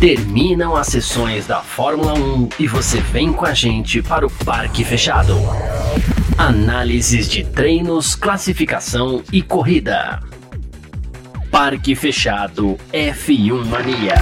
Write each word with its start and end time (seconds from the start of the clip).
Terminam 0.00 0.76
as 0.76 0.86
sessões 0.86 1.44
da 1.48 1.60
Fórmula 1.60 2.14
1 2.14 2.50
e 2.60 2.68
você 2.68 3.00
vem 3.00 3.32
com 3.32 3.44
a 3.44 3.52
gente 3.52 4.00
para 4.00 4.24
o 4.24 4.30
Parque 4.30 4.84
Fechado. 4.84 5.34
Análises 6.38 7.28
de 7.28 7.42
treinos, 7.42 8.14
classificação 8.14 9.24
e 9.32 9.42
corrida. 9.42 10.22
Parque 11.50 11.96
Fechado 11.96 12.78
F1 12.92 13.64
Mania. 13.64 14.14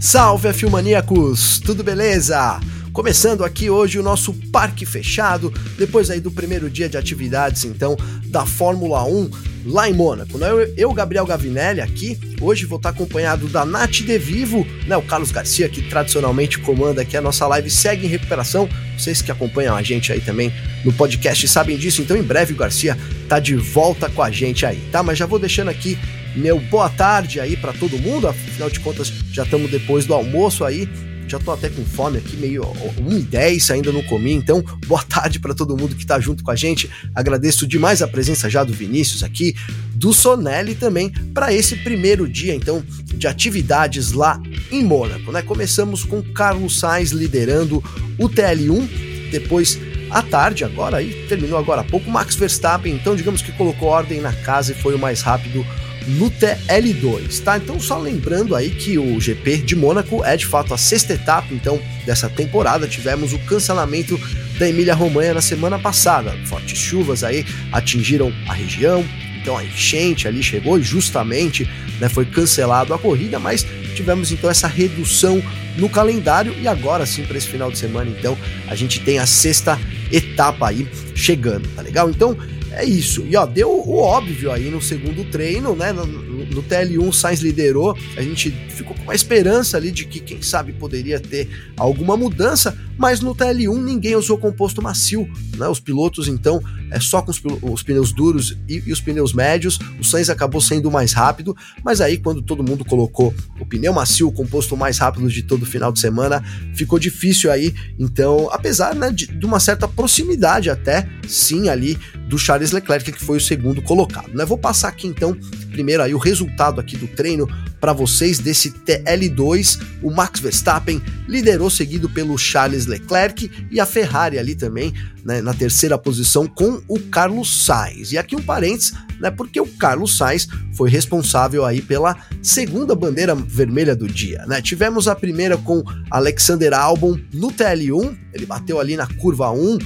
Salve 0.00 0.48
F1 0.48 0.68
Maníacos, 0.68 1.60
tudo 1.60 1.84
beleza? 1.84 2.58
Começando 2.92 3.44
aqui 3.44 3.70
hoje 3.70 4.00
o 4.00 4.02
nosso 4.02 4.34
parque 4.50 4.84
fechado, 4.84 5.54
depois 5.78 6.10
aí 6.10 6.18
do 6.18 6.32
primeiro 6.32 6.68
dia 6.68 6.88
de 6.88 6.96
atividades 6.96 7.64
então 7.64 7.96
da 8.24 8.44
Fórmula 8.44 9.04
1 9.04 9.49
lá 9.64 9.88
em 9.88 9.92
Mônaco. 9.92 10.38
Né? 10.38 10.50
Eu, 10.50 10.74
eu, 10.76 10.92
Gabriel 10.92 11.26
Gavinelli, 11.26 11.80
aqui, 11.80 12.18
hoje 12.40 12.66
vou 12.66 12.76
estar 12.76 12.90
acompanhado 12.90 13.48
da 13.48 13.64
Nath 13.64 14.02
De 14.02 14.18
Vivo, 14.18 14.66
né? 14.86 14.96
o 14.96 15.02
Carlos 15.02 15.30
Garcia, 15.30 15.68
que 15.68 15.82
tradicionalmente 15.82 16.58
comanda 16.58 17.02
aqui 17.02 17.16
a 17.16 17.20
nossa 17.20 17.46
live, 17.46 17.70
segue 17.70 18.06
em 18.06 18.10
recuperação. 18.10 18.68
Vocês 18.96 19.22
que 19.22 19.30
acompanham 19.30 19.76
a 19.76 19.82
gente 19.82 20.12
aí 20.12 20.20
também 20.20 20.52
no 20.84 20.92
podcast 20.92 21.46
sabem 21.48 21.76
disso, 21.76 22.02
então 22.02 22.16
em 22.16 22.22
breve 22.22 22.52
o 22.52 22.56
Garcia 22.56 22.96
tá 23.28 23.38
de 23.38 23.54
volta 23.54 24.08
com 24.08 24.22
a 24.22 24.30
gente 24.30 24.66
aí, 24.66 24.80
tá? 24.90 25.02
Mas 25.02 25.18
já 25.18 25.26
vou 25.26 25.38
deixando 25.38 25.68
aqui 25.68 25.98
meu 26.34 26.60
boa 26.60 26.88
tarde 26.88 27.40
aí 27.40 27.56
para 27.56 27.72
todo 27.72 27.98
mundo, 27.98 28.28
afinal 28.28 28.70
de 28.70 28.78
contas 28.80 29.12
já 29.32 29.42
estamos 29.42 29.70
depois 29.70 30.06
do 30.06 30.14
almoço 30.14 30.64
aí 30.64 30.88
já 31.30 31.38
tô 31.38 31.52
até 31.52 31.68
com 31.68 31.84
fome 31.84 32.18
aqui, 32.18 32.36
meio 32.36 32.64
1 32.98 33.18
e 33.18 33.22
10 33.22 33.70
ainda 33.70 33.92
não 33.92 34.02
comi, 34.02 34.32
então 34.32 34.64
boa 34.86 35.02
tarde 35.04 35.38
para 35.38 35.54
todo 35.54 35.76
mundo 35.76 35.94
que 35.94 36.04
tá 36.04 36.18
junto 36.18 36.42
com 36.42 36.50
a 36.50 36.56
gente. 36.56 36.90
Agradeço 37.14 37.68
demais 37.68 38.02
a 38.02 38.08
presença 38.08 38.50
já 38.50 38.64
do 38.64 38.72
Vinícius 38.72 39.22
aqui, 39.22 39.54
do 39.94 40.12
Sonelli 40.12 40.74
também, 40.74 41.10
para 41.32 41.52
esse 41.52 41.76
primeiro 41.76 42.28
dia 42.28 42.52
então 42.52 42.82
de 43.14 43.28
atividades 43.28 44.10
lá 44.10 44.42
em 44.72 44.82
Mônaco, 44.82 45.30
né? 45.30 45.40
Começamos 45.40 46.02
com 46.02 46.20
Carlos 46.20 46.80
Sainz 46.80 47.12
liderando 47.12 47.82
o 48.18 48.28
TL1, 48.28 49.30
depois 49.30 49.78
à 50.10 50.22
tarde, 50.22 50.64
agora 50.64 50.96
aí, 50.96 51.26
terminou 51.28 51.58
agora 51.58 51.82
há 51.82 51.84
pouco, 51.84 52.10
Max 52.10 52.34
Verstappen, 52.34 52.92
então 52.92 53.14
digamos 53.14 53.40
que 53.40 53.52
colocou 53.52 53.88
ordem 53.88 54.20
na 54.20 54.32
casa 54.32 54.72
e 54.72 54.74
foi 54.74 54.96
o 54.96 54.98
mais 54.98 55.22
rápido 55.22 55.64
no 56.06 56.30
TL2, 56.30 57.42
tá? 57.42 57.56
Então 57.56 57.78
só 57.78 57.98
lembrando 57.98 58.54
aí 58.54 58.70
que 58.70 58.98
o 58.98 59.20
GP 59.20 59.58
de 59.58 59.76
Mônaco 59.76 60.24
é 60.24 60.36
de 60.36 60.46
fato 60.46 60.72
a 60.74 60.78
sexta 60.78 61.14
etapa 61.14 61.48
então 61.52 61.80
dessa 62.04 62.28
temporada. 62.28 62.88
Tivemos 62.88 63.32
o 63.32 63.38
cancelamento 63.40 64.18
da 64.58 64.68
Emília-Romanha 64.68 65.34
na 65.34 65.40
semana 65.40 65.78
passada. 65.78 66.32
Fortes 66.46 66.78
chuvas 66.78 67.24
aí 67.24 67.44
atingiram 67.72 68.32
a 68.48 68.52
região, 68.52 69.04
então 69.40 69.56
a 69.56 69.64
enchente 69.64 70.28
ali 70.28 70.42
chegou 70.42 70.78
e 70.78 70.82
justamente 70.82 71.68
né, 71.98 72.08
foi 72.08 72.26
cancelado 72.26 72.92
a 72.92 72.98
corrida, 72.98 73.38
mas 73.38 73.66
tivemos 73.94 74.32
então 74.32 74.50
essa 74.50 74.68
redução 74.68 75.42
no 75.76 75.88
calendário 75.88 76.54
e 76.60 76.68
agora 76.68 77.06
sim 77.06 77.24
para 77.24 77.38
esse 77.38 77.48
final 77.48 77.70
de 77.70 77.78
semana 77.78 78.10
então 78.10 78.36
a 78.68 78.74
gente 78.74 79.00
tem 79.00 79.18
a 79.18 79.26
sexta 79.26 79.78
etapa 80.12 80.68
aí 80.68 80.86
chegando, 81.14 81.68
tá 81.74 81.82
legal? 81.82 82.10
Então 82.10 82.36
é 82.72 82.84
isso. 82.84 83.24
E 83.26 83.36
ó, 83.36 83.46
deu 83.46 83.70
o 83.70 83.98
óbvio 83.98 84.50
aí 84.52 84.70
no 84.70 84.80
segundo 84.80 85.24
treino, 85.24 85.74
né? 85.74 85.92
No, 85.92 86.06
no 86.06 86.62
TL1 86.62 87.12
Sainz 87.12 87.40
liderou. 87.40 87.96
A 88.16 88.22
gente 88.22 88.50
ficou 88.68 88.94
com 88.96 89.02
uma 89.02 89.14
esperança 89.14 89.76
ali 89.76 89.90
de 89.90 90.04
que, 90.04 90.20
quem 90.20 90.42
sabe, 90.42 90.72
poderia 90.72 91.18
ter 91.18 91.48
alguma 91.76 92.16
mudança, 92.16 92.76
mas 93.00 93.22
no 93.22 93.34
TL1 93.34 93.82
ninguém 93.82 94.14
usou 94.14 94.36
composto 94.36 94.82
macio, 94.82 95.26
né? 95.56 95.66
Os 95.66 95.80
pilotos, 95.80 96.28
então, 96.28 96.62
é 96.90 97.00
só 97.00 97.22
com 97.22 97.30
os, 97.30 97.40
os 97.62 97.82
pneus 97.82 98.12
duros 98.12 98.58
e, 98.68 98.82
e, 98.86 98.92
os 98.92 99.00
pneus 99.00 99.32
médios. 99.32 99.78
O 99.98 100.04
Sainz 100.04 100.28
acabou 100.28 100.60
sendo 100.60 100.90
mais 100.90 101.14
rápido, 101.14 101.56
mas 101.82 102.02
aí, 102.02 102.18
quando 102.18 102.42
todo 102.42 102.62
mundo 102.62 102.84
colocou 102.84 103.34
o 103.58 103.64
pneu 103.64 103.94
macio, 103.94 104.28
o 104.28 104.32
composto 104.32 104.76
mais 104.76 104.98
rápido 104.98 105.30
de 105.30 105.42
todo 105.42 105.64
final 105.64 105.90
de 105.90 105.98
semana, 105.98 106.44
ficou 106.74 106.98
difícil 106.98 107.50
aí. 107.50 107.74
Então, 107.98 108.50
apesar 108.52 108.94
né, 108.94 109.10
de, 109.10 109.28
de 109.28 109.46
uma 109.46 109.60
certa 109.60 109.88
proximidade 109.88 110.68
até, 110.68 111.08
sim, 111.26 111.70
ali 111.70 111.98
do 112.28 112.38
Charles 112.38 112.70
Leclerc, 112.70 113.12
que 113.12 113.24
foi 113.24 113.38
o 113.38 113.40
segundo 113.40 113.80
colocado. 113.80 114.28
Né? 114.34 114.44
Vou 114.44 114.58
passar 114.58 114.88
aqui 114.88 115.06
então, 115.06 115.34
primeiro 115.70 116.02
aí 116.02 116.14
o 116.14 116.18
resultado 116.18 116.78
aqui 116.78 116.98
do 116.98 117.08
treino 117.08 117.48
para 117.80 117.92
vocês 117.92 118.38
desse 118.38 118.70
TL2. 118.70 119.80
O 120.02 120.10
Max 120.10 120.38
Verstappen 120.38 121.00
liderou, 121.26 121.70
seguido 121.70 122.08
pelo 122.10 122.36
Charles 122.36 122.86
Leclerc 122.90 123.50
e 123.70 123.80
a 123.80 123.86
Ferrari 123.86 124.38
ali 124.38 124.54
também, 124.54 124.92
né, 125.24 125.40
na 125.40 125.54
terceira 125.54 125.96
posição 125.96 126.46
com 126.46 126.80
o 126.88 126.98
Carlos 126.98 127.64
Sainz. 127.64 128.12
E 128.12 128.18
aqui 128.18 128.36
um 128.36 128.42
parênteses, 128.42 128.92
né, 129.18 129.30
porque 129.30 129.60
o 129.60 129.66
Carlos 129.66 130.16
Sainz 130.16 130.48
foi 130.74 130.90
responsável 130.90 131.64
aí 131.64 131.80
pela 131.80 132.16
segunda 132.42 132.94
bandeira 132.94 133.34
vermelha 133.34 133.94
do 133.94 134.08
dia, 134.08 134.44
né? 134.46 134.60
Tivemos 134.60 135.08
a 135.08 135.14
primeira 135.14 135.56
com 135.56 135.82
Alexander 136.10 136.72
Albon 136.72 137.18
no 137.32 137.48
TL1, 137.48 138.16
ele 138.32 138.46
bateu 138.46 138.80
ali 138.80 138.96
na 138.96 139.06
curva 139.06 139.50
1, 139.50 139.78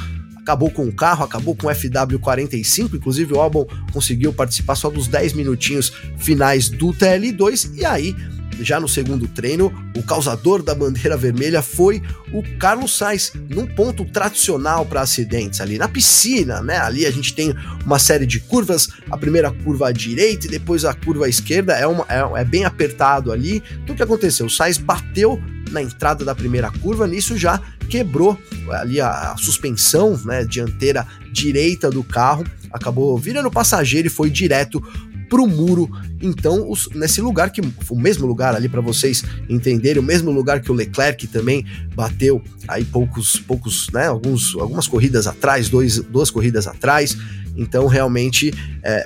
acabou 0.44 0.70
com 0.70 0.86
o 0.86 0.92
carro, 0.92 1.24
acabou 1.24 1.56
com 1.56 1.66
o 1.66 1.70
FW45, 1.70 2.94
inclusive 2.94 3.32
o 3.32 3.40
Albon 3.40 3.66
conseguiu 3.92 4.32
participar 4.32 4.74
só 4.74 4.90
dos 4.90 5.08
10 5.08 5.32
minutinhos 5.32 5.90
finais 6.18 6.68
do 6.68 6.88
TL2 6.88 7.70
e 7.74 7.84
aí 7.84 8.14
já 8.60 8.78
no 8.80 8.88
segundo 8.88 9.26
treino, 9.28 9.72
o 9.96 10.02
causador 10.02 10.62
da 10.62 10.74
bandeira 10.74 11.16
vermelha 11.16 11.62
foi 11.62 12.02
o 12.32 12.42
Carlos 12.58 12.96
Sainz, 12.96 13.32
num 13.48 13.66
ponto 13.66 14.04
tradicional 14.04 14.84
para 14.84 15.00
acidentes 15.00 15.60
ali 15.60 15.78
na 15.78 15.88
piscina, 15.88 16.60
né? 16.60 16.78
Ali 16.78 17.06
a 17.06 17.10
gente 17.10 17.34
tem 17.34 17.54
uma 17.84 17.98
série 17.98 18.26
de 18.26 18.40
curvas, 18.40 18.88
a 19.10 19.16
primeira 19.16 19.50
curva 19.50 19.88
à 19.88 19.92
direita 19.92 20.46
e 20.46 20.50
depois 20.50 20.84
a 20.84 20.94
curva 20.94 21.26
à 21.26 21.28
esquerda, 21.28 21.74
é, 21.74 21.86
uma, 21.86 22.04
é, 22.08 22.40
é 22.40 22.44
bem 22.44 22.64
apertado 22.64 23.32
ali. 23.32 23.62
Então 23.82 23.94
o 23.94 23.96
que 23.96 24.02
aconteceu? 24.02 24.46
O 24.46 24.50
Sainz 24.50 24.78
bateu 24.78 25.40
na 25.70 25.82
entrada 25.82 26.24
da 26.24 26.34
primeira 26.34 26.70
curva, 26.70 27.06
nisso 27.06 27.36
já 27.36 27.60
quebrou 27.88 28.38
ali 28.70 29.00
a, 29.00 29.32
a 29.32 29.36
suspensão 29.36 30.18
né, 30.24 30.44
dianteira 30.44 31.06
direita 31.32 31.90
do 31.90 32.02
carro, 32.02 32.44
acabou 32.72 33.16
virando 33.18 33.50
passageiro 33.50 34.08
e 34.08 34.10
foi 34.10 34.30
direto 34.30 34.82
pro 35.28 35.46
muro. 35.46 35.90
Então, 36.20 36.70
os, 36.70 36.88
nesse 36.94 37.20
lugar 37.20 37.50
que 37.50 37.60
o 37.90 37.96
mesmo 37.96 38.26
lugar 38.26 38.54
ali 38.54 38.68
para 38.68 38.80
vocês 38.80 39.24
entenderem, 39.48 40.02
o 40.02 40.04
mesmo 40.04 40.30
lugar 40.30 40.60
que 40.60 40.70
o 40.70 40.74
Leclerc 40.74 41.26
também 41.26 41.64
bateu 41.94 42.42
aí 42.68 42.84
poucos 42.84 43.36
poucos, 43.36 43.88
né, 43.92 44.06
alguns 44.06 44.54
algumas 44.54 44.86
corridas 44.86 45.26
atrás, 45.26 45.68
dois, 45.68 45.98
duas 45.98 46.30
corridas 46.30 46.66
atrás. 46.66 47.16
Então, 47.56 47.86
realmente 47.86 48.52
é, 48.82 49.04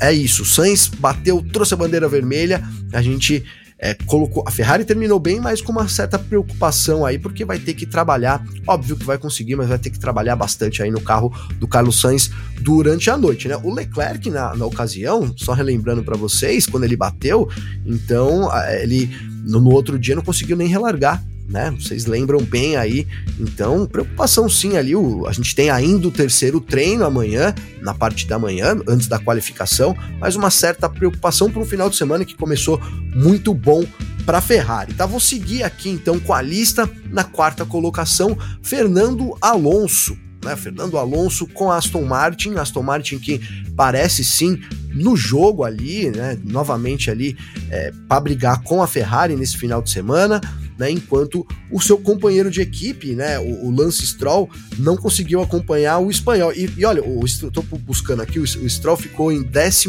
é 0.00 0.12
isso. 0.12 0.42
O 0.42 0.46
Sainz 0.46 0.88
bateu, 0.88 1.44
trouxe 1.52 1.74
a 1.74 1.76
bandeira 1.76 2.08
vermelha. 2.08 2.62
A 2.92 3.02
gente 3.02 3.44
é, 3.78 3.94
colocou. 3.94 4.42
A 4.46 4.50
Ferrari 4.50 4.84
terminou 4.84 5.20
bem, 5.20 5.40
mas 5.40 5.60
com 5.60 5.70
uma 5.70 5.88
certa 5.88 6.18
preocupação 6.18 7.06
aí, 7.06 7.18
porque 7.18 7.44
vai 7.44 7.58
ter 7.58 7.74
que 7.74 7.86
trabalhar. 7.86 8.44
Óbvio 8.66 8.96
que 8.96 9.04
vai 9.04 9.18
conseguir, 9.18 9.54
mas 9.56 9.68
vai 9.68 9.78
ter 9.78 9.90
que 9.90 9.98
trabalhar 9.98 10.34
bastante 10.34 10.82
aí 10.82 10.90
no 10.90 11.00
carro 11.00 11.32
do 11.58 11.68
Carlos 11.68 12.00
Sainz 12.00 12.30
durante 12.60 13.08
a 13.08 13.16
noite, 13.16 13.46
né? 13.46 13.56
O 13.62 13.72
Leclerc, 13.72 14.28
na, 14.30 14.54
na 14.54 14.66
ocasião, 14.66 15.32
só 15.36 15.52
relembrando 15.52 16.02
para 16.02 16.16
vocês, 16.16 16.66
quando 16.66 16.84
ele 16.84 16.96
bateu, 16.96 17.48
então 17.86 18.50
ele 18.80 19.08
no, 19.44 19.60
no 19.60 19.70
outro 19.70 19.98
dia 19.98 20.16
não 20.16 20.22
conseguiu 20.22 20.56
nem 20.56 20.68
relargar 20.68 21.22
né? 21.48 21.74
Vocês 21.78 22.04
lembram 22.04 22.40
bem 22.42 22.76
aí. 22.76 23.06
Então, 23.40 23.86
preocupação 23.86 24.48
sim 24.48 24.76
ali. 24.76 24.94
O, 24.94 25.26
a 25.26 25.32
gente 25.32 25.54
tem 25.54 25.70
ainda 25.70 26.06
o 26.06 26.10
terceiro 26.10 26.60
treino 26.60 27.04
amanhã, 27.04 27.54
na 27.80 27.94
parte 27.94 28.26
da 28.26 28.38
manhã, 28.38 28.76
antes 28.86 29.08
da 29.08 29.18
qualificação, 29.18 29.96
mas 30.20 30.36
uma 30.36 30.50
certa 30.50 30.88
preocupação 30.88 31.50
para 31.50 31.62
um 31.62 31.64
final 31.64 31.88
de 31.88 31.96
semana 31.96 32.24
que 32.24 32.36
começou 32.36 32.78
muito 33.14 33.54
bom 33.54 33.84
para 34.26 34.38
a 34.38 34.42
Ferrari. 34.42 34.92
Tá, 34.92 35.06
vou 35.06 35.20
seguir 35.20 35.62
aqui 35.62 35.88
então 35.88 36.20
com 36.20 36.34
a 36.34 36.42
lista 36.42 36.88
na 37.10 37.24
quarta 37.24 37.64
colocação, 37.64 38.36
Fernando 38.62 39.34
Alonso. 39.40 40.18
Né, 40.44 40.54
Fernando 40.54 40.96
Alonso 40.96 41.48
com 41.48 41.72
Aston 41.72 42.04
Martin, 42.04 42.54
Aston 42.54 42.82
Martin 42.82 43.18
que 43.18 43.40
parece 43.74 44.22
sim 44.22 44.60
no 44.94 45.16
jogo 45.16 45.64
ali, 45.64 46.10
né, 46.10 46.38
novamente 46.44 47.10
ali 47.10 47.36
é, 47.70 47.92
para 48.06 48.20
brigar 48.20 48.62
com 48.62 48.80
a 48.80 48.86
Ferrari 48.86 49.34
nesse 49.34 49.56
final 49.56 49.82
de 49.82 49.90
semana 49.90 50.40
né, 50.78 50.90
enquanto 50.90 51.46
o 51.70 51.80
seu 51.80 51.98
companheiro 51.98 52.50
de 52.50 52.60
equipe, 52.60 53.14
né, 53.14 53.38
o, 53.38 53.66
o 53.66 53.70
Lance 53.70 54.06
Stroll, 54.06 54.48
não 54.78 54.96
conseguiu 54.96 55.42
acompanhar 55.42 55.98
o 55.98 56.10
espanhol. 56.10 56.52
E, 56.52 56.70
e 56.76 56.84
olha, 56.84 57.02
estou 57.24 57.62
buscando 57.80 58.22
aqui, 58.22 58.38
o, 58.38 58.44
o 58.44 58.70
Stroll 58.70 58.96
ficou 58.96 59.32
em 59.32 59.40
11 59.40 59.88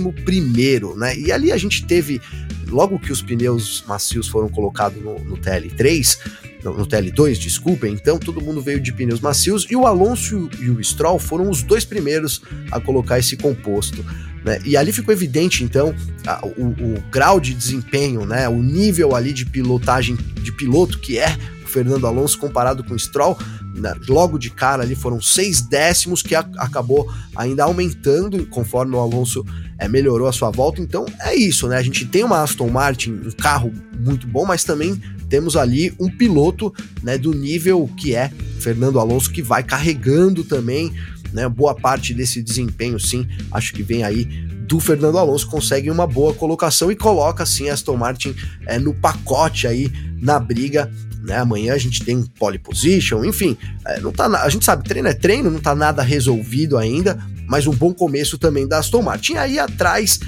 né, 0.97 1.17
e 1.17 1.31
ali 1.31 1.51
a 1.51 1.57
gente 1.57 1.85
teve, 1.85 2.19
logo 2.67 2.97
que 2.99 3.11
os 3.11 3.21
pneus 3.21 3.83
macios 3.87 4.27
foram 4.27 4.49
colocados 4.49 5.01
no, 5.01 5.19
no 5.19 5.37
TL3, 5.37 6.17
no, 6.63 6.73
no 6.73 6.85
TL2, 6.85 7.37
desculpem, 7.37 7.93
então 7.93 8.17
todo 8.17 8.41
mundo 8.41 8.61
veio 8.61 8.79
de 8.79 8.91
pneus 8.91 9.19
macios 9.19 9.67
e 9.69 9.75
o 9.75 9.85
Alonso 9.85 10.49
e 10.59 10.69
o 10.69 10.83
Stroll 10.83 11.19
foram 11.19 11.49
os 11.49 11.61
dois 11.61 11.85
primeiros 11.85 12.41
a 12.71 12.79
colocar 12.79 13.19
esse 13.19 13.37
composto. 13.37 14.03
Né? 14.49 14.59
E 14.65 14.75
ali 14.75 14.91
ficou 14.91 15.13
evidente, 15.13 15.63
então, 15.63 15.93
a, 16.25 16.43
o, 16.43 16.69
o, 16.69 17.03
grau 17.11 17.39
de 17.39 17.53
desempenho, 17.53 18.25
né? 18.25 18.49
o 18.49 18.63
nível 18.63 19.15
ali 19.15 19.31
de 19.31 19.45
pilotagem 19.45 20.15
de 20.41 20.51
piloto 20.51 20.97
que 20.97 21.19
é 21.19 21.37
o 21.63 21.67
Fernando 21.67 22.07
Alonso 22.07 22.39
comparado 22.39 22.83
com 22.83 22.95
o 22.95 22.99
Stroll, 22.99 23.37
né, 23.75 23.93
logo 24.07 24.39
de 24.39 24.49
cara 24.49 24.81
ali 24.81 24.95
foram 24.95 25.21
seis 25.21 25.61
décimos 25.61 26.23
que 26.23 26.33
a, 26.33 26.39
acabou 26.57 27.07
ainda 27.35 27.63
aumentando 27.63 28.43
conforme 28.47 28.95
o 28.95 28.99
Alonso 28.99 29.45
é, 29.77 29.87
melhorou 29.87 30.27
a 30.27 30.33
sua 30.33 30.49
volta. 30.49 30.81
Então 30.81 31.05
é 31.19 31.35
isso, 31.35 31.67
né? 31.67 31.77
A 31.77 31.83
gente 31.83 32.05
tem 32.05 32.23
uma 32.23 32.41
Aston 32.41 32.67
Martin, 32.69 33.11
um 33.11 33.31
carro 33.31 33.71
muito 33.99 34.27
bom, 34.27 34.45
mas 34.45 34.63
também 34.63 34.99
temos 35.29 35.55
ali 35.55 35.93
um 35.99 36.09
piloto 36.09 36.73
né, 37.03 37.19
do 37.19 37.31
nível 37.31 37.87
que 37.95 38.15
é 38.15 38.31
Fernando 38.59 38.99
Alonso, 38.99 39.31
que 39.31 39.43
vai 39.43 39.61
carregando 39.63 40.43
também 40.43 40.91
né, 41.33 41.47
boa 41.47 41.75
parte 41.75 42.13
desse 42.13 42.41
desempenho, 42.41 42.99
sim. 42.99 43.27
Acho 43.51 43.73
que 43.73 43.83
vem 43.83 44.03
aí 44.03 44.25
do 44.67 44.79
Fernando 44.79 45.17
Alonso, 45.17 45.47
consegue 45.47 45.89
uma 45.89 46.05
boa 46.05 46.33
colocação 46.33 46.91
e 46.91 46.95
coloca 46.95 47.45
sim 47.45 47.69
Aston 47.69 47.95
Martin 47.95 48.35
é, 48.67 48.77
no 48.77 48.93
pacote 48.93 49.65
aí 49.65 49.91
na 50.21 50.39
briga 50.39 50.91
né? 51.23 51.37
Amanhã 51.37 51.73
a 51.73 51.77
gente 51.77 52.03
tem 52.03 52.23
pole 52.37 52.57
position, 52.57 53.23
enfim, 53.23 53.57
é, 53.85 53.99
não 53.99 54.11
tá, 54.11 54.25
a 54.25 54.49
gente 54.49 54.65
sabe, 54.65 54.83
treino 54.83 55.07
é 55.07 55.13
treino, 55.13 55.49
não 55.49 55.59
tá 55.59 55.75
nada 55.75 56.01
resolvido 56.01 56.77
ainda, 56.77 57.19
mas 57.47 57.67
um 57.67 57.73
bom 57.73 57.93
começo 57.93 58.37
também 58.37 58.67
da 58.67 58.79
Aston 58.79 59.01
Martin. 59.01 59.35
Aí 59.35 59.59
atrás 59.59 60.19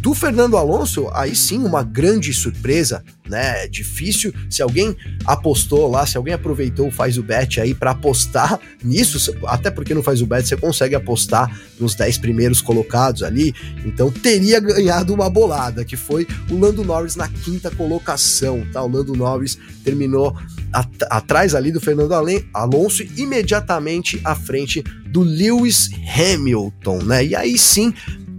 do 0.00 0.14
Fernando 0.14 0.56
Alonso, 0.56 1.08
aí 1.12 1.34
sim 1.34 1.58
uma 1.58 1.82
grande 1.82 2.32
surpresa, 2.32 3.02
né? 3.28 3.64
É 3.64 3.68
difícil. 3.68 4.32
Se 4.48 4.62
alguém 4.62 4.96
apostou 5.24 5.90
lá, 5.90 6.06
se 6.06 6.16
alguém 6.16 6.34
aproveitou 6.34 6.90
faz 6.90 7.18
o 7.18 7.22
bet 7.22 7.60
aí 7.60 7.74
para 7.74 7.90
apostar 7.90 8.58
nisso, 8.82 9.34
até 9.46 9.70
porque 9.70 9.94
não 9.94 10.02
faz 10.02 10.22
o 10.22 10.26
bet, 10.26 10.46
você 10.46 10.56
consegue 10.56 10.94
apostar 10.94 11.50
nos 11.78 11.94
10 11.94 12.18
primeiros 12.18 12.60
colocados 12.60 13.22
ali. 13.22 13.54
Então 13.84 14.10
teria 14.10 14.60
ganhado 14.60 15.12
uma 15.12 15.28
bolada, 15.28 15.84
que 15.84 15.96
foi 15.96 16.26
o 16.50 16.56
Lando 16.56 16.84
Norris 16.84 17.16
na 17.16 17.28
quinta 17.28 17.70
colocação, 17.70 18.66
tá? 18.72 18.82
O 18.82 18.88
Lando 18.88 19.14
Norris 19.14 19.58
terminou 19.84 20.36
at 20.72 20.88
atrás 21.10 21.54
ali 21.54 21.72
do 21.72 21.80
Fernando 21.80 22.12
Alonso, 22.52 23.02
imediatamente 23.16 24.20
à 24.24 24.34
frente 24.34 24.82
do 25.06 25.22
Lewis 25.22 25.90
Hamilton, 26.14 27.02
né? 27.04 27.24
E 27.24 27.34
aí 27.34 27.58
sim, 27.58 27.92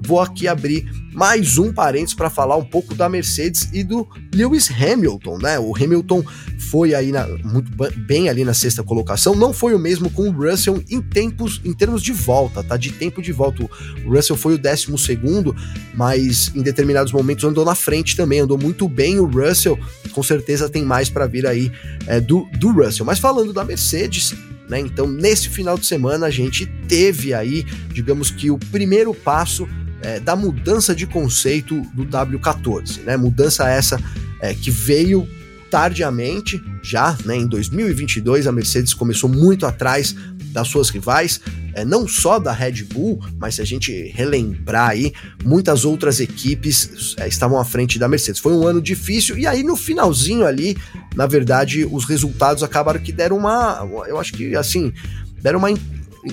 vou 0.10 0.20
aqui 0.20 0.48
abrir 0.48 0.90
mais 1.14 1.60
um 1.60 1.72
parênteses 1.72 2.16
para 2.16 2.32
falar 2.32 2.56
um 2.56 2.66
pouco 2.66 2.96
da 2.96 3.08
Mercedes 3.08 3.70
e 3.72 3.84
do 3.84 4.08
Lewis 4.34 4.68
Hamilton, 4.72 5.38
né? 5.38 5.60
O 5.60 5.76
Hamilton 5.76 6.24
foi 6.72 6.96
aí 6.96 7.12
na, 7.12 7.28
muito 7.44 7.72
bem 8.08 8.28
ali 8.28 8.44
na 8.44 8.56
sexta 8.56 8.82
colocação, 8.82 9.36
não 9.36 9.54
foi 9.54 9.76
o 9.76 9.80
mesmo 9.80 10.10
com 10.10 10.28
o 10.28 10.32
Russell 10.32 10.84
em 10.90 11.00
tempos, 11.00 11.62
em 11.64 11.74
termos 11.74 12.02
de 12.02 12.12
volta, 12.12 12.64
tá? 12.64 12.76
De 12.76 12.92
tempo 12.92 13.22
de 13.22 13.32
volta. 13.32 13.64
O 14.04 14.16
Russell 14.16 14.36
foi 14.36 14.56
o 14.56 14.58
décimo 14.58 14.98
segundo, 14.98 15.56
mas 15.94 16.52
em 16.56 16.64
determinados 16.64 17.14
momentos 17.14 17.44
andou 17.44 17.64
na 17.64 17.76
frente 17.76 18.16
também, 18.16 18.40
andou 18.40 18.58
muito 18.58 18.90
bem 18.90 19.20
o 19.20 19.28
Russell, 19.28 19.78
com 20.12 20.24
certeza 20.24 20.68
tem 20.68 20.84
mais 20.84 21.08
para 21.08 21.28
vir 21.28 21.46
aí 21.46 21.72
é, 22.08 22.20
do, 22.20 22.48
do 22.58 22.72
Russell. 22.72 23.06
Mas 23.06 23.20
falando 23.20 23.54
da 23.54 23.64
Mercedes, 23.64 24.34
né? 24.70 24.80
Então, 24.80 25.08
nesse 25.08 25.50
final 25.50 25.78
de 25.78 25.86
semana, 25.86 26.28
a 26.28 26.32
gente 26.32 26.68
teve 26.88 27.34
aí, 27.34 27.66
digamos 27.92 28.30
que 28.30 28.52
o 28.52 28.58
primeiro 28.58 29.14
passo 29.14 29.68
é, 30.02 30.20
da 30.20 30.36
mudança 30.36 30.96
de 30.96 31.06
conceito 31.06 31.82
do 31.94 32.06
W14, 32.06 33.04
né? 33.04 33.18
Mudança 33.18 33.70
essa 33.70 34.00
é, 34.42 34.54
que 34.54 34.72
veio 34.72 35.28
tardiamente, 35.70 36.62
já 36.82 37.16
né, 37.26 37.36
em 37.36 37.48
2022, 37.48 38.48
a 38.48 38.52
Mercedes 38.52 38.94
começou 38.94 39.30
muito 39.30 39.66
atrás 39.66 40.16
das 40.52 40.68
suas 40.68 40.90
rivais, 40.90 41.40
é, 41.74 41.86
não 41.86 42.08
só 42.08 42.40
da 42.40 42.52
Red 42.52 42.84
Bull, 42.86 43.24
mas 43.38 43.56
se 43.56 43.62
a 43.62 43.66
gente 43.66 44.12
relembrar 44.16 44.90
aí, 44.90 45.14
muitas 45.44 45.86
outras 45.86 46.20
equipes 46.20 47.16
é, 47.18 47.28
estavam 47.28 47.60
à 47.60 47.66
frente 47.66 48.00
da 48.00 48.08
Mercedes. 48.08 48.42
Foi 48.42 48.54
um 48.54 48.66
ano 48.66 48.82
difícil, 48.82 49.38
e 49.38 49.46
aí 49.46 49.64
no 49.64 49.76
finalzinho 49.76 50.46
ali, 50.46 50.76
na 51.16 51.28
verdade, 51.28 51.86
os 51.86 52.06
resultados 52.06 52.64
acabaram 52.64 53.00
que 53.00 53.12
deram 53.12 53.38
uma. 53.38 53.88
Eu 54.08 54.20
acho 54.20 54.34
que 54.34 54.56
assim, 54.56 54.92
deram 55.42 55.60
uma 55.60 55.70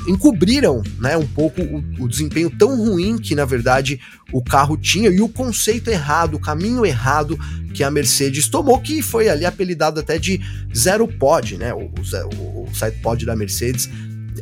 encobriram 0.08 0.82
né, 0.98 1.16
um 1.16 1.26
pouco 1.26 1.62
o, 1.62 1.84
o, 2.00 2.08
desempenho 2.08 2.50
tão 2.50 2.76
ruim 2.76 3.18
que, 3.18 3.34
na 3.34 3.44
verdade, 3.44 4.00
o 4.32 4.42
carro 4.42 4.76
tinha 4.76 5.10
e 5.10 5.20
o 5.20 5.28
conceito 5.28 5.90
errado, 5.90 6.34
o 6.34 6.40
caminho 6.40 6.84
errado 6.84 7.38
que 7.74 7.84
a 7.84 7.90
Mercedes 7.90 8.48
tomou, 8.48 8.80
que 8.80 9.02
foi 9.02 9.28
ali 9.28 9.44
apelidado 9.44 10.00
até 10.00 10.18
de 10.18 10.40
zero 10.74 11.06
pod, 11.06 11.56
né? 11.56 11.72
O, 11.74 11.90
o, 11.90 12.64
o 12.64 12.74
side 12.74 12.96
pod 13.02 13.24
da 13.24 13.36
Mercedes 13.36 13.88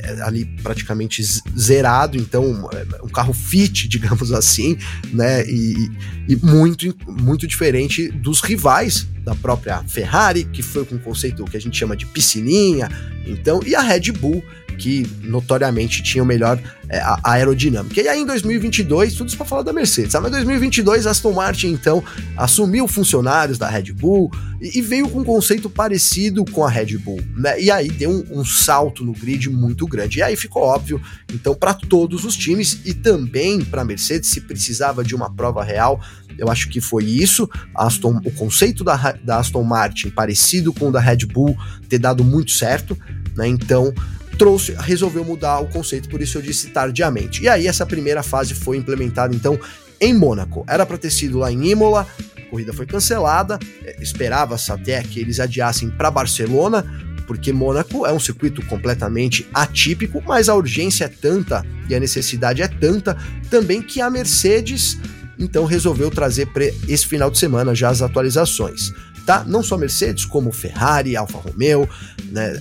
é, 0.00 0.23
ali 0.23 0.44
praticamente 0.62 1.23
zerado, 1.56 2.17
então 2.17 2.69
é, 2.73 3.05
um 3.05 3.08
carro 3.08 3.32
fit, 3.32 3.87
digamos 3.88 4.32
assim, 4.32 4.76
né? 5.12 5.44
E, 5.47 5.90
e, 6.29 6.37
muito, 6.37 6.94
muito 7.06 7.47
diferente 7.47 8.08
dos 8.08 8.40
rivais 8.40 9.06
da 9.25 9.35
própria 9.35 9.82
Ferrari, 9.85 10.44
que 10.44 10.62
foi 10.62 10.85
com 10.85 10.97
o 10.97 10.99
conceito 10.99 11.44
que 11.44 11.56
a 11.56 11.61
gente 11.61 11.76
chama 11.76 11.97
de 11.97 12.06
piscininha, 12.06 12.88
então, 13.26 13.61
e 13.64 13.75
a 13.75 13.81
Red 13.81 14.12
Bull, 14.12 14.44
que 14.75 15.06
notoriamente 15.23 16.03
tinha 16.03 16.23
o 16.23 16.26
melhor 16.26 16.61
é, 16.88 17.00
aerodinâmica. 17.23 18.00
E 18.00 18.09
aí 18.09 18.21
em 18.21 18.26
2022, 18.26 19.15
tudo 19.15 19.29
isso 19.29 19.37
para 19.37 19.47
falar 19.47 19.62
da 19.62 19.73
Mercedes, 19.73 20.15
mas 20.15 20.26
em 20.26 20.31
2022 20.31 21.06
Aston 21.06 21.32
Martin 21.32 21.69
então 21.69 22.03
assumiu 22.37 22.87
funcionários 22.87 23.59
da 23.59 23.69
Red 23.69 23.93
Bull 23.93 24.31
e, 24.61 24.79
e 24.79 24.82
veio 24.82 25.09
com 25.09 25.21
um 25.21 25.25
conceito 25.25 25.71
parecido 25.71 26.44
com 26.44 26.65
a 26.65 26.71
Red 26.71 26.99
Bull, 26.99 27.21
né? 27.37 27.61
E 27.61 27.71
aí 27.71 27.88
deu 27.88 28.11
um, 28.11 28.41
um 28.41 28.44
salto 28.44 29.05
no 29.05 29.12
grid 29.12 29.49
muito 29.50 29.87
grande. 29.87 30.19
E 30.19 30.23
aí 30.23 30.37
ficou 30.37 30.62
óbvio, 30.62 31.00
então, 31.32 31.55
para 31.55 31.75
todos 31.75 32.25
os 32.25 32.37
times 32.37 32.81
e 32.85 32.94
também 32.94 33.65
para 33.65 33.82
a 33.82 33.85
Mercedes, 33.85 34.31
se 34.31 34.41
precisava 34.41 35.05
de 35.05 35.15
uma 35.15 35.31
prova 35.31 35.65
real, 35.65 36.00
eu 36.38 36.49
acho 36.49 36.69
que 36.69 36.81
foi 36.81 37.05
isso. 37.05 37.49
Aston, 37.75 38.21
o 38.25 38.31
conceito 38.31 38.82
da, 38.85 39.12
da 39.23 39.38
Aston 39.38 39.62
Martin, 39.62 40.11
parecido 40.11 40.73
com 40.73 40.88
o 40.88 40.93
da 40.93 41.00
Red 41.00 41.26
Bull, 41.26 41.56
ter 41.88 41.99
dado 41.99 42.25
muito 42.25 42.50
certo. 42.50 42.97
Né? 43.37 43.49
Então, 43.49 43.93
trouxe, 44.35 44.75
resolveu 44.79 45.25
mudar 45.25 45.61
o 45.61 45.69
conceito, 45.69 46.09
por 46.09 46.21
isso 46.21 46.39
eu 46.39 46.43
disse 46.43 46.69
tardiamente. 46.69 47.43
E 47.43 47.49
aí 47.49 47.67
essa 47.67 47.87
primeira 47.87 48.23
fase 48.23 48.55
foi 48.55 48.77
implementada 48.77 49.35
então 49.35 49.59
em 50.01 50.13
Mônaco. 50.13 50.65
Era 50.69 50.85
para 50.85 50.99
ter 50.99 51.11
sido 51.11 51.39
lá 51.39 51.51
em 51.51 51.71
Imola, 51.71 52.07
a 52.37 52.51
corrida 52.51 52.73
foi 52.73 52.87
cancelada, 52.87 53.59
é, 53.85 53.97
esperava-se 54.01 54.71
até 54.71 55.03
que 55.03 55.21
eles 55.21 55.41
adiassem 55.41 55.91
para 55.91 56.11
Barcelona, 56.11 56.85
porque 57.27 57.53
Mônaco 57.53 58.07
é 58.07 58.13
um 58.13 58.21
circuito 58.21 58.65
completamente 58.67 59.49
atípico, 59.53 60.23
mas 60.27 60.49
a 60.49 60.55
urgência 60.55 61.05
é 61.05 61.09
tanta 61.09 61.65
e 61.89 61.95
a 61.95 62.01
necessidade 62.01 62.63
é 62.63 62.69
tanta 62.69 63.17
também 63.51 63.81
que 63.81 64.01
a 64.01 64.11
Mercedes 64.11 64.99
então 65.39 65.65
resolveu 65.65 66.11
trazer 66.11 66.47
para 66.47 66.67
esse 66.89 67.07
final 67.07 67.31
de 67.31 67.39
semana 67.39 67.75
já 67.75 67.89
as 67.89 68.03
atualizações. 68.03 68.93
Tá? 69.27 69.43
Não 69.45 69.63
só 69.63 69.79
Mercedes, 69.79 70.25
como 70.27 70.53
Ferrari, 70.53 71.17
Alfa 71.17 71.39
Romeo, 71.39 71.89
né, 72.31 72.61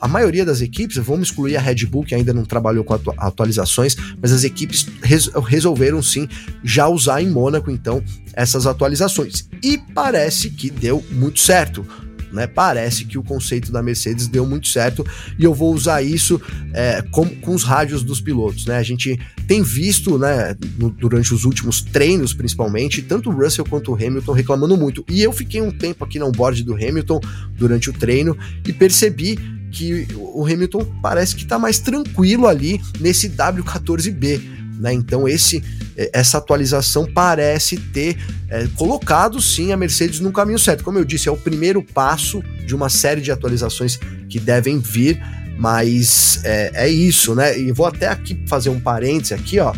a 0.00 0.08
maioria 0.08 0.44
das 0.44 0.60
equipes, 0.60 0.96
vamos 0.96 1.28
excluir 1.28 1.56
a 1.56 1.60
Red 1.60 1.86
Bull, 1.86 2.04
que 2.04 2.14
ainda 2.14 2.32
não 2.32 2.44
trabalhou 2.44 2.84
com 2.84 2.94
atualizações, 3.16 3.96
mas 4.20 4.32
as 4.32 4.44
equipes 4.44 4.86
res 5.02 5.30
resolveram 5.46 6.02
sim 6.02 6.28
já 6.62 6.88
usar 6.88 7.22
em 7.22 7.28
Mônaco, 7.28 7.70
então, 7.70 8.02
essas 8.32 8.66
atualizações. 8.66 9.48
E 9.62 9.78
parece 9.94 10.50
que 10.50 10.70
deu 10.70 11.04
muito 11.10 11.40
certo. 11.40 11.86
Né? 12.32 12.46
Parece 12.46 13.04
que 13.04 13.16
o 13.16 13.22
conceito 13.22 13.72
da 13.72 13.82
Mercedes 13.82 14.26
deu 14.26 14.46
muito 14.46 14.68
certo 14.68 15.04
e 15.38 15.44
eu 15.44 15.54
vou 15.54 15.72
usar 15.72 16.02
isso 16.02 16.40
é, 16.74 17.02
com, 17.10 17.26
com 17.26 17.54
os 17.54 17.64
rádios 17.64 18.02
dos 18.02 18.20
pilotos. 18.20 18.66
Né? 18.66 18.76
A 18.76 18.82
gente 18.82 19.18
tem 19.46 19.62
visto 19.62 20.18
né, 20.18 20.54
no, 20.78 20.90
durante 20.90 21.32
os 21.32 21.44
últimos 21.44 21.80
treinos, 21.80 22.34
principalmente, 22.34 23.02
tanto 23.02 23.30
o 23.30 23.32
Russell 23.32 23.64
quanto 23.64 23.92
o 23.92 23.94
Hamilton 23.94 24.32
reclamando 24.32 24.76
muito. 24.76 25.04
E 25.08 25.22
eu 25.22 25.32
fiquei 25.32 25.60
um 25.60 25.70
tempo 25.70 26.04
aqui 26.04 26.18
no 26.18 26.30
board 26.30 26.62
do 26.62 26.74
Hamilton 26.74 27.20
durante 27.56 27.88
o 27.88 27.92
treino 27.92 28.36
e 28.66 28.72
percebi 28.72 29.57
que 29.70 30.06
o 30.14 30.44
Hamilton 30.44 30.84
parece 31.02 31.36
que 31.36 31.42
está 31.42 31.58
mais 31.58 31.78
tranquilo 31.78 32.46
ali 32.46 32.80
nesse 33.00 33.28
W14B. 33.28 34.58
Né? 34.78 34.92
Então 34.92 35.28
esse, 35.28 35.62
é, 35.96 36.10
essa 36.12 36.38
atualização 36.38 37.06
parece 37.12 37.76
ter 37.76 38.16
é, 38.48 38.66
colocado 38.76 39.40
sim 39.42 39.72
a 39.72 39.76
Mercedes 39.76 40.20
no 40.20 40.32
caminho 40.32 40.58
certo. 40.58 40.84
Como 40.84 40.98
eu 40.98 41.04
disse, 41.04 41.28
é 41.28 41.32
o 41.32 41.36
primeiro 41.36 41.82
passo 41.82 42.42
de 42.64 42.74
uma 42.74 42.88
série 42.88 43.20
de 43.20 43.32
atualizações 43.32 43.98
que 44.28 44.38
devem 44.38 44.78
vir, 44.78 45.20
mas 45.58 46.40
é, 46.44 46.70
é 46.74 46.88
isso, 46.88 47.34
né? 47.34 47.58
E 47.58 47.72
vou 47.72 47.86
até 47.86 48.06
aqui 48.06 48.40
fazer 48.46 48.70
um 48.70 48.78
parêntese 48.78 49.34
aqui, 49.34 49.58
ó, 49.58 49.74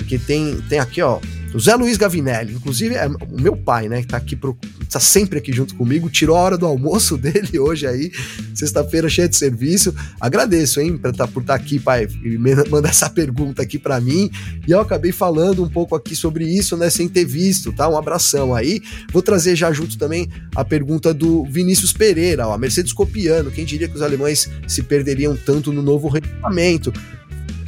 porque 0.00 0.18
tem, 0.18 0.56
tem 0.62 0.78
aqui, 0.78 1.02
ó, 1.02 1.20
o 1.52 1.58
Zé 1.58 1.74
Luiz 1.74 1.96
Gavinelli, 1.96 2.54
inclusive 2.54 2.94
é 2.94 3.06
o 3.06 3.40
meu 3.40 3.56
pai, 3.56 3.88
né, 3.88 4.02
que 4.02 4.08
tá 4.08 4.16
aqui 4.16 4.36
pro, 4.36 4.56
tá 4.88 5.00
sempre 5.00 5.38
aqui 5.38 5.52
junto 5.52 5.74
comigo, 5.74 6.08
tirou 6.08 6.36
a 6.36 6.40
hora 6.40 6.56
do 6.56 6.64
almoço 6.64 7.16
dele 7.18 7.58
hoje 7.58 7.86
aí, 7.86 8.12
sexta-feira 8.54 9.08
cheia 9.08 9.28
de 9.28 9.36
serviço. 9.36 9.94
Agradeço, 10.20 10.80
hein, 10.80 10.96
pra 10.96 11.12
tá, 11.12 11.26
por 11.26 11.40
estar 11.40 11.58
tá 11.58 11.62
aqui, 11.62 11.78
pai, 11.78 12.06
e 12.24 12.38
mandar 12.38 12.90
essa 12.90 13.10
pergunta 13.10 13.62
aqui 13.62 13.78
para 13.78 14.00
mim. 14.00 14.30
E 14.66 14.70
eu 14.70 14.80
acabei 14.80 15.10
falando 15.10 15.62
um 15.62 15.68
pouco 15.68 15.96
aqui 15.96 16.14
sobre 16.14 16.44
isso, 16.44 16.76
né, 16.76 16.88
sem 16.88 17.08
ter 17.08 17.24
visto, 17.24 17.72
tá? 17.72 17.88
Um 17.88 17.98
abração 17.98 18.54
aí. 18.54 18.80
Vou 19.12 19.22
trazer 19.22 19.56
já 19.56 19.72
junto 19.72 19.98
também 19.98 20.28
a 20.54 20.64
pergunta 20.64 21.12
do 21.12 21.44
Vinícius 21.44 21.92
Pereira, 21.92 22.46
ó, 22.46 22.56
Mercedes 22.56 22.92
copiando, 22.92 23.50
quem 23.50 23.64
diria 23.64 23.88
que 23.88 23.96
os 23.96 24.02
alemães 24.02 24.48
se 24.68 24.82
perderiam 24.82 25.36
tanto 25.36 25.72
no 25.72 25.82
novo 25.82 26.08
regulamento? 26.08 26.92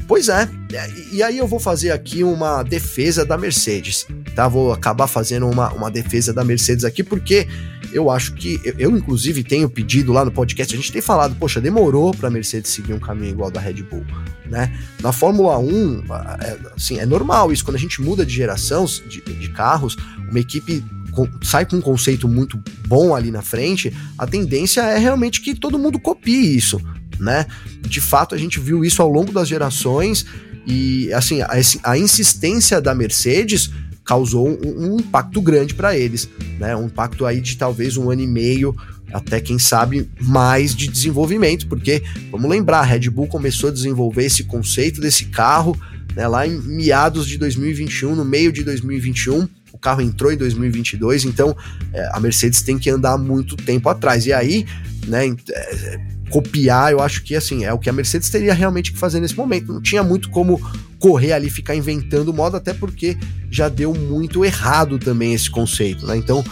Pois 0.06 0.28
é, 0.28 0.49
e 1.11 1.23
aí 1.23 1.38
eu 1.38 1.47
vou 1.47 1.61
fazer 1.61 1.90
aqui 1.90 2.25
uma 2.25 2.62
defesa 2.62 3.25
da 3.25 3.38
Mercedes, 3.38 4.06
tá? 4.35 4.49
Vou 4.49 4.73
acabar 4.73 5.06
fazendo 5.06 5.49
uma, 5.49 5.73
uma 5.73 5.90
defesa 5.90 6.32
da 6.32 6.44
Mercedes 6.44 6.85
aqui, 6.85 7.02
porque 7.02 7.47
eu 7.92 8.11
acho 8.11 8.35
que 8.35 8.61
eu, 8.64 8.75
eu, 8.78 8.97
inclusive 8.97 9.44
tenho 9.44 9.68
pedido 9.68 10.12
lá 10.12 10.25
no 10.25 10.30
podcast, 10.30 10.75
a 10.75 10.76
gente 10.76 10.92
tem 10.92 11.02
falado, 11.02 11.37
poxa, 11.37 11.61
demorou 11.61 12.12
para 12.12 12.28
a 12.28 12.30
Mercedes 12.30 12.71
seguir 12.71 12.92
um 12.92 12.99
caminho 12.99 13.32
igual 13.32 13.50
da 13.50 13.61
Red 13.61 13.82
Bull, 13.82 14.04
né? 14.47 14.73
Na 15.00 15.12
Fórmula 15.12 15.59
1, 15.59 16.04
é, 16.40 16.59
assim, 16.76 16.99
é 16.99 17.06
normal 17.06 17.52
isso 17.52 17.64
quando 17.64 17.76
a 17.76 17.80
gente 17.80 18.00
muda 18.00 18.25
de 18.25 18.35
geração 18.35 18.85
de, 18.85 19.21
de 19.21 19.49
carros, 19.50 19.97
uma 20.30 20.40
equipe 20.40 20.85
sai 21.42 21.66
com 21.66 21.76
um 21.76 21.80
conceito 21.80 22.26
muito 22.26 22.59
bom 22.87 23.14
ali 23.14 23.30
na 23.30 23.42
frente, 23.42 23.92
a 24.16 24.26
tendência 24.26 24.80
é 24.80 24.99
realmente 24.99 25.40
que 25.40 25.54
todo 25.54 25.78
mundo 25.78 26.00
copie 26.00 26.56
isso, 26.56 26.80
né? 27.23 27.47
De 27.81 28.00
fato, 28.00 28.35
a 28.35 28.38
gente 28.38 28.61
viu 28.61 28.85
isso 28.85 29.00
ao 29.00 29.09
longo 29.09 29.33
das 29.33 29.49
gerações 29.49 30.26
e 30.67 31.12
assim, 31.12 31.41
a, 31.43 31.50
a 31.83 31.99
insistência 31.99 32.81
da 32.81 32.95
Mercedes 32.95 33.71
causou 34.05 34.49
um, 34.49 34.93
um 34.93 34.97
impacto 35.00 35.41
grande 35.41 35.75
para 35.75 35.97
eles, 35.97 36.29
né? 36.59 36.76
Um 36.76 36.87
impacto 36.87 37.25
aí 37.25 37.41
de 37.41 37.57
talvez 37.57 37.97
um 37.97 38.11
ano 38.11 38.23
e 38.23 38.26
meio, 38.26 38.76
até 39.12 39.41
quem 39.41 39.59
sabe 39.59 40.09
mais 40.21 40.75
de 40.75 40.88
desenvolvimento, 40.88 41.67
porque 41.69 42.02
vamos 42.31 42.50
lembrar, 42.50 42.81
a 42.81 42.85
Red 42.85 43.11
Bull 43.11 43.26
começou 43.26 43.71
a 43.71 43.73
desenvolver 43.73 44.25
esse 44.25 44.45
conceito 44.45 45.00
desse 45.00 45.26
carro 45.26 45.79
né, 46.14 46.26
lá 46.26 46.47
em 46.47 46.59
meados 46.61 47.26
de 47.26 47.38
2021, 47.38 48.14
no 48.14 48.25
meio 48.25 48.52
de 48.52 48.62
2021. 48.64 49.49
O 49.73 49.79
carro 49.79 50.02
entrou 50.02 50.33
em 50.33 50.37
2022, 50.37 51.25
então 51.25 51.57
é, 51.93 52.11
a 52.12 52.21
Mercedes 52.21 52.62
tem 52.62 52.79
que 52.79 52.91
andar 52.91 53.17
muito 53.17 53.57
tempo 53.57 53.88
atrás. 53.88 54.26
E 54.26 54.33
aí, 54.33 54.67
né, 55.07 55.26
é, 55.50 56.00
copiar, 56.33 56.91
eu 56.91 57.01
acho 57.01 57.23
que 57.23 57.37
assim, 57.37 57.65
é 57.65 57.73
o 57.73 57.79
que 57.79 57.91
a 57.91 57.93
Mercedes 57.93 58.31
teria 58.31 58.55
realmente 58.55 58.91
que 58.91 58.99
fazer 58.99 59.21
nesse 59.21 59.37
momento. 59.37 59.71
Não 59.71 59.83
tinha 59.83 60.03
muito 60.03 60.31
como 60.31 60.59
correr 60.99 61.33
ali, 61.33 61.51
ficar 61.51 61.77
inventando 61.77 62.33
moda, 62.33 62.57
até 62.57 62.73
porque 62.73 63.19
já 63.51 63.69
deu 63.69 63.93
muito 63.93 64.43
errado 64.43 64.99
também 64.99 65.35
esse 65.35 65.51
conceito, 65.51 66.07
né? 66.07 66.17
Então, 66.17 66.43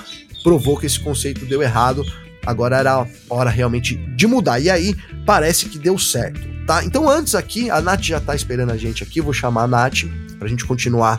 provou 0.45 0.77
que 0.77 0.85
esse 0.85 1.01
conceito 1.01 1.47
deu 1.47 1.63
errado. 1.63 2.05
Agora 2.45 2.77
era 2.77 2.93
a 2.93 3.07
hora 3.31 3.49
realmente 3.49 3.97
de 3.97 4.27
mudar. 4.27 4.61
E 4.61 4.69
aí, 4.69 4.95
parece 5.25 5.67
que 5.67 5.79
deu 5.79 5.99
certo, 5.99 6.47
tá? 6.67 6.85
Então, 6.85 7.09
antes 7.09 7.35
aqui, 7.35 7.71
a 7.71 7.81
Nath 7.81 8.03
já 8.03 8.21
tá 8.21 8.35
esperando 8.35 8.71
a 8.73 8.77
gente 8.77 9.03
aqui, 9.03 9.21
vou 9.21 9.33
chamar 9.33 9.63
a 9.63 9.67
Nath 9.67 10.05
pra 10.39 10.47
gente 10.47 10.67
continuar 10.67 11.19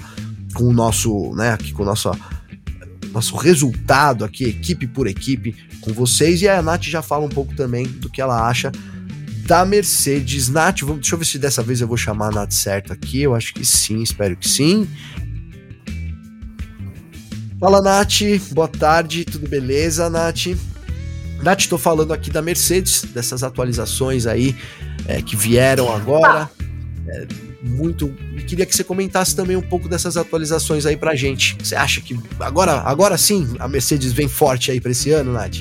com 0.54 0.66
o 0.66 0.74
nosso, 0.74 1.34
né, 1.36 1.54
aqui 1.54 1.72
com 1.74 1.82
o 1.82 1.86
nosso 1.86 2.12
nosso 3.12 3.36
resultado 3.36 4.24
aqui, 4.24 4.46
equipe 4.46 4.88
por 4.88 5.06
equipe, 5.06 5.54
com 5.82 5.92
vocês. 5.92 6.42
E 6.42 6.48
a 6.48 6.62
Nath 6.62 6.84
já 6.84 7.02
fala 7.02 7.26
um 7.26 7.30
pouco 7.30 7.56
também 7.56 7.86
do 7.86 8.10
que 8.10 8.22
ela 8.22 8.48
acha 8.48 8.72
da 9.46 9.66
Mercedes. 9.66 10.48
Nath, 10.48 10.82
vamos, 10.82 11.02
deixa 11.02 11.16
eu 11.16 11.20
ver 11.20 11.26
se 11.26 11.40
dessa 11.40 11.62
vez 11.62 11.82
eu 11.82 11.88
vou 11.88 11.98
chamar 11.98 12.28
a 12.28 12.32
Nath 12.32 12.52
certo 12.52 12.94
aqui. 12.94 13.22
Eu 13.22 13.36
acho 13.36 13.54
que 13.54 13.66
sim, 13.66 14.02
espero 14.02 14.36
que 14.38 14.48
sim. 14.48 14.88
Fala, 17.60 17.82
Nath. 17.82 18.22
Boa 18.52 18.68
tarde, 18.68 19.26
tudo 19.26 19.48
beleza, 19.48 20.10
Nath? 20.10 20.48
Nath, 21.44 21.60
estou 21.60 21.78
falando 21.78 22.14
aqui 22.14 22.30
da 22.30 22.42
Mercedes, 22.42 23.04
dessas 23.14 23.44
atualizações 23.44 24.26
aí 24.26 24.56
é, 25.08 25.22
que 25.22 25.36
vieram 25.36 25.94
agora. 25.94 26.50
É, 27.08 27.51
muito. 27.62 28.14
E 28.36 28.42
queria 28.42 28.66
que 28.66 28.76
você 28.76 28.84
comentasse 28.84 29.36
também 29.36 29.56
um 29.56 29.62
pouco 29.62 29.88
dessas 29.88 30.18
atualizações 30.18 30.86
aí 30.86 30.98
pra 30.98 31.16
gente. 31.16 31.56
Você 31.64 31.76
acha 31.76 32.02
que 32.02 32.20
agora, 32.40 32.82
agora 32.82 33.18
sim 33.18 33.56
a 33.60 33.68
Mercedes 33.68 34.12
vem 34.12 34.28
forte 34.28 34.72
aí 34.72 34.82
para 34.82 34.92
esse 34.92 35.12
ano, 35.12 35.32
Nath? 35.32 35.58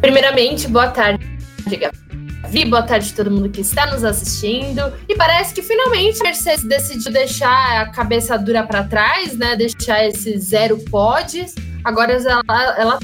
Primeiramente, 0.00 0.66
boa 0.66 0.88
tarde, 0.88 1.24
Gabi. 1.64 2.64
Boa 2.68 2.82
tarde 2.82 3.10
a 3.12 3.16
todo 3.16 3.30
mundo 3.30 3.48
que 3.48 3.60
está 3.60 3.90
nos 3.90 4.04
assistindo. 4.04 4.92
E 5.08 5.14
parece 5.14 5.54
que 5.54 5.62
finalmente 5.62 6.20
a 6.20 6.24
Mercedes 6.24 6.64
decidiu 6.64 7.12
deixar 7.12 7.82
a 7.82 7.90
cabeça 7.90 8.36
dura 8.36 8.64
para 8.64 8.84
trás, 8.84 9.36
né? 9.36 9.56
Deixar 9.56 10.06
esse 10.06 10.38
zero 10.38 10.76
pods. 10.90 11.54
Agora 11.84 12.12
ela, 12.12 12.42
ela 12.78 12.98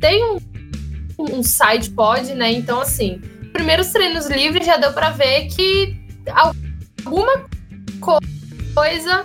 tem 0.00 0.24
um, 0.24 0.38
um 1.18 1.42
side 1.42 1.90
pod, 1.90 2.34
né? 2.34 2.50
Então, 2.50 2.80
assim, 2.80 3.20
primeiros 3.52 3.88
treinos 3.88 4.26
livres 4.28 4.66
já 4.66 4.76
deu 4.76 4.92
para 4.92 5.10
ver 5.10 5.46
que 5.46 5.96
alguma 7.04 7.46
coisa 8.74 9.24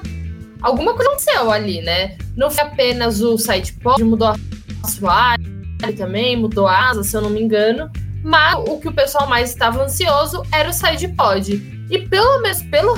alguma 0.62 0.94
coisa 0.94 1.10
aconteceu 1.10 1.52
ali, 1.52 1.82
né? 1.82 2.18
Não 2.36 2.50
foi 2.50 2.64
apenas 2.64 3.22
o 3.22 3.38
site 3.38 3.74
pod, 3.74 4.04
mudou 4.04 4.30
a 4.30 4.36
assoalho 4.84 5.58
também, 5.98 6.36
mudou 6.36 6.68
a 6.68 6.90
asa, 6.90 7.04
se 7.04 7.16
eu 7.16 7.22
não 7.22 7.30
me 7.30 7.42
engano. 7.42 7.90
Mas 8.24 8.56
o 8.68 8.80
que 8.80 8.88
o 8.88 8.94
pessoal 8.94 9.28
mais 9.28 9.52
estava 9.52 9.84
ansioso 9.84 10.44
era 10.52 10.70
o 10.70 10.74
side 10.74 11.08
pod. 11.10 11.54
E 11.90 12.00
pelo 12.08 12.42
menos 12.42 12.62
pelo 12.64 12.98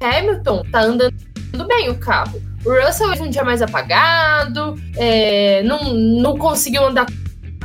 Hamilton, 0.00 0.62
tá 0.70 0.82
andando 0.82 1.14
bem 1.68 1.90
o 1.90 1.98
carro. 1.98 2.40
O 2.64 2.70
Russell 2.70 3.10
um 3.22 3.28
dia 3.28 3.44
mais 3.44 3.60
apagado, 3.60 4.80
é, 4.96 5.62
não, 5.64 5.92
não 5.92 6.38
conseguiu 6.38 6.84
andar 6.86 7.06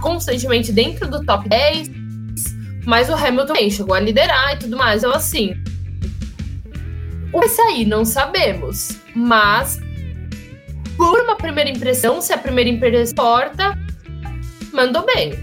constantemente 0.01 0.71
dentro 0.71 1.09
do 1.09 1.23
top 1.23 1.47
10. 1.47 1.89
Mas 2.88 3.10
o 3.10 3.13
Hamilton 3.13 3.48
também 3.48 3.70
chegou 3.70 3.94
a 3.94 4.00
liderar 4.00 4.53
e 4.53 4.60
tudo 4.60 4.77
mais. 4.77 5.03
Então, 5.03 5.13
assim. 5.13 5.53
O 7.34 7.41
que 7.41 7.50
sair, 7.50 7.86
não 7.86 8.06
sabemos. 8.06 8.98
Mas, 9.13 9.82
por 10.96 11.20
uma 11.20 11.36
primeira 11.36 11.70
impressão, 11.70 12.22
se 12.22 12.32
a 12.32 12.38
primeira 12.38 12.70
impressão 12.70 13.12
importa, 13.12 13.77
mandou 14.72 15.06
bem. 15.06 15.34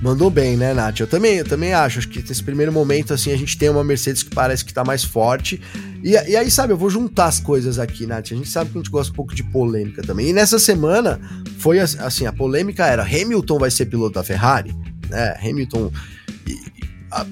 Mandou 0.00 0.30
bem, 0.30 0.56
né, 0.56 0.72
Nath? 0.72 1.00
Eu 1.00 1.06
também, 1.06 1.36
eu 1.36 1.44
também 1.44 1.74
acho. 1.74 1.98
Acho 1.98 2.08
que 2.08 2.26
nesse 2.26 2.42
primeiro 2.42 2.72
momento, 2.72 3.12
assim, 3.12 3.30
a 3.30 3.36
gente 3.36 3.58
tem 3.58 3.68
uma 3.68 3.84
Mercedes 3.84 4.22
que 4.22 4.34
parece 4.34 4.64
que 4.64 4.72
tá 4.72 4.82
mais 4.82 5.04
forte. 5.04 5.60
E, 6.02 6.12
e, 6.12 6.36
aí, 6.36 6.50
sabe, 6.50 6.72
eu 6.72 6.78
vou 6.78 6.88
juntar 6.88 7.26
as 7.26 7.38
coisas 7.38 7.78
aqui, 7.78 8.06
Nath. 8.06 8.32
A 8.32 8.34
gente 8.34 8.48
sabe 8.48 8.70
que 8.70 8.78
a 8.78 8.80
gente 8.80 8.90
gosta 8.90 9.12
um 9.12 9.16
pouco 9.16 9.34
de 9.34 9.42
polêmica 9.44 10.02
também. 10.02 10.30
E 10.30 10.32
nessa 10.32 10.58
semana, 10.58 11.20
foi 11.58 11.80
assim, 11.80 12.24
a 12.24 12.32
polêmica 12.32 12.86
era 12.86 13.02
Hamilton 13.02 13.58
vai 13.58 13.70
ser 13.70 13.84
piloto 13.84 14.14
da 14.14 14.24
Ferrari? 14.24 14.74
Né? 15.08 15.36
Hamilton. 15.40 15.90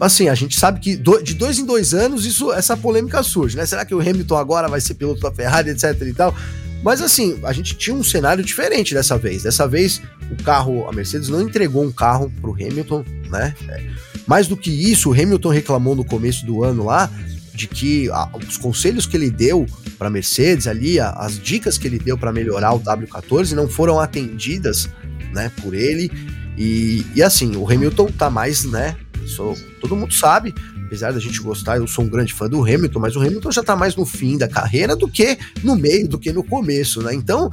assim, 0.01 0.29
a 0.29 0.35
gente 0.35 0.59
sabe 0.59 0.81
que 0.81 0.97
de 0.97 1.35
dois 1.35 1.59
em 1.59 1.65
dois 1.67 1.95
anos 1.95 2.25
isso, 2.27 2.53
essa 2.53 2.77
polêmica 2.77 3.23
surge, 3.23 3.57
né? 3.57 3.67
Será 3.67 3.85
que 3.85 3.95
o 3.95 4.01
Hamilton 4.01 4.37
agora 4.37 4.69
vai 4.69 4.81
ser 4.81 4.95
piloto 4.95 5.21
da 5.21 5.33
Ferrari, 5.33 5.71
etc 5.71 6.01
e 6.03 6.13
tal? 6.13 6.35
Mas 6.83 7.01
assim, 7.01 7.39
a 7.45 7.53
gente 7.53 7.77
tinha 7.77 7.95
um 7.95 8.03
cenário 8.03 8.43
diferente 8.43 8.93
dessa 8.93 9.17
vez. 9.17 9.45
Dessa 9.45 9.69
vez, 9.69 10.03
o 10.31 10.43
carro, 10.43 10.89
a 10.89 10.93
Mercedes 10.93 11.29
não 11.29 11.41
entregou 11.41 11.85
um 11.85 11.93
carro 11.93 12.31
pro 12.41 12.53
Hamilton, 12.53 13.05
né? 13.31 13.55
É, 13.69 13.83
mais 14.27 14.49
do 14.49 14.57
que 14.57 14.71
isso, 14.71 15.11
o 15.11 15.13
Hamilton 15.13 15.49
reclamou 15.51 15.95
no 15.95 16.05
começo 16.05 16.45
do 16.45 16.65
ano 16.65 16.85
lá 16.85 17.11
de 17.55 17.69
que 17.69 18.11
a, 18.11 18.29
os 18.49 18.57
conselhos 18.57 19.07
que 19.07 19.17
ele 19.17 19.31
deu 19.31 19.67
para 19.99 20.11
Mercedes 20.11 20.67
ali, 20.67 20.99
a, 20.99 21.11
as 21.11 21.39
dicas 21.39 21.79
que 21.79 21.87
ele 21.87 21.99
deu 21.99 22.17
para 22.19 22.33
melhorar 22.33 22.73
o 22.73 22.81
W14 22.81 23.53
não 23.53 23.69
foram 23.69 24.01
atendidas, 24.01 24.89
né, 25.33 25.51
por 25.63 25.75
ele 25.75 26.11
e, 26.57 27.05
e 27.15 27.23
assim, 27.23 27.57
o 27.57 27.71
Hamilton 27.71 28.07
tá 28.07 28.29
mais, 28.31 28.65
né? 28.65 28.97
Isso 29.25 29.55
todo 29.81 29.97
mundo 29.97 30.13
sabe, 30.13 30.55
apesar 30.87 31.13
da 31.13 31.21
gente 31.21 31.41
gostar, 31.41 31.77
eu 31.77 31.87
sou 31.87 32.05
um 32.05 32.09
grande 32.09 32.33
fã 32.33 32.49
do 32.49 32.63
Hamilton, 32.63 33.01
mas 33.01 33.17
o 33.17 33.21
Hamilton 33.21 33.51
já 33.51 33.63
tá 33.63 33.75
mais 33.77 33.97
no 33.97 34.05
fim 34.05 34.37
da 34.37 34.49
carreira 34.49 34.95
do 34.95 35.09
que 35.09 35.39
no 35.63 35.77
meio, 35.77 36.09
do 36.09 36.19
que 36.19 36.33
no 36.33 36.45
começo, 36.45 37.03
né? 37.03 37.15
Então, 37.15 37.51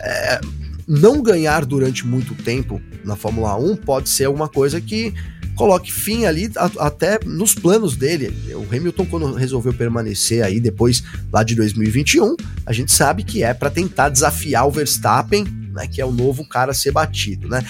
é, 0.00 0.40
não 0.86 1.22
ganhar 1.22 1.64
durante 1.64 2.06
muito 2.06 2.34
tempo 2.34 2.80
na 3.04 3.16
Fórmula 3.16 3.56
1 3.56 3.76
pode 3.76 4.08
ser 4.08 4.24
alguma 4.24 4.48
coisa 4.48 4.80
que 4.80 5.14
coloque 5.54 5.92
fim 5.92 6.24
ali 6.24 6.50
a, 6.56 6.86
até 6.86 7.18
nos 7.24 7.54
planos 7.54 7.96
dele. 7.96 8.34
O 8.54 8.66
Hamilton, 8.74 9.06
quando 9.06 9.32
resolveu 9.34 9.72
permanecer 9.72 10.42
aí 10.42 10.60
depois 10.60 11.02
lá 11.32 11.42
de 11.42 11.54
2021, 11.54 12.36
a 12.66 12.72
gente 12.72 12.92
sabe 12.92 13.22
que 13.22 13.42
é 13.42 13.54
para 13.54 13.70
tentar 13.70 14.08
desafiar 14.08 14.66
o 14.66 14.70
Verstappen, 14.70 15.44
né, 15.72 15.86
que 15.86 16.00
é 16.00 16.04
o 16.04 16.12
novo 16.12 16.46
cara 16.46 16.72
a 16.72 16.74
ser 16.74 16.92
batido, 16.92 17.48
né? 17.48 17.64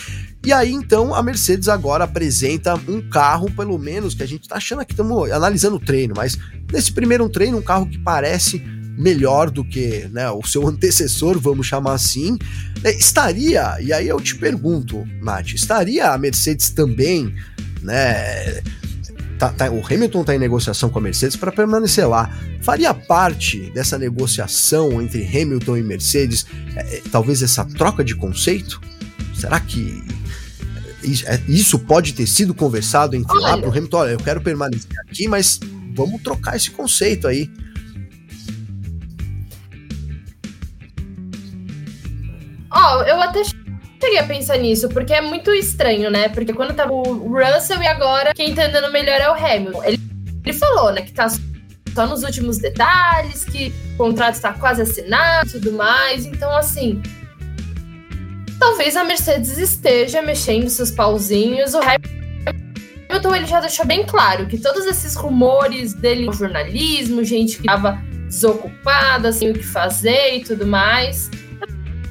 E 0.45 0.53
aí, 0.53 0.73
então, 0.73 1.15
a 1.15 1.23
Mercedes 1.23 1.69
agora 1.69 2.05
apresenta 2.05 2.75
um 2.89 3.01
carro, 3.01 3.49
pelo 3.53 3.79
menos, 3.79 4.13
que 4.13 4.25
a 4.25 4.27
gente 4.27 4.49
tá 4.49 4.57
achando 4.57 4.81
aqui, 4.81 4.93
estamos 4.93 5.31
analisando 5.31 5.77
o 5.77 5.81
treino, 5.81 6.15
mas 6.17 6.37
nesse 6.73 6.91
primeiro 6.91 7.29
treino, 7.29 7.59
um 7.59 7.63
carro 7.63 7.87
que 7.87 7.99
parece 7.99 8.61
melhor 8.99 9.51
do 9.51 9.65
que 9.65 10.09
né, 10.13 10.29
o 10.31 10.43
seu 10.43 10.67
antecessor, 10.69 11.39
vamos 11.39 11.67
chamar 11.67 11.95
assim. 11.95 12.37
É, 12.83 12.93
estaria, 12.93 13.77
e 13.81 13.93
aí 13.93 14.09
eu 14.09 14.21
te 14.21 14.35
pergunto, 14.35 15.07
Nath, 15.23 15.53
estaria 15.53 16.11
a 16.11 16.19
Mercedes 16.19 16.71
também, 16.71 17.33
né? 17.81 18.63
Tá, 19.39 19.49
tá, 19.49 19.71
o 19.71 19.85
Hamilton 19.85 20.21
está 20.21 20.35
em 20.37 20.39
negociação 20.39 20.89
com 20.89 20.99
a 21.01 21.03
Mercedes 21.03 21.37
para 21.37 21.51
permanecer 21.51 22.09
lá. 22.09 22.31
Faria 22.61 22.95
parte 22.95 23.71
dessa 23.73 23.99
negociação 23.99 25.03
entre 25.03 25.25
Hamilton 25.27 25.77
e 25.79 25.83
Mercedes, 25.83 26.47
é, 26.77 26.97
é 26.97 27.03
talvez 27.11 27.43
essa 27.43 27.65
troca 27.65 28.05
de 28.05 28.15
conceito? 28.15 28.81
Será 29.43 29.59
que 29.59 30.01
é, 31.27 31.41
isso 31.49 31.77
pode 31.81 32.13
ter 32.13 32.29
sido 32.29 32.55
conversado 32.55 33.17
entre 33.17 33.37
olha. 33.37 33.49
lá 33.49 33.59
pro 33.59 33.71
Hamilton, 33.71 33.97
olha, 33.97 34.11
eu 34.13 34.19
quero 34.19 34.41
permanecer 34.41 34.89
aqui, 35.01 35.27
mas 35.27 35.59
vamos 35.97 36.23
trocar 36.23 36.55
esse 36.55 36.71
conceito 36.71 37.27
aí. 37.27 37.51
Ó, 42.71 42.99
oh, 42.99 43.03
eu 43.03 43.21
até 43.21 43.43
cheguei 43.43 44.21
a 44.21 44.27
pensar 44.29 44.59
nisso, 44.59 44.89
porque 44.89 45.13
é 45.13 45.21
muito 45.21 45.53
estranho, 45.53 46.09
né? 46.09 46.29
Porque 46.29 46.53
quando 46.53 46.73
tava 46.73 46.93
o 46.93 47.37
Russell 47.37 47.83
e 47.83 47.87
agora 47.89 48.33
quem 48.35 48.55
tá 48.55 48.67
andando 48.67 48.93
melhor 48.93 49.21
é 49.21 49.29
o 49.29 49.35
Hamilton. 49.35 49.83
Ele, 49.83 50.01
ele 50.45 50.57
falou, 50.57 50.93
né, 50.93 51.03
que 51.03 51.13
tá 51.13 51.27
só 51.93 52.07
nos 52.07 52.23
últimos 52.23 52.59
detalhes, 52.59 53.43
que 53.43 53.75
o 53.95 53.97
contrato 53.97 54.37
está 54.37 54.53
quase 54.53 54.83
assinado 54.83 55.49
e 55.49 55.53
tudo 55.55 55.73
mais. 55.73 56.27
Então, 56.27 56.55
assim, 56.57 57.03
talvez 58.63 58.97
a 58.97 59.03
Mercedes 59.03 59.59
esteja 59.59 60.23
mexendo 60.23 60.71
seus 60.71 60.93
pauzinhos. 60.93 61.75
O 61.75 61.81
Hamilton 61.81 63.35
ele 63.35 63.47
já 63.47 63.59
deixou 63.59 63.85
bem 63.85 64.07
claro 64.07 64.47
que 64.47 64.57
todos 64.57 64.87
esses 64.87 65.17
rumores 65.17 65.95
dele 65.95 66.31
jornalismo, 66.33 67.25
gente 67.25 67.57
que 67.57 67.63
estava 67.63 68.01
desocupada, 68.29 69.33
sem 69.33 69.51
o 69.51 69.55
que 69.55 69.65
fazer 69.65 70.37
e 70.37 70.45
tudo 70.45 70.65
mais, 70.65 71.29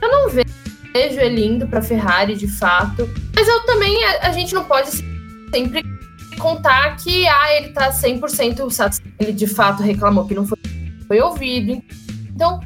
eu 0.01 0.11
não 0.11 0.29
vejo 0.29 1.19
ele 1.21 1.45
indo 1.45 1.65
para 1.69 1.81
Ferrari 1.81 2.35
de 2.35 2.49
fato. 2.49 3.09
Mas 3.33 3.47
eu 3.47 3.61
também, 3.65 4.03
a, 4.03 4.27
a 4.27 4.31
gente 4.33 4.53
não 4.53 4.65
pode 4.65 4.89
sempre 4.91 5.83
contar 6.37 6.97
que 6.97 7.29
ah, 7.29 7.55
ele 7.55 7.69
tá 7.69 7.91
100% 7.93 8.69
satisfeito. 8.69 9.15
Ele 9.21 9.31
de 9.31 9.47
fato 9.47 9.81
reclamou 9.81 10.27
que 10.27 10.33
não 10.33 10.45
foi, 10.45 10.59
foi 11.07 11.21
ouvido. 11.21 11.81
Então, 12.35 12.59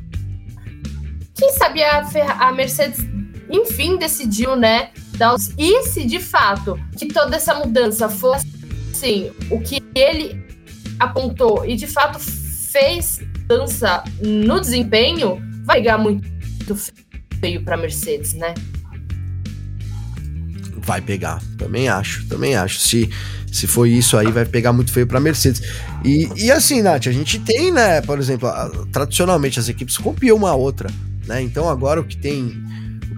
quem 1.35 1.51
sabe 1.51 1.83
a, 1.83 2.03
a 2.39 2.51
Mercedes, 2.51 3.14
enfim, 3.55 3.97
decidiu, 3.97 4.55
né? 4.55 4.89
Dar 5.17 5.33
os... 5.33 5.53
E 5.57 5.83
se 5.83 6.05
de 6.05 6.19
fato 6.19 6.79
que 6.97 7.07
toda 7.07 7.35
essa 7.35 7.53
mudança 7.55 8.09
fosse 8.09 8.47
assim, 8.91 9.31
o 9.49 9.59
que 9.59 9.83
ele 9.93 10.43
apontou 10.99 11.65
e 11.65 11.75
de 11.75 11.87
fato 11.87 12.19
fez 12.19 13.19
dança 13.47 14.03
no 14.21 14.59
desempenho, 14.59 15.41
vai 15.63 15.77
pegar 15.77 15.97
muito 15.97 16.75
feio 17.39 17.63
para 17.63 17.77
Mercedes, 17.77 18.33
né? 18.33 18.53
Vai 20.77 21.01
pegar, 21.01 21.41
também 21.57 21.89
acho, 21.89 22.27
também 22.27 22.55
acho. 22.55 22.79
Se 22.79 23.09
se 23.55 23.67
for 23.67 23.85
isso 23.85 24.17
aí, 24.17 24.29
vai 24.33 24.43
pegar 24.43 24.73
muito 24.73 24.91
feio 24.91 25.07
pra 25.07 25.17
Mercedes. 25.17 25.61
E, 26.03 26.29
e 26.35 26.51
assim, 26.51 26.81
Nath, 26.81 27.07
a 27.07 27.11
gente 27.11 27.39
tem, 27.39 27.71
né, 27.71 28.01
por 28.01 28.19
exemplo, 28.19 28.49
a, 28.49 28.69
tradicionalmente 28.91 29.57
as 29.57 29.69
equipes 29.69 29.97
copiam 29.97 30.35
uma 30.35 30.53
outra, 30.53 30.89
né? 31.25 31.41
Então 31.41 31.69
agora 31.69 32.01
o 32.01 32.03
que 32.03 32.17
tem 32.17 32.53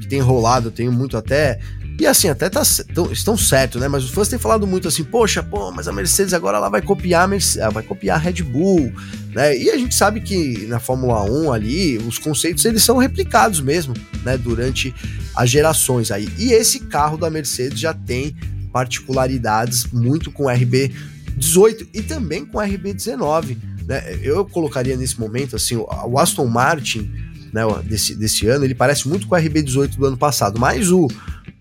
que 0.08 0.10
tem 0.10 0.20
rolado, 0.22 0.68
eu 0.68 0.72
tenho 0.72 0.92
muito 0.92 1.18
até 1.18 1.60
e 2.00 2.06
assim, 2.06 2.30
até 2.30 2.48
tá, 2.48 2.62
tão, 2.94 3.12
estão 3.12 3.36
certo, 3.36 3.80
né? 3.80 3.88
Mas 3.88 4.04
os 4.04 4.12
fãs 4.12 4.28
têm 4.28 4.38
falado 4.38 4.68
muito 4.68 4.88
assim, 4.88 5.04
poxa, 5.04 5.42
pô, 5.42 5.72
mas 5.72 5.88
a 5.88 5.92
Mercedes 5.92 6.32
agora 6.32 6.58
ela 6.58 6.70
vai 6.70 6.80
copiar 6.80 7.28
a 7.28 7.70
vai 7.70 7.82
copiar 7.82 8.18
a 8.18 8.20
Red 8.20 8.44
Bull, 8.44 8.94
né? 9.34 9.58
E 9.58 9.72
a 9.72 9.78
gente 9.78 9.96
sabe 9.96 10.22
que 10.22 10.68
na 10.68 10.80
Fórmula 10.80 11.24
1 11.24 11.52
ali, 11.52 11.98
os 11.98 12.20
conceitos 12.20 12.64
eles 12.66 12.84
são 12.84 12.98
replicados 12.98 13.60
mesmo, 13.62 13.96
né? 14.24 14.38
Durante 14.38 14.94
as 15.36 15.50
gerações 15.50 16.12
aí. 16.12 16.30
E 16.38 16.52
esse 16.52 16.82
carro 16.82 17.18
da 17.18 17.32
Mercedes 17.32 17.80
já 17.80 17.96
tem 17.96 18.36
particularidades 18.72 19.88
muito 19.88 20.32
com 20.32 20.44
RB18 20.44 21.88
e 21.96 22.04
também 22.04 22.46
com 22.46 22.60
RB19. 22.60 23.58
Né? 23.88 24.20
Eu 24.22 24.46
colocaria 24.46 24.96
nesse 24.96 25.20
momento 25.20 25.56
assim, 25.56 25.76
o 25.78 26.20
Aston 26.20 26.46
Martin 26.46 27.12
né, 27.54 27.62
desse, 27.84 28.16
desse 28.16 28.48
ano, 28.48 28.66
ele 28.66 28.76
parece 28.76 29.08
muito 29.08 29.28
com 29.28 29.36
o 29.36 29.38
RB18 29.38 29.96
do 29.96 30.06
ano 30.06 30.18
passado, 30.18 30.60
mas 30.60 30.92
o, 30.92 31.08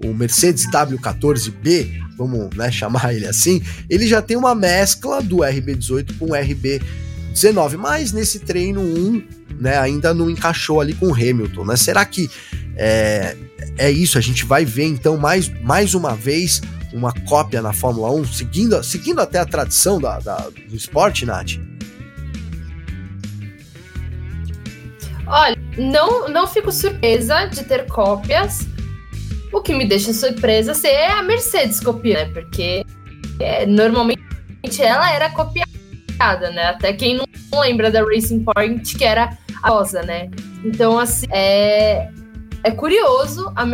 o 0.05 0.15
Mercedes 0.15 0.71
W14B, 0.71 2.01
vamos 2.17 2.55
né, 2.57 2.71
chamar 2.71 3.15
ele 3.15 3.27
assim, 3.27 3.63
ele 3.89 4.07
já 4.07 4.21
tem 4.21 4.37
uma 4.37 4.55
mescla 4.55 5.23
do 5.23 5.37
RB18 5.39 6.19
com 6.19 6.27
o 6.27 6.31
RB19, 6.31 7.77
mas 7.77 8.13
nesse 8.13 8.41
treino 8.41 8.81
1 8.81 9.23
né, 9.59 9.79
ainda 9.79 10.13
não 10.13 10.31
encaixou 10.31 10.81
ali 10.81 10.95
com 10.95 11.09
o 11.09 11.15
Hamilton. 11.15 11.65
Né? 11.65 11.77
Será 11.77 12.05
que 12.05 12.31
é, 12.77 13.37
é 13.79 13.91
isso? 13.91 14.19
A 14.19 14.21
gente 14.21 14.45
vai 14.45 14.65
ver 14.65 14.85
então 14.85 15.17
mais, 15.17 15.49
mais 15.63 15.95
uma 15.95 16.15
vez 16.15 16.61
uma 16.93 17.13
cópia 17.13 17.61
na 17.61 17.73
Fórmula 17.73 18.11
1, 18.13 18.25
seguindo, 18.27 18.83
seguindo 18.83 19.21
até 19.21 19.39
a 19.39 19.45
tradição 19.45 20.01
da, 20.01 20.19
da 20.19 20.49
do 20.69 20.75
esporte, 20.75 21.27
Nath? 21.27 21.59
Olha, 25.27 25.57
não, 25.77 26.29
não 26.29 26.47
fico 26.47 26.71
surpresa 26.71 27.47
de 27.47 27.65
ter 27.65 27.87
cópias. 27.87 28.67
O 29.53 29.61
que 29.61 29.75
me 29.75 29.87
deixa 29.87 30.13
surpresa 30.13 30.73
é 30.87 31.13
a 31.13 31.23
Mercedes 31.23 31.81
copiando, 31.81 32.29
né? 32.29 32.33
Porque 32.33 32.85
é, 33.41 33.67
normalmente 33.67 34.21
ela 34.81 35.13
era 35.13 35.31
copiada, 35.31 36.51
né? 36.51 36.67
Até 36.67 36.93
quem 36.93 37.17
não 37.17 37.27
lembra 37.61 37.91
da 37.91 38.05
Racing 38.05 38.45
Point, 38.45 38.97
que 38.97 39.05
era 39.05 39.37
a 39.63 39.71
rosa, 39.71 40.03
né? 40.03 40.31
Então, 40.65 40.99
assim, 40.99 41.27
é, 41.31 42.09
é 42.63 42.71
curioso 42.71 43.53
a 43.57 43.67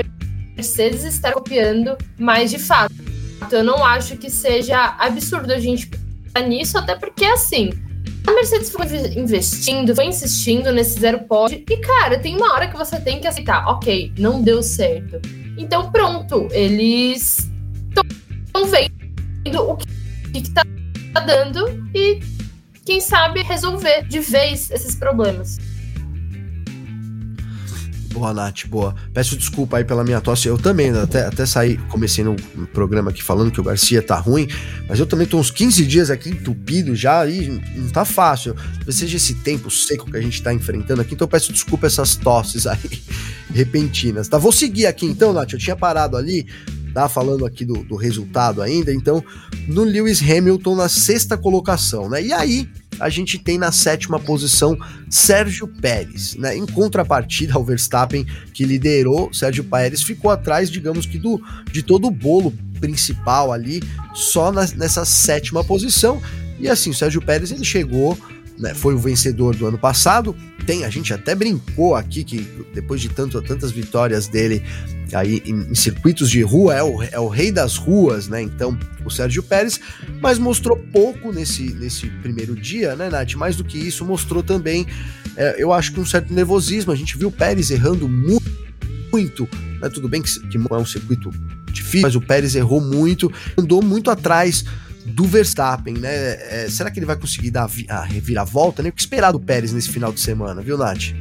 Mercedes 0.56 1.04
estar 1.04 1.32
copiando, 1.32 1.96
mas 2.18 2.50
de 2.50 2.58
fato, 2.58 2.94
eu 3.50 3.64
não 3.64 3.84
acho 3.84 4.16
que 4.16 4.30
seja 4.30 4.96
absurdo 4.98 5.52
a 5.52 5.58
gente 5.58 5.88
pensar 5.88 6.46
nisso, 6.46 6.78
até 6.78 6.94
porque 6.94 7.24
assim. 7.24 7.70
A 8.26 8.32
Mercedes 8.32 8.70
foi 8.70 8.86
investindo, 9.16 9.94
foi 9.94 10.06
insistindo 10.06 10.72
nesse 10.72 11.00
zero 11.00 11.20
pod. 11.20 11.64
E, 11.68 11.76
cara, 11.78 12.18
tem 12.18 12.36
uma 12.36 12.52
hora 12.52 12.68
que 12.68 12.76
você 12.76 13.00
tem 13.00 13.20
que 13.20 13.26
aceitar. 13.26 13.66
Ok, 13.68 14.12
não 14.16 14.40
deu 14.40 14.62
certo. 14.62 15.20
Então, 15.58 15.90
pronto. 15.90 16.48
Eles 16.52 17.50
estão 17.88 18.66
vendo 18.66 19.62
o 19.62 19.76
que, 19.76 20.40
que 20.40 20.50
tá 20.50 20.64
dando 21.26 21.88
e, 21.94 22.20
quem 22.84 23.00
sabe, 23.00 23.42
resolver 23.42 24.06
de 24.08 24.20
vez 24.20 24.70
esses 24.70 24.94
problemas. 24.94 25.58
Boa, 28.12 28.34
Nath, 28.34 28.66
boa. 28.66 28.94
Peço 29.14 29.36
desculpa 29.36 29.78
aí 29.78 29.84
pela 29.84 30.04
minha 30.04 30.20
tosse. 30.20 30.46
Eu 30.46 30.58
também, 30.58 30.92
né, 30.92 31.00
até, 31.00 31.24
até 31.24 31.46
saí, 31.46 31.78
comecei 31.88 32.22
no 32.22 32.36
programa 32.72 33.10
aqui 33.10 33.22
falando 33.22 33.50
que 33.50 33.60
o 33.60 33.64
Garcia 33.64 34.02
tá 34.02 34.16
ruim, 34.16 34.46
mas 34.86 34.98
eu 34.98 35.06
também 35.06 35.26
tô 35.26 35.38
uns 35.38 35.50
15 35.50 35.86
dias 35.86 36.10
aqui 36.10 36.28
entupido 36.28 36.94
já 36.94 37.26
e 37.26 37.48
não 37.74 37.88
tá 37.88 38.04
fácil. 38.04 38.54
Talvez 38.54 38.96
seja 38.96 39.16
esse 39.16 39.36
tempo 39.36 39.70
seco 39.70 40.10
que 40.10 40.16
a 40.16 40.20
gente 40.20 40.42
tá 40.42 40.52
enfrentando 40.52 41.00
aqui, 41.00 41.14
então 41.14 41.26
peço 41.26 41.52
desculpa 41.52 41.86
essas 41.86 42.14
tosses 42.14 42.66
aí 42.66 43.02
repentinas, 43.52 44.28
tá? 44.28 44.36
Vou 44.36 44.52
seguir 44.52 44.86
aqui 44.86 45.06
então, 45.06 45.32
Nath. 45.32 45.54
Eu 45.54 45.58
tinha 45.58 45.74
parado 45.74 46.14
ali, 46.14 46.46
tá? 46.92 47.08
Falando 47.08 47.46
aqui 47.46 47.64
do, 47.64 47.82
do 47.82 47.96
resultado 47.96 48.60
ainda, 48.60 48.92
então, 48.92 49.24
no 49.66 49.84
Lewis 49.84 50.20
Hamilton 50.20 50.76
na 50.76 50.88
sexta 50.88 51.38
colocação, 51.38 52.10
né? 52.10 52.22
E 52.22 52.32
aí, 52.32 52.68
a 53.02 53.08
gente 53.08 53.36
tem 53.36 53.58
na 53.58 53.72
sétima 53.72 54.18
posição 54.18 54.78
Sérgio 55.10 55.66
Pérez, 55.66 56.36
né? 56.36 56.56
Em 56.56 56.64
contrapartida 56.64 57.54
ao 57.54 57.64
Verstappen, 57.64 58.24
que 58.54 58.64
liderou, 58.64 59.32
Sérgio 59.34 59.64
Pérez 59.64 60.02
ficou 60.02 60.30
atrás, 60.30 60.70
digamos 60.70 61.04
que 61.04 61.18
do 61.18 61.42
de 61.70 61.82
todo 61.82 62.06
o 62.06 62.10
bolo 62.10 62.54
principal 62.80 63.52
ali, 63.52 63.82
só 64.14 64.52
na, 64.52 64.66
nessa 64.76 65.04
sétima 65.04 65.64
posição. 65.64 66.22
E 66.60 66.68
assim, 66.68 66.90
o 66.90 66.94
Sérgio 66.94 67.20
Pérez 67.20 67.50
ele 67.50 67.64
chegou 67.64 68.16
né, 68.58 68.74
foi 68.74 68.94
o 68.94 68.98
vencedor 68.98 69.54
do 69.56 69.66
ano 69.66 69.78
passado. 69.78 70.34
Tem, 70.66 70.84
a 70.84 70.90
gente 70.90 71.12
até 71.12 71.34
brincou 71.34 71.94
aqui 71.94 72.22
que 72.24 72.46
depois 72.72 73.00
de 73.00 73.08
tanto, 73.08 73.40
tantas 73.42 73.72
vitórias 73.72 74.28
dele 74.28 74.62
aí 75.12 75.42
em, 75.44 75.70
em, 75.70 75.74
circuitos 75.74 76.30
de 76.30 76.40
rua, 76.42 76.74
é 76.74 76.82
o, 76.82 77.02
é 77.02 77.18
o 77.18 77.28
rei 77.28 77.50
das 77.50 77.76
ruas, 77.76 78.28
né? 78.28 78.40
Então, 78.40 78.78
o 79.04 79.10
Sérgio 79.10 79.42
Pérez, 79.42 79.80
mas 80.20 80.38
mostrou 80.38 80.76
pouco 80.76 81.32
nesse, 81.32 81.74
nesse 81.74 82.06
primeiro 82.22 82.54
dia, 82.54 82.96
né, 82.96 83.10
Nath? 83.10 83.34
Mais 83.34 83.56
do 83.56 83.64
que 83.64 83.76
isso, 83.76 84.04
mostrou 84.04 84.42
também, 84.42 84.86
é, 85.36 85.56
eu 85.58 85.72
acho 85.72 85.92
que 85.92 86.00
um 86.00 86.06
certo 86.06 86.32
nervosismo. 86.32 86.92
A 86.92 86.96
gente 86.96 87.18
viu 87.18 87.28
o 87.28 87.32
Pérez 87.32 87.70
errando 87.70 88.08
muito, 88.08 88.50
muito 89.12 89.48
né? 89.82 89.88
Tudo 89.88 90.08
bem 90.08 90.22
que, 90.22 90.40
que 90.48 90.56
é 90.56 90.76
um 90.76 90.86
circuito 90.86 91.30
difícil, 91.72 92.02
mas 92.02 92.14
o 92.14 92.20
Pérez 92.20 92.54
errou 92.54 92.80
muito, 92.80 93.30
andou 93.58 93.82
muito 93.82 94.10
atrás 94.10 94.64
do 95.12 95.24
Verstappen, 95.24 95.94
né? 95.94 96.64
É, 96.64 96.66
será 96.68 96.90
que 96.90 96.98
ele 96.98 97.06
vai 97.06 97.16
conseguir 97.16 97.50
dar 97.50 97.68
a 97.88 98.02
reviravolta? 98.02 98.82
Né? 98.82 98.88
O 98.88 98.92
que 98.92 99.00
esperar 99.00 99.32
do 99.32 99.40
Pérez 99.40 99.72
nesse 99.72 99.90
final 99.90 100.12
de 100.12 100.20
semana, 100.20 100.62
viu, 100.62 100.78
Nath? 100.78 101.12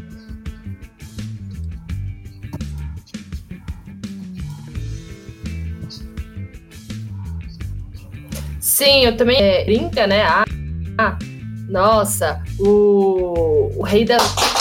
Sim, 8.59 9.05
eu 9.05 9.15
também 9.15 9.37
é, 9.37 9.65
brinca, 9.65 10.07
né? 10.07 10.23
Ah, 10.23 10.45
ah, 10.97 11.17
nossa, 11.69 12.41
o, 12.59 13.71
o 13.75 13.83
rei 13.83 14.05
da. 14.05 14.17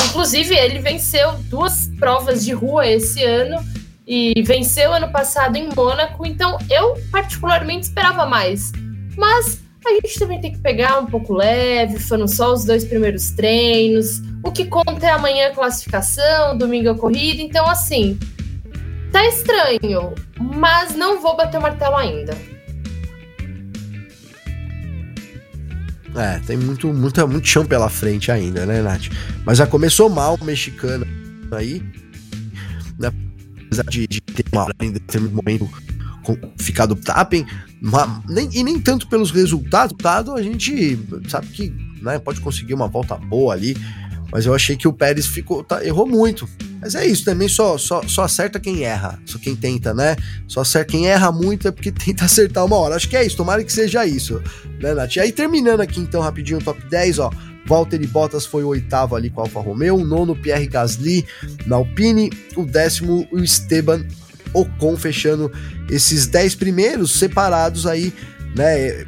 Inclusive, 0.09 0.55
ele 0.55 0.79
venceu 0.81 1.33
duas 1.49 1.89
provas 1.99 2.45
de 2.45 2.53
rua 2.53 2.87
esse 2.87 3.23
ano 3.23 3.65
e 4.07 4.43
venceu 4.43 4.93
ano 4.93 5.11
passado 5.11 5.57
em 5.57 5.69
Mônaco, 5.75 6.27
então 6.27 6.59
eu 6.69 6.99
particularmente 7.11 7.87
esperava 7.87 8.27
mais. 8.27 8.73
Mas 9.17 9.61
a 9.87 9.91
gente 9.95 10.19
também 10.19 10.41
tem 10.41 10.53
que 10.53 10.59
pegar 10.59 10.99
um 10.99 11.07
pouco 11.07 11.33
leve, 11.33 11.99
foram 11.99 12.29
só 12.29 12.53
os 12.53 12.65
dois 12.65 12.85
primeiros 12.85 13.31
treinos. 13.31 14.21
O 14.45 14.53
que 14.53 14.67
conta 14.67 15.07
é 15.07 15.11
amanhã 15.11 15.49
a 15.49 15.55
classificação, 15.55 16.57
domingo 16.57 16.91
a 16.91 16.95
corrida. 16.95 17.43
Então, 17.43 17.67
assim, 17.69 18.19
tá 19.11 19.27
estranho, 19.27 20.15
mas 20.39 20.95
não 20.95 21.21
vou 21.21 21.37
bater 21.37 21.59
o 21.59 21.63
martelo 21.63 21.97
ainda. 21.97 22.37
É, 26.17 26.41
tem 26.41 26.57
muito, 26.57 26.93
muito, 26.93 27.29
muito 27.29 27.47
chão 27.47 27.65
pela 27.65 27.89
frente 27.89 28.33
ainda, 28.33 28.67
né, 28.67 28.83
Nath? 28.83 29.05
Mas 29.45 29.59
já 29.59 29.67
começou 29.67 30.09
mal 30.09 30.37
o 30.41 30.45
mexicano 30.45 31.07
aí, 31.53 31.83
né? 32.99 33.13
Apesar 33.67 33.85
de, 33.85 34.07
de 34.09 34.21
ter 34.21 34.45
uma 34.53 34.67
em 34.81 34.91
determinado 34.91 35.37
momento 35.37 35.71
ficado 36.59 36.97
tapping, 37.83 38.23
nem, 38.29 38.49
e 38.53 38.63
nem 38.63 38.81
tanto 38.81 39.09
pelos 39.09 39.31
resultados, 39.31 39.95
a 40.35 40.43
gente 40.43 40.99
sabe 41.29 41.47
que 41.49 41.91
né? 42.01 42.19
Pode 42.19 42.41
conseguir 42.41 42.75
uma 42.75 42.89
volta 42.89 43.17
boa 43.17 43.53
ali, 43.55 43.77
mas 44.33 44.47
eu 44.47 44.55
achei 44.55 44.77
que 44.77 44.89
o 44.89 44.93
Pérez 44.93 45.27
ficou, 45.27 45.63
tá, 45.63 45.85
errou 45.85 46.07
muito. 46.07 46.49
Mas 46.81 46.95
é 46.95 47.07
isso, 47.07 47.25
também 47.25 47.49
só, 47.49 47.77
só, 47.77 48.03
só 48.07 48.23
acerta 48.23 48.59
quem 48.59 48.85
erra, 48.85 49.21
só 49.27 49.39
quem 49.39 49.55
tenta, 49.55 49.93
né? 49.93 50.17
Só 50.49 50.63
acerta 50.63 50.93
quem 50.93 51.09
erra 51.09 51.31
muito 51.31 51.69
é 51.69 51.71
porque 51.71 51.93
tenta 51.93 52.25
acertar 52.25 52.65
uma 52.65 52.77
hora. 52.77 52.97
Acho 52.97 53.09
que 53.09 53.17
é 53.17 53.25
isso, 53.25 53.37
tomara 53.37 53.63
que 53.63 53.73
seja 53.73 54.07
isso, 54.07 54.43
né, 54.81 54.95
Nath? 54.95 55.17
E 55.17 55.21
aí 55.21 55.33
terminando 55.33 55.81
aqui 55.81 56.01
então 56.01 56.21
rapidinho 56.21 56.59
o 56.59 56.63
top 56.63 56.83
10, 56.89 57.19
ó. 57.19 57.31
Valtteri 57.67 58.07
Bottas 58.07 58.47
foi 58.47 58.65
o 58.65 58.69
oitavo 58.69 59.15
ali 59.15 59.29
com 59.29 59.43
a 59.43 59.45
Alfa 59.45 59.61
Romeo, 59.61 59.97
o 59.97 60.05
nono 60.05 60.35
Pierre 60.35 60.67
Gasly 60.67 61.25
na 61.67 61.77
Alpine, 61.77 62.33
o 62.57 62.65
décimo 62.65 63.29
o 63.31 63.39
Esteban 63.39 64.05
Ocon 64.53 64.97
fechando 64.97 65.51
esses 65.89 66.27
10 66.27 66.55
primeiros 66.55 67.13
separados 67.13 67.87
aí, 67.87 68.13
né, 68.55 69.05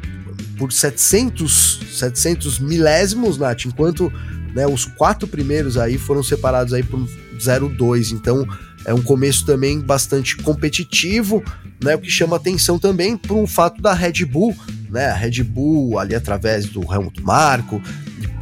por 0.57 0.71
700, 0.71 1.81
700 1.91 2.59
milésimos, 2.59 3.37
Nath, 3.37 3.65
enquanto 3.65 4.11
né, 4.53 4.67
os 4.67 4.85
quatro 4.85 5.27
primeiros 5.27 5.77
aí 5.77 5.97
foram 5.97 6.23
separados 6.23 6.73
aí 6.73 6.83
por 6.83 6.99
0,2, 7.37 8.11
então 8.11 8.47
é 8.85 8.93
um 8.93 9.01
começo 9.01 9.45
também 9.45 9.79
bastante 9.79 10.37
competitivo, 10.37 11.43
né, 11.83 11.95
o 11.95 11.99
que 11.99 12.09
chama 12.09 12.35
atenção 12.35 12.77
também 12.77 13.17
por 13.17 13.35
um 13.35 13.47
fato 13.47 13.81
da 13.81 13.93
Red 13.93 14.25
Bull, 14.25 14.55
né, 14.89 15.07
a 15.07 15.15
Red 15.15 15.43
Bull 15.43 15.97
ali 15.97 16.15
através 16.15 16.65
do 16.65 16.81
Helmut 16.81 17.21
Marko, 17.21 17.81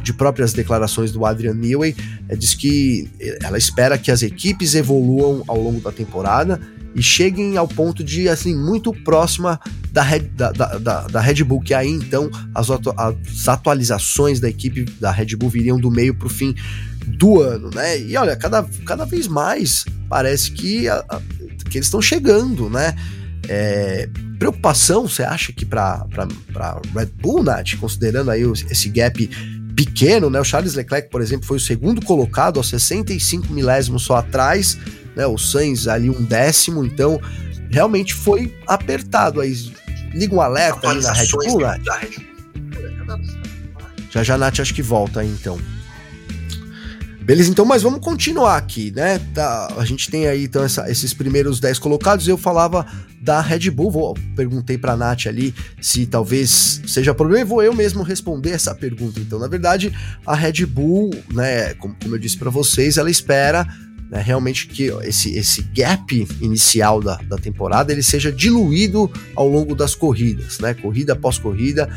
de 0.02 0.12
próprias 0.12 0.52
declarações 0.52 1.12
do 1.12 1.24
Adrian 1.24 1.54
Newey, 1.54 1.94
é, 2.28 2.36
diz 2.36 2.54
que 2.54 3.08
ela 3.42 3.56
espera 3.56 3.96
que 3.96 4.10
as 4.10 4.22
equipes 4.22 4.74
evoluam 4.74 5.44
ao 5.46 5.60
longo 5.60 5.80
da 5.80 5.92
temporada 5.92 6.60
e 6.94 7.02
cheguem 7.02 7.56
ao 7.56 7.66
ponto 7.66 8.04
de, 8.04 8.28
assim, 8.28 8.54
muito 8.56 8.92
próxima 8.92 9.58
da 9.90 10.02
Red, 10.02 10.30
da, 10.34 10.52
da, 10.52 11.06
da, 11.08 11.20
Red 11.20 11.44
Bull, 11.44 11.60
que 11.60 11.74
aí 11.74 11.88
então 11.88 12.30
as, 12.54 12.70
atu 12.70 12.92
as, 12.96 13.48
atualizações 13.48 14.40
da 14.40 14.48
equipe 14.48 14.84
da 15.00 15.10
Red 15.10 15.36
Bull 15.36 15.50
viriam 15.50 15.78
do 15.78 15.90
meio 15.90 16.14
para 16.14 16.26
o 16.26 16.30
fim 16.30 16.54
do 17.06 17.40
ano, 17.40 17.70
né? 17.74 18.00
E 18.00 18.16
olha, 18.16 18.36
cada, 18.36 18.62
cada 18.86 19.04
vez 19.04 19.26
mais 19.26 19.84
parece 20.08 20.52
que, 20.52 20.88
a, 20.88 21.04
a, 21.08 21.20
que 21.68 21.78
eles 21.78 21.86
estão 21.86 22.00
chegando, 22.00 22.70
né? 22.70 22.94
É, 23.48 24.08
preocupação, 24.38 25.06
você 25.06 25.22
acha 25.22 25.52
que 25.52 25.64
para 25.64 26.06
Red 26.94 27.10
Bull, 27.20 27.42
Nath, 27.42 27.76
considerando 27.78 28.30
aí 28.30 28.42
esse 28.70 28.88
gap 28.88 29.28
pequeno, 29.76 30.30
né? 30.30 30.40
O 30.40 30.44
Charles 30.44 30.74
Leclerc, 30.74 31.08
por 31.10 31.20
exemplo, 31.20 31.46
foi 31.46 31.56
o 31.56 31.60
segundo 31.60 32.04
colocado, 32.04 32.58
aos 32.58 32.68
65 32.68 33.52
milésimos 33.52 34.02
só 34.02 34.16
atrás, 34.16 34.78
né? 35.16 35.26
O 35.26 35.38
Sainz 35.38 35.88
ali 35.88 36.10
um 36.10 36.22
décimo, 36.24 36.84
então 36.84 37.20
realmente 37.70 38.14
foi 38.14 38.54
apertado. 38.66 39.40
Aí 39.40 39.72
liga 40.14 40.34
um 40.34 40.40
alerta 40.40 40.88
ali 40.88 41.02
na 41.02 41.12
Red 41.12 41.28
Bull, 41.28 41.60
Nath. 41.60 41.80
Já 44.10 44.22
já, 44.22 44.36
Nath, 44.36 44.60
acho 44.60 44.74
que 44.74 44.82
volta 44.82 45.20
aí 45.20 45.28
então. 45.28 45.58
Beleza, 47.24 47.50
então, 47.50 47.64
mas 47.64 47.82
vamos 47.82 48.00
continuar 48.00 48.56
aqui, 48.56 48.90
né? 48.90 49.20
Tá, 49.32 49.72
a 49.76 49.84
gente 49.84 50.10
tem 50.10 50.26
aí 50.26 50.44
então 50.44 50.64
essa, 50.64 50.90
esses 50.90 51.14
primeiros 51.14 51.60
10 51.60 51.78
colocados. 51.78 52.26
Eu 52.26 52.36
falava 52.36 52.84
da 53.20 53.40
Red 53.40 53.70
Bull, 53.70 53.90
vou, 53.90 54.14
perguntei 54.34 54.76
pra 54.76 54.96
Nath 54.96 55.26
ali 55.26 55.54
se 55.80 56.04
talvez 56.04 56.82
seja 56.84 57.14
problema, 57.14 57.40
e 57.40 57.44
vou 57.44 57.62
eu 57.62 57.72
mesmo 57.72 58.02
responder 58.02 58.50
essa 58.50 58.74
pergunta. 58.74 59.20
Então, 59.20 59.38
na 59.38 59.46
verdade, 59.46 59.96
a 60.26 60.34
Red 60.34 60.66
Bull, 60.66 61.10
né, 61.32 61.74
como, 61.74 61.94
como 62.02 62.16
eu 62.16 62.18
disse 62.18 62.36
para 62.36 62.50
vocês, 62.50 62.96
ela 62.96 63.10
espera 63.10 63.66
né, 64.10 64.20
realmente 64.20 64.66
que 64.66 64.92
esse, 65.04 65.34
esse 65.38 65.62
gap 65.62 66.28
inicial 66.40 67.00
da, 67.00 67.16
da 67.16 67.38
temporada 67.38 67.92
ele 67.92 68.02
seja 68.02 68.32
diluído 68.32 69.08
ao 69.36 69.48
longo 69.48 69.76
das 69.76 69.94
corridas, 69.94 70.58
né? 70.58 70.74
Corrida 70.74 71.12
após 71.12 71.38
corrida. 71.38 71.88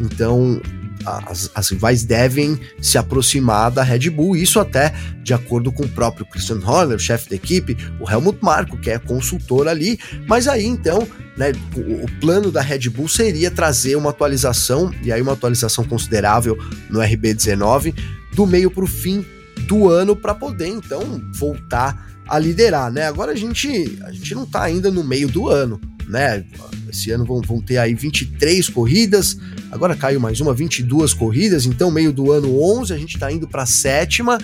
Então, 0.00 0.60
as, 1.04 1.50
as, 1.54 1.68
rivais 1.70 2.04
devem 2.04 2.58
se 2.80 2.98
aproximar 2.98 3.70
da 3.70 3.82
Red 3.82 4.10
Bull, 4.10 4.36
isso 4.36 4.58
até 4.60 4.92
de 5.22 5.32
acordo 5.32 5.70
com 5.70 5.84
o 5.84 5.88
próprio 5.88 6.26
Christian 6.26 6.60
Horner, 6.64 6.98
chefe 6.98 7.30
da 7.30 7.36
equipe, 7.36 7.76
o 8.00 8.10
Helmut 8.10 8.38
Marko, 8.42 8.78
que 8.78 8.90
é 8.90 8.98
consultor 8.98 9.68
ali, 9.68 9.98
mas 10.26 10.48
aí 10.48 10.64
então, 10.64 11.06
né, 11.36 11.52
o, 11.74 12.04
o, 12.04 12.20
plano 12.20 12.50
da 12.50 12.60
Red 12.60 12.88
Bull 12.90 13.08
seria 13.08 13.50
trazer 13.50 13.96
uma 13.96 14.10
atualização, 14.10 14.92
e 15.02 15.12
aí 15.12 15.20
uma 15.20 15.32
atualização 15.32 15.84
considerável 15.84 16.58
no 16.90 17.00
RB19, 17.00 17.94
do 18.34 18.46
meio 18.46 18.70
para 18.70 18.84
o 18.84 18.86
fim 18.86 19.24
do 19.66 19.88
ano 19.88 20.16
para 20.16 20.34
poder 20.34 20.68
então 20.68 21.02
voltar 21.34 22.08
a 22.28 22.38
liderar, 22.38 22.92
né? 22.92 23.06
Agora 23.06 23.32
a 23.32 23.36
gente 23.36 23.98
a 24.02 24.12
gente 24.12 24.34
não 24.34 24.44
está 24.44 24.62
ainda 24.62 24.90
no 24.90 25.02
meio 25.02 25.28
do 25.28 25.48
ano, 25.48 25.80
né? 26.08 26.42
Esse 26.88 27.10
ano 27.10 27.24
vão, 27.24 27.40
vão 27.42 27.60
ter 27.60 27.76
aí 27.76 27.94
23 27.94 28.68
corridas, 28.70 29.38
agora 29.70 29.94
caiu 29.94 30.18
mais 30.18 30.40
uma, 30.40 30.54
22 30.54 31.12
corridas, 31.12 31.66
então 31.66 31.90
meio 31.90 32.12
do 32.12 32.32
ano 32.32 32.60
11, 32.60 32.92
a 32.92 32.96
gente 32.96 33.14
está 33.14 33.30
indo 33.30 33.46
para 33.46 33.64
a 33.64 33.66
sétima 33.66 34.38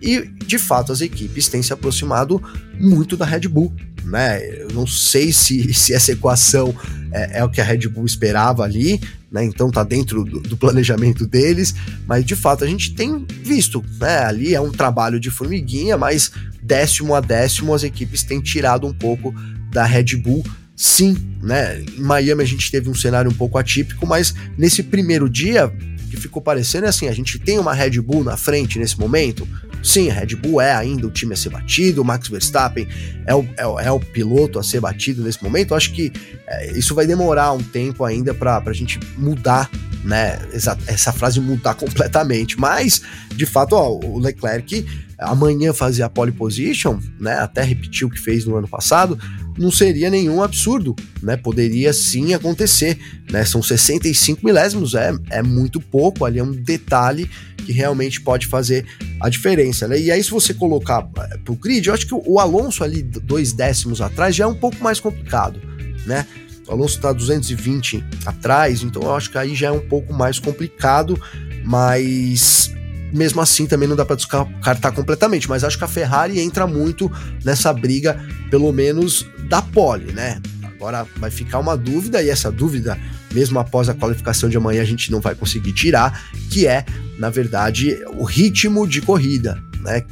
e 0.00 0.22
de 0.46 0.58
fato 0.58 0.92
as 0.92 1.02
equipes 1.02 1.46
têm 1.46 1.62
se 1.62 1.72
aproximado 1.72 2.42
muito 2.78 3.16
da 3.16 3.26
Red 3.26 3.46
Bull, 3.48 3.72
né? 4.02 4.42
Eu 4.62 4.70
não 4.72 4.86
sei 4.86 5.32
se, 5.32 5.72
se 5.74 5.92
essa 5.92 6.12
equação 6.12 6.74
é, 7.12 7.40
é 7.40 7.44
o 7.44 7.50
que 7.50 7.60
a 7.60 7.64
Red 7.64 7.86
Bull 7.88 8.06
esperava 8.06 8.62
ali, 8.64 8.98
né? 9.30 9.44
Então 9.44 9.70
tá 9.70 9.84
dentro 9.84 10.24
do, 10.24 10.40
do, 10.40 10.56
planejamento 10.56 11.26
deles, 11.26 11.74
mas 12.06 12.24
de 12.24 12.34
fato 12.34 12.64
a 12.64 12.66
gente 12.66 12.94
tem 12.94 13.26
visto, 13.42 13.84
né? 14.00 14.24
Ali 14.24 14.54
é 14.54 14.60
um 14.60 14.72
trabalho 14.72 15.20
de 15.20 15.30
formiguinha, 15.30 15.98
mas 15.98 16.32
décimo 16.62 17.14
a 17.14 17.20
décimo 17.20 17.74
as 17.74 17.82
equipes 17.82 18.22
têm 18.22 18.40
tirado 18.40 18.86
um 18.86 18.94
pouco 18.94 19.34
da 19.70 19.84
Red 19.84 20.16
Bull. 20.16 20.44
Sim, 20.80 21.14
né? 21.42 21.78
Em 21.82 22.00
Miami 22.00 22.42
a 22.42 22.46
gente 22.46 22.70
teve 22.70 22.88
um 22.88 22.94
cenário 22.94 23.30
um 23.30 23.34
pouco 23.34 23.58
atípico, 23.58 24.06
mas 24.06 24.34
nesse 24.56 24.82
primeiro 24.82 25.28
dia 25.28 25.70
que 26.10 26.16
ficou 26.16 26.40
parecendo 26.40 26.86
é 26.86 26.88
assim, 26.88 27.06
a 27.06 27.12
gente 27.12 27.38
tem 27.38 27.58
uma 27.58 27.74
Red 27.74 28.00
Bull 28.00 28.24
na 28.24 28.34
frente 28.34 28.78
nesse 28.78 28.98
momento, 28.98 29.46
Sim, 29.82 30.10
a 30.10 30.14
Red 30.14 30.36
Bull 30.36 30.60
é 30.60 30.72
ainda 30.74 31.06
o 31.06 31.10
time 31.10 31.32
a 31.32 31.36
ser 31.36 31.50
batido, 31.50 32.02
o 32.02 32.04
Max 32.04 32.28
Verstappen 32.28 32.86
é 33.26 33.34
o, 33.34 33.42
é, 33.56 33.86
é 33.86 33.90
o 33.90 33.98
piloto 33.98 34.58
a 34.58 34.62
ser 34.62 34.80
batido 34.80 35.22
nesse 35.22 35.42
momento. 35.42 35.72
Eu 35.72 35.76
acho 35.76 35.92
que 35.92 36.12
é, 36.46 36.72
isso 36.72 36.94
vai 36.94 37.06
demorar 37.06 37.52
um 37.52 37.62
tempo 37.62 38.04
ainda 38.04 38.34
para 38.34 38.62
a 38.64 38.72
gente 38.72 39.00
mudar, 39.16 39.70
né? 40.04 40.38
Essa, 40.52 40.78
essa 40.86 41.12
frase 41.12 41.40
mudar 41.40 41.74
completamente. 41.76 42.58
Mas, 42.58 43.00
de 43.34 43.46
fato, 43.46 43.74
ó, 43.74 43.90
o 43.90 44.18
Leclerc 44.18 44.86
amanhã 45.20 45.72
fazer 45.72 46.02
a 46.02 46.08
pole 46.08 46.32
position, 46.32 46.98
né? 47.18 47.34
Até 47.34 47.62
repetir 47.62 48.06
o 48.06 48.10
que 48.10 48.18
fez 48.18 48.44
no 48.44 48.56
ano 48.56 48.66
passado, 48.66 49.18
não 49.58 49.70
seria 49.70 50.08
nenhum 50.08 50.42
absurdo, 50.42 50.96
né? 51.22 51.36
Poderia 51.36 51.92
sim 51.92 52.32
acontecer, 52.34 52.98
né? 53.30 53.44
São 53.44 53.62
65 53.62 54.44
milésimos, 54.44 54.94
é, 54.94 55.12
é 55.30 55.42
muito 55.42 55.80
pouco, 55.80 56.24
ali 56.24 56.38
é 56.38 56.44
um 56.44 56.52
detalhe 56.52 57.30
que 57.60 57.72
realmente 57.72 58.20
pode 58.20 58.46
fazer 58.46 58.86
a 59.20 59.28
diferença, 59.28 59.86
né? 59.86 60.00
E 60.00 60.10
aí, 60.10 60.22
se 60.24 60.30
você 60.30 60.54
colocar 60.54 61.08
eh, 61.18 61.38
pro 61.44 61.54
grid, 61.54 61.86
eu 61.86 61.94
acho 61.94 62.06
que 62.06 62.14
o 62.14 62.38
Alonso 62.38 62.82
ali, 62.82 63.02
dois 63.02 63.52
décimos 63.52 64.00
atrás, 64.00 64.34
já 64.34 64.44
é 64.44 64.46
um 64.46 64.54
pouco 64.54 64.82
mais 64.82 64.98
complicado, 64.98 65.60
né? 66.06 66.26
O 66.66 66.72
Alonso 66.72 66.96
está 66.96 67.12
220 67.12 68.02
atrás, 68.24 68.82
então 68.82 69.02
eu 69.02 69.14
acho 69.14 69.30
que 69.30 69.36
aí 69.36 69.54
já 69.54 69.68
é 69.68 69.72
um 69.72 69.86
pouco 69.86 70.14
mais 70.14 70.38
complicado, 70.38 71.20
mas 71.64 72.69
mesmo 73.12 73.40
assim 73.40 73.66
também 73.66 73.88
não 73.88 73.96
dá 73.96 74.04
para 74.04 74.16
descartar 74.16 74.92
completamente, 74.92 75.48
mas 75.48 75.64
acho 75.64 75.78
que 75.78 75.84
a 75.84 75.88
Ferrari 75.88 76.40
entra 76.40 76.66
muito 76.66 77.10
nessa 77.44 77.72
briga, 77.72 78.20
pelo 78.50 78.72
menos 78.72 79.26
da 79.48 79.60
pole, 79.60 80.12
né? 80.12 80.40
Agora 80.62 81.06
vai 81.16 81.30
ficar 81.30 81.58
uma 81.58 81.76
dúvida, 81.76 82.22
e 82.22 82.30
essa 82.30 82.50
dúvida, 82.50 82.98
mesmo 83.34 83.58
após 83.58 83.88
a 83.88 83.94
qualificação 83.94 84.48
de 84.48 84.56
amanhã, 84.56 84.80
a 84.80 84.86
gente 84.86 85.10
não 85.12 85.20
vai 85.20 85.34
conseguir 85.34 85.72
tirar, 85.72 86.30
que 86.48 86.66
é, 86.66 86.86
na 87.18 87.28
verdade, 87.28 87.98
o 88.16 88.24
ritmo 88.24 88.88
de 88.88 89.02
corrida, 89.02 89.62
né? 89.80 90.04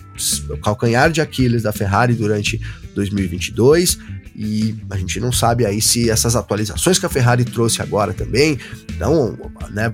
O 0.50 0.58
calcanhar 0.58 1.10
de 1.10 1.20
Aquiles 1.20 1.62
da 1.62 1.72
Ferrari 1.72 2.14
durante 2.14 2.60
2022 2.94 3.98
e 4.40 4.76
a 4.88 4.96
gente 4.96 5.18
não 5.18 5.32
sabe 5.32 5.66
aí 5.66 5.82
se 5.82 6.08
essas 6.08 6.36
atualizações 6.36 6.96
que 6.96 7.04
a 7.04 7.08
Ferrari 7.08 7.44
trouxe 7.44 7.82
agora 7.82 8.14
também, 8.14 8.56
então, 8.94 9.36
né, 9.70 9.92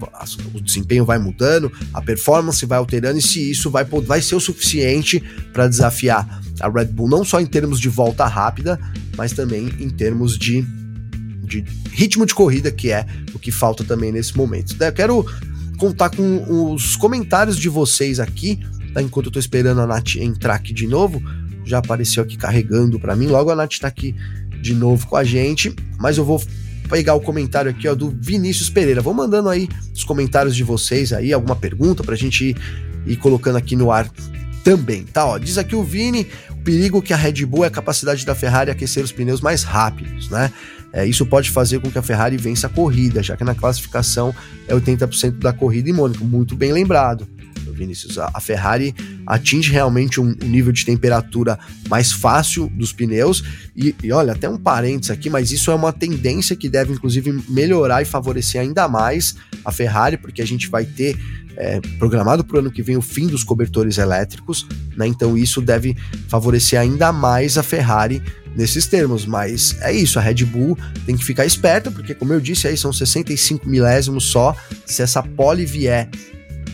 o 0.53 0.61
desempenho 0.61 1.03
vai 1.03 1.19
mudando, 1.19 1.73
a 1.95 2.03
performance 2.03 2.67
vai 2.67 2.77
alterando 2.77 3.19
e 3.19 3.23
se 3.23 3.51
isso 3.51 3.71
vai, 3.71 3.85
vai 3.85 4.21
ser 4.21 4.35
o 4.35 4.41
suficiente 4.41 5.23
para 5.51 5.67
desafiar 5.67 6.43
a 6.61 6.69
Red 6.69 6.87
Bull, 6.87 7.09
não 7.09 7.25
só 7.25 7.41
em 7.41 7.47
termos 7.47 7.81
de 7.81 7.89
volta 7.89 8.27
rápida, 8.27 8.79
mas 9.17 9.33
também 9.33 9.73
em 9.81 9.89
termos 9.89 10.37
de, 10.37 10.61
de 11.43 11.65
ritmo 11.91 12.27
de 12.27 12.35
corrida, 12.35 12.71
que 12.71 12.91
é 12.91 13.07
o 13.35 13.39
que 13.39 13.51
falta 13.51 13.83
também 13.83 14.13
nesse 14.13 14.37
momento. 14.37 14.77
Eu 14.79 14.93
quero 14.93 15.27
contar 15.79 16.11
com 16.11 16.75
os 16.75 16.97
comentários 16.97 17.57
de 17.57 17.71
vocês 17.71 18.21
aqui, 18.21 18.61
tá? 18.93 19.01
enquanto 19.01 19.27
eu 19.27 19.33
tô 19.33 19.39
esperando 19.39 19.81
a 19.81 19.87
Nath 19.87 20.17
entrar 20.17 20.57
aqui 20.57 20.75
de 20.75 20.87
novo 20.87 21.23
já 21.65 21.79
apareceu 21.79 22.23
aqui 22.23 22.37
carregando 22.37 22.99
para 22.99 23.17
mim. 23.17 23.27
Logo 23.27 23.51
a 23.51 23.57
Nath 23.57 23.79
tá 23.81 23.89
aqui 23.89 24.15
de 24.61 24.75
novo 24.75 25.07
com 25.07 25.17
a 25.17 25.25
gente, 25.25 25.75
mas 25.99 26.19
eu 26.19 26.25
vou 26.25 26.43
pegar 26.89 27.15
o 27.15 27.21
comentário 27.21 27.71
aqui 27.71 27.89
ó, 27.89 27.95
do 27.95 28.11
Vinícius 28.11 28.71
Pereira. 28.71 29.01
Vou 29.01 29.15
mandando 29.15 29.49
aí 29.49 29.69
os 29.93 30.05
comentários 30.05 30.55
de 30.55 30.63
vocês 30.63 31.13
aí, 31.13 31.33
alguma 31.33 31.57
pergunta 31.57 32.03
pra 32.03 32.15
gente 32.15 32.51
ir, 32.51 32.57
ir 33.07 33.17
colocando 33.17 33.57
aqui 33.57 33.77
no 33.77 33.91
ar 33.91 34.09
também, 34.63 35.05
tá? 35.05 35.27
Ó, 35.27 35.39
diz 35.39 35.59
aqui 35.59 35.77
o 35.77 35.83
Vini, 35.83 36.27
o 36.51 36.57
perigo 36.57 37.03
que 37.03 37.13
a 37.13 37.17
Red 37.17 37.45
Bull 37.45 37.65
é 37.65 37.69
a 37.69 37.71
capacidade 37.71 38.25
da 38.25 38.35
Ferrari 38.35 38.71
aquecer 38.71 39.05
os 39.05 39.13
pneus 39.13 39.41
mais 39.41 39.63
rápidos, 39.63 40.31
né? 40.31 40.51
é, 40.95 41.05
isso 41.05 41.27
pode 41.27 41.51
fazer 41.51 41.81
com 41.81 41.91
que 41.91 41.99
a 41.99 42.03
Ferrari 42.03 42.37
vença 42.37 42.69
a 42.69 42.71
corrida, 42.71 43.21
já 43.21 43.37
que 43.37 43.43
na 43.43 43.53
classificação 43.53 44.33
é 44.69 44.75
80% 44.75 45.41
da 45.41 45.53
corrida 45.53 45.91
em 45.91 45.93
Mônaco. 45.93 46.25
Muito 46.25 46.55
bem 46.55 46.73
lembrado. 46.73 47.27
Vinícius, 47.73 48.19
a 48.19 48.41
Ferrari 48.41 48.95
atinge 49.27 49.71
realmente 49.71 50.21
um, 50.21 50.35
nível 50.43 50.73
de 50.73 50.85
temperatura 50.85 51.59
mais 51.89 52.13
fácil 52.13 52.71
dos 52.75 52.93
pneus. 52.93 53.43
E, 53.77 53.95
e, 54.03 54.13
olha, 54.13 54.33
até 54.33 54.49
um 54.49 54.59
parênteses 54.59 55.11
aqui, 55.11 55.29
mas 55.29 55.51
isso 55.51 55.71
é 55.71 55.75
uma 55.75 55.93
tendência 55.93 56.55
que 56.55 56.69
deve 56.69 56.93
inclusive 56.93 57.33
melhorar 57.49 58.03
e 58.03 58.05
favorecer 58.05 58.61
ainda 58.61 58.89
mais 58.89 59.35
a 59.65 59.73
Ferrari, 59.73 60.17
porque 60.17 60.43
a 60.43 60.47
gente 60.47 60.69
vai 60.69 60.85
ter 60.85 61.17
é, 61.57 61.81
programado 61.99 62.45
para 62.45 62.57
o 62.57 62.59
ano 62.61 62.71
que 62.71 62.83
vem 62.83 62.97
o 62.97 63.03
fim 63.03 63.27
dos 63.27 63.45
cobertores 63.45 63.99
elétricos, 63.99 64.67
né? 64.97 65.07
Então 65.07 65.37
isso 65.37 65.61
deve 65.61 65.97
favorecer 66.29 66.79
ainda 66.79 67.13
mais 67.13 67.57
a 67.57 67.63
Ferrari 67.63 68.23
nesses 68.55 68.87
termos. 68.87 69.27
Mas 69.27 69.77
é 69.81 69.93
isso, 69.93 70.19
a 70.19 70.23
Red 70.23 70.45
Bull 70.45 70.79
tem 71.07 71.17
que 71.17 71.25
ficar 71.25 71.45
esperta, 71.45 71.91
porque 71.91 72.15
como 72.15 72.33
eu 72.33 72.41
disse 72.41 72.69
aí, 72.69 72.77
são 72.77 72.93
65 72.93 73.69
milésimos 73.69 74.25
só. 74.25 74.57
Se 74.87 75.03
essa 75.03 75.23
pole 75.23 75.65
vier 75.65 76.09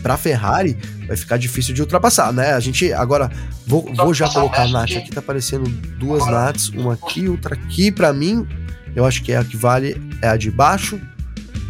para 0.01 0.17
Ferrari, 0.17 0.77
vai 1.07 1.15
ficar 1.15 1.37
difícil 1.37 1.73
de 1.73 1.81
ultrapassar, 1.81 2.33
né? 2.33 2.53
A 2.53 2.59
gente 2.59 2.91
agora 2.93 3.29
vou, 3.65 3.93
vou 3.95 4.13
já 4.13 4.27
colocar 4.29 4.63
a 4.63 4.67
Nath 4.67 4.91
aqui, 4.91 5.11
tá 5.11 5.19
aparecendo 5.19 5.69
duas 5.97 6.25
Nats, 6.25 6.69
uma 6.69 6.93
aqui, 6.93 7.27
outra 7.27 7.55
aqui 7.55 7.91
para 7.91 8.11
mim. 8.11 8.47
Eu 8.95 9.05
acho 9.05 9.23
que 9.23 9.31
é 9.31 9.37
a 9.37 9.43
que 9.43 9.55
vale 9.55 9.95
é 10.21 10.27
a 10.27 10.37
de 10.37 10.51
baixo. 10.51 10.99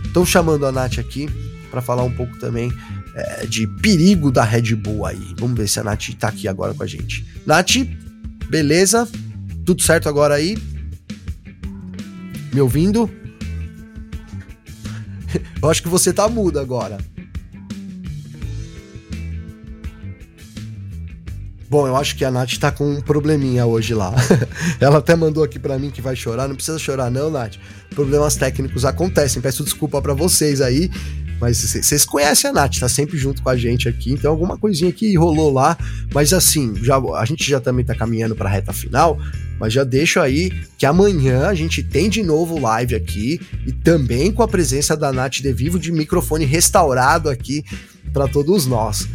Estão 0.06 0.26
chamando 0.26 0.66
a 0.66 0.72
Nath 0.72 0.98
aqui 0.98 1.30
para 1.70 1.82
falar 1.82 2.04
um 2.04 2.12
pouco 2.12 2.38
também 2.38 2.72
é, 3.16 3.46
de 3.46 3.68
perigo 3.68 4.32
da 4.32 4.44
Red 4.44 4.76
Bull 4.76 5.06
aí. 5.06 5.36
Vamos 5.38 5.58
ver 5.58 5.68
se 5.68 5.80
a 5.80 5.84
Nath 5.84 6.10
tá 6.20 6.28
aqui 6.28 6.48
agora 6.48 6.74
com 6.74 6.84
a 6.84 6.88
gente. 6.88 7.26
Nath, 7.46 7.78
beleza? 8.50 9.08
Tudo 9.66 9.82
certo 9.82 10.10
agora 10.10 10.36
aí? 10.36 10.58
Me 12.54 12.60
ouvindo? 12.60 13.10
Eu 15.62 15.70
acho 15.70 15.82
que 15.82 15.90
você 15.90 16.12
tá 16.12 16.28
mudo 16.28 16.60
agora. 16.60 16.98
Bom, 21.72 21.88
eu 21.88 21.96
acho 21.96 22.18
que 22.18 22.26
a 22.26 22.30
Nath 22.30 22.58
tá 22.58 22.70
com 22.70 22.96
um 22.96 23.00
probleminha 23.00 23.66
hoje 23.66 23.94
lá. 23.94 24.14
Ela 24.78 24.98
até 24.98 25.16
mandou 25.16 25.42
aqui 25.42 25.58
para 25.58 25.80
mim 25.80 25.90
que 25.90 26.02
vai 26.02 26.18
chorar. 26.18 26.46
Não 26.46 26.56
precisa 26.56 26.78
chorar, 26.78 27.10
não, 27.10 27.32
Nath. 27.32 27.56
Problemas 27.96 28.36
técnicos 28.36 28.84
acontecem. 28.84 29.42
Peço 29.42 29.64
desculpa 29.64 30.02
para 30.02 30.14
vocês 30.14 30.60
aí. 30.60 30.92
Mas 31.40 31.60
vocês 31.60 32.04
conhecem 32.04 32.50
a 32.50 32.54
Nath, 32.54 32.78
tá 32.78 32.90
sempre 32.90 33.18
junto 33.18 33.42
com 33.42 33.48
a 33.48 33.56
gente 33.56 33.88
aqui, 33.88 34.12
então 34.12 34.30
alguma 34.30 34.58
coisinha 34.58 34.92
que 34.92 35.18
rolou 35.18 35.52
lá, 35.52 35.76
mas 36.14 36.34
assim, 36.34 36.76
já, 36.84 36.98
a 36.98 37.26
gente 37.26 37.50
já 37.50 37.60
também 37.60 37.84
tá 37.84 37.96
caminhando 37.96 38.36
pra 38.36 38.48
reta 38.48 38.72
final, 38.72 39.18
mas 39.60 39.74
já 39.74 39.84
deixo 39.84 40.20
aí 40.20 40.52
que 40.78 40.86
amanhã 40.86 41.48
a 41.48 41.56
gente 41.56 41.82
tem 41.82 42.12
de 42.12 42.22
novo 42.22 42.60
live 42.60 42.94
aqui 42.94 43.42
e 43.66 43.72
também 43.72 44.32
com 44.32 44.44
a 44.44 44.48
presença 44.48 44.96
da 44.96 45.12
Nath 45.12 45.42
de 45.42 45.52
Vivo 45.52 45.80
de 45.80 45.92
microfone 45.92 46.46
restaurado 46.46 47.28
aqui 47.28 47.66
para 48.14 48.28
todos 48.28 48.68
nós. 48.68 49.08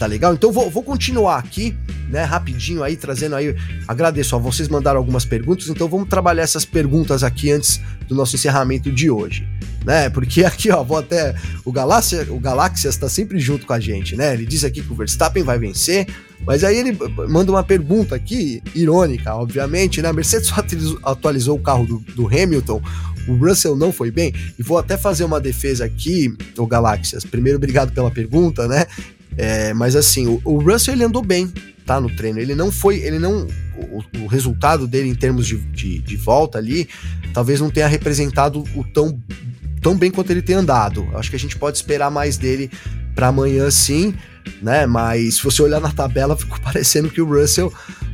Tá 0.00 0.06
legal? 0.06 0.32
Então 0.32 0.50
vou, 0.50 0.70
vou 0.70 0.82
continuar 0.82 1.36
aqui, 1.36 1.76
né, 2.08 2.22
rapidinho 2.22 2.82
aí, 2.82 2.96
trazendo 2.96 3.36
aí. 3.36 3.54
Agradeço, 3.86 4.34
ó, 4.34 4.38
vocês 4.38 4.66
mandaram 4.66 4.96
algumas 4.96 5.26
perguntas, 5.26 5.68
então 5.68 5.86
vamos 5.90 6.08
trabalhar 6.08 6.42
essas 6.42 6.64
perguntas 6.64 7.22
aqui 7.22 7.50
antes 7.50 7.78
do 8.08 8.14
nosso 8.14 8.34
encerramento 8.34 8.90
de 8.90 9.10
hoje. 9.10 9.46
Né? 9.84 10.08
Porque 10.08 10.42
aqui, 10.42 10.70
ó, 10.70 10.82
vou 10.82 10.96
até. 10.96 11.34
O 11.66 11.70
Galáxia, 11.70 12.26
o 12.30 12.40
Galáxias 12.40 12.94
está 12.94 13.10
sempre 13.10 13.38
junto 13.38 13.66
com 13.66 13.74
a 13.74 13.78
gente, 13.78 14.16
né? 14.16 14.32
Ele 14.32 14.46
diz 14.46 14.64
aqui 14.64 14.80
que 14.80 14.90
o 14.90 14.96
Verstappen 14.96 15.42
vai 15.42 15.58
vencer, 15.58 16.06
mas 16.46 16.64
aí 16.64 16.78
ele 16.78 16.96
manda 17.28 17.52
uma 17.52 17.62
pergunta 17.62 18.14
aqui, 18.14 18.62
irônica, 18.74 19.34
obviamente, 19.34 20.00
né? 20.00 20.08
A 20.08 20.14
Mercedes 20.14 20.50
atualizou 21.02 21.58
o 21.58 21.62
carro 21.62 21.84
do, 21.84 21.98
do 22.14 22.26
Hamilton, 22.26 22.80
o 23.28 23.34
Russell 23.34 23.76
não 23.76 23.92
foi 23.92 24.10
bem, 24.10 24.32
e 24.58 24.62
vou 24.62 24.78
até 24.78 24.96
fazer 24.96 25.24
uma 25.24 25.38
defesa 25.38 25.84
aqui, 25.84 26.34
o 26.56 26.66
Galáxias. 26.66 27.22
Primeiro, 27.22 27.58
obrigado 27.58 27.92
pela 27.92 28.10
pergunta, 28.10 28.66
né? 28.66 28.86
É, 29.42 29.72
mas 29.72 29.96
assim, 29.96 30.26
o, 30.26 30.38
o, 30.44 30.58
Russell 30.58 30.92
ele 30.92 31.02
andou 31.02 31.22
bem, 31.22 31.50
tá? 31.86 31.98
No 31.98 32.14
treino. 32.14 32.38
Ele 32.38 32.54
não 32.54 32.70
foi. 32.70 32.96
Ele 32.98 33.18
não. 33.18 33.46
O, 33.74 34.24
o 34.24 34.26
resultado 34.26 34.86
dele 34.86 35.08
em 35.08 35.14
termos 35.14 35.46
de, 35.46 35.56
de, 35.56 35.98
de, 35.98 36.14
volta 36.14 36.58
ali, 36.58 36.86
talvez 37.32 37.58
não 37.58 37.70
tenha 37.70 37.86
representado 37.86 38.62
o 38.76 38.84
tão, 38.84 39.18
tão 39.80 39.96
bem 39.96 40.10
quanto 40.10 40.30
ele 40.30 40.42
tem 40.42 40.56
andado. 40.56 41.08
Acho 41.14 41.30
que 41.30 41.36
a 41.36 41.38
gente 41.38 41.56
pode 41.56 41.78
esperar 41.78 42.10
mais 42.10 42.36
dele 42.36 42.70
para 43.14 43.28
amanhã 43.28 43.70
sim, 43.70 44.14
né? 44.60 44.84
Mas 44.84 45.36
se 45.36 45.42
você 45.42 45.62
olhar 45.62 45.80
na 45.80 45.90
tabela, 45.90 46.36
ficou 46.38 46.58
parecendo 46.60 47.08
que 47.08 47.22
o 47.22 47.24
Russell, 47.24 47.72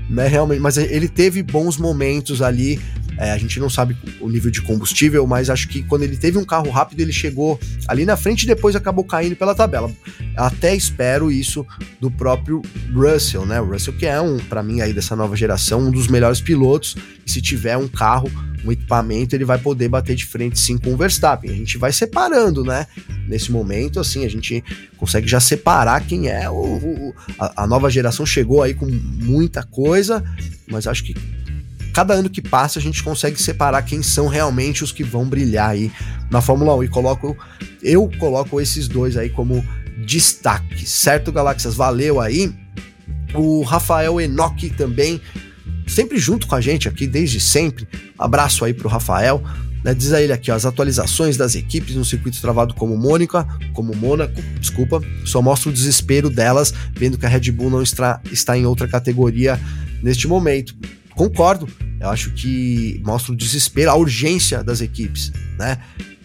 né, 0.09 0.29
realmente. 0.29 0.61
Mas 0.61 0.77
ele 0.77 1.09
teve 1.09 1.43
bons 1.43 1.77
momentos 1.77 2.41
ali 2.41 2.81
é, 3.19 3.31
a 3.31 3.39
gente 3.39 3.59
não 3.59 3.71
sabe 3.71 3.97
o 4.21 4.29
nível 4.29 4.51
de 4.51 4.61
combustível, 4.63 5.27
mas 5.27 5.49
acho 5.49 5.69
que 5.69 5.83
quando 5.83 6.03
ele 6.03 6.17
teve 6.17 6.37
um 6.39 6.45
carro 6.45 6.71
rápido, 6.71 7.01
ele 7.01 7.13
chegou 7.13 7.59
ali 7.89 8.05
na 8.05 8.17
frente 8.17 8.43
e 8.43 8.47
depois 8.47 8.77
acabou 8.77 9.05
caindo 9.05 9.37
pela 9.37 9.55
tabela. 9.55 9.91
Até 10.37 10.75
espero 10.75 11.31
isso 11.31 11.67
do 12.01 12.11
próprio 12.11 12.61
Russell, 12.93 13.47
né? 13.47 13.61
O 13.61 13.71
Russell 13.71 13.95
que 13.95 14.07
é 14.07 14.21
um, 14.21 14.39
para 14.39 14.63
mim 14.63 14.81
aí 14.81 14.93
dessa 14.93 15.17
nova 15.17 15.35
geração, 15.35 15.89
um 15.89 15.91
dos 15.91 16.09
melhores 16.09 16.41
pilotos. 16.41 16.97
E 17.25 17.31
se 17.31 17.41
tiver 17.41 17.77
um 17.77 17.89
carro, 17.89 18.31
um 18.65 18.73
equipamento, 18.73 19.35
ele 19.35 19.45
vai 19.45 19.59
poder 19.59 19.89
bater 19.89 20.15
de 20.15 20.27
frente 20.27 20.59
sim 20.59 20.77
com 20.77 20.93
o 20.93 20.97
Verstappen. 20.97 21.51
A 21.51 21.55
gente 21.55 21.79
vai 21.79 21.93
separando, 21.93 22.65
né? 22.65 22.87
Nesse 23.27 23.51
momento, 23.51 23.99
assim, 23.99 24.25
a 24.25 24.29
gente 24.29 24.63
consegue 24.97 25.27
já 25.27 25.41
separar 25.41 26.07
quem 26.07 26.29
é 26.29 26.49
o, 26.51 26.55
o 26.55 27.15
a, 27.39 27.65
a 27.65 27.67
nova 27.67 27.89
geração 27.89 28.27
chegou 28.27 28.63
aí 28.63 28.75
com 28.75 28.87
muita 28.87 29.63
coisa, 29.63 30.23
mas 30.69 30.87
acho 30.87 31.05
que 31.05 31.15
cada 31.97 32.13
ano 32.13 32.29
que 32.29 32.43
passa 32.43 32.79
a 32.79 32.83
gente 32.83 33.03
consegue 33.03 33.41
separar 33.41 33.81
quem 33.81 34.03
são 34.03 34.29
realmente 34.29 34.85
os 34.85 34.93
que 34.93 35.03
vão 35.03 35.27
brilhar 35.27 35.71
aí 35.71 35.91
na 36.31 36.43
Fórmula 36.43 36.77
1 36.77 36.85
e 36.85 36.89
coloco 36.89 37.35
eu 37.83 38.11
coloco 38.19 38.61
esses 38.61 38.87
dois 38.87 39.17
aí 39.17 39.31
como 39.31 39.67
destaque, 40.05 40.87
certo, 40.87 41.33
Galáxias? 41.33 41.75
Valeu 41.75 42.21
aí. 42.21 42.55
O 43.33 43.63
Rafael 43.63 44.21
Enoch 44.21 44.69
também, 44.77 45.23
sempre 45.87 46.19
junto 46.19 46.47
com 46.47 46.55
a 46.55 46.61
gente 46.61 46.87
aqui 46.87 47.07
desde 47.07 47.41
sempre. 47.41 47.89
Abraço 48.19 48.67
aí 48.67 48.75
pro 48.75 48.91
Rafael. 48.91 49.43
Né, 49.83 49.95
diz 49.95 50.13
a 50.13 50.21
ele 50.21 50.35
aqui, 50.35 50.51
ó, 50.51 50.55
as 50.55 50.67
atualizações 50.67 51.39
das 51.39 51.55
equipes 51.55 51.95
no 51.95 52.05
circuito 52.05 52.39
travado 52.43 52.75
como 52.75 52.95
Mônica, 52.99 53.47
como 53.73 53.97
Mônaco, 53.97 54.43
desculpa, 54.61 55.01
só 55.25 55.41
mostra 55.41 55.71
o 55.71 55.73
desespero 55.73 56.29
delas, 56.29 56.75
vendo 56.93 57.17
que 57.17 57.25
a 57.25 57.29
Red 57.29 57.53
Bull 57.53 57.71
não 57.71 57.83
está, 57.83 58.21
está 58.31 58.59
em 58.59 58.67
outra 58.67 58.87
categoria 58.87 59.59
neste 60.03 60.29
momento. 60.29 60.77
Concordo, 61.17 61.67
eu 61.99 62.11
acho 62.11 62.31
que 62.35 63.01
mostra 63.03 63.33
o 63.33 63.37
desespero, 63.37 63.91
a 63.91 63.97
urgência 63.97 64.63
das 64.63 64.83
equipes, 64.83 65.33
né? 65.59 65.79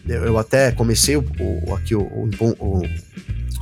Eu, 0.05 0.25
eu 0.25 0.37
até 0.37 0.69
comecei 0.73 1.15
o, 1.15 1.25
o 1.39 1.73
aqui 1.73 1.95
o, 1.95 2.01
o, 2.01 2.29
o, 2.59 2.81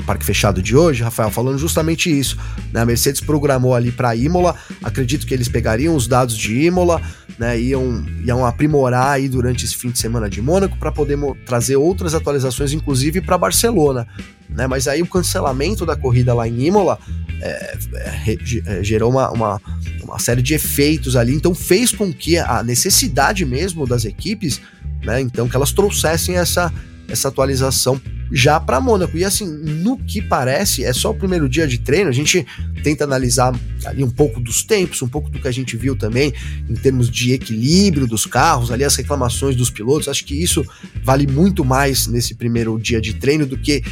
parque 0.05 0.25
fechado 0.25 0.62
de 0.62 0.75
hoje, 0.75 1.03
Rafael, 1.03 1.29
falando 1.29 1.57
justamente 1.57 2.09
isso. 2.09 2.38
Né? 2.71 2.81
A 2.81 2.85
Mercedes 2.85 3.21
programou 3.21 3.75
ali 3.75 3.91
para 3.91 4.15
Imola, 4.15 4.55
acredito 4.83 5.25
que 5.25 5.33
eles 5.33 5.47
pegariam 5.47 5.95
os 5.95 6.07
dados 6.07 6.38
de 6.38 6.62
Imola, 6.62 7.01
né? 7.38 7.59
Iam, 7.59 8.05
iam 8.25 8.45
aprimorar 8.45 9.12
aí 9.12 9.29
durante 9.29 9.63
esse 9.63 9.75
fim 9.75 9.89
de 9.89 9.97
semana 9.97 10.29
de 10.29 10.41
Mônaco 10.41 10.77
para 10.77 10.91
poder 10.91 11.17
trazer 11.45 11.77
outras 11.77 12.13
atualizações, 12.13 12.73
inclusive 12.73 13.21
para 13.21 13.38
Barcelona. 13.38 14.05
Né? 14.49 14.67
Mas 14.67 14.88
aí 14.88 15.01
o 15.01 15.07
cancelamento 15.07 15.85
da 15.85 15.95
corrida 15.95 16.33
lá 16.33 16.47
em 16.47 16.65
Imola 16.65 16.99
é, 17.41 17.77
é, 17.93 18.38
é, 18.65 18.83
gerou 18.83 19.09
uma, 19.09 19.29
uma, 19.31 19.62
uma, 20.03 20.19
série 20.19 20.41
de 20.41 20.53
efeitos 20.53 21.15
ali, 21.15 21.33
então 21.33 21.55
fez 21.55 21.91
com 21.91 22.12
que 22.12 22.38
a 22.38 22.62
necessidade 22.63 23.45
mesmo 23.45 23.88
das 23.88 24.03
equipes, 24.03 24.59
né, 25.03 25.21
então 25.21 25.47
que 25.47 25.55
elas 25.55 25.71
trouxessem 25.71 26.35
essa, 26.35 26.73
essa 27.10 27.28
atualização 27.28 28.00
já 28.32 28.60
para 28.60 28.80
Mônaco. 28.80 29.17
E 29.17 29.26
assim, 29.26 29.48
no 29.48 29.98
que 29.98 30.22
parece, 30.22 30.84
é 30.84 30.93
só 30.93 31.12
o 31.12 31.15
primeiro 31.15 31.50
dia 31.50 31.67
de 31.67 31.80
treino, 31.80 32.10
a 32.10 32.13
gente 32.13 32.45
tenta 32.84 33.04
analisar 33.04 33.54
ali 33.86 34.04
um 34.04 34.10
pouco 34.10 34.39
dos 34.39 34.63
tempos, 34.63 35.02
um 35.02 35.08
pouco 35.08 35.30
do 35.30 35.39
que 35.39 35.48
a 35.48 35.52
gente 35.52 35.76
viu 35.76 35.95
também 35.95 36.34
em 36.69 36.76
termos 36.76 37.10
de 37.10 37.34
equilíbrio 37.34 38.08
dos 38.08 38.26
carros, 38.26 38.72
ali 38.72 38.84
as 38.84 38.95
reclamações 38.95 39.56
dos 39.56 39.69
pilotos. 39.69 40.08
Acho 40.08 40.24
que 40.26 40.41
isso 40.41 40.65
vale 41.04 41.28
muito 41.28 41.65
mais 41.65 42.08
nesse 42.08 42.36
primeiro 42.36 42.78
dia 42.80 43.02
de 43.02 43.15
treino 43.15 43.45
do 43.45 43.58
que 43.58 43.84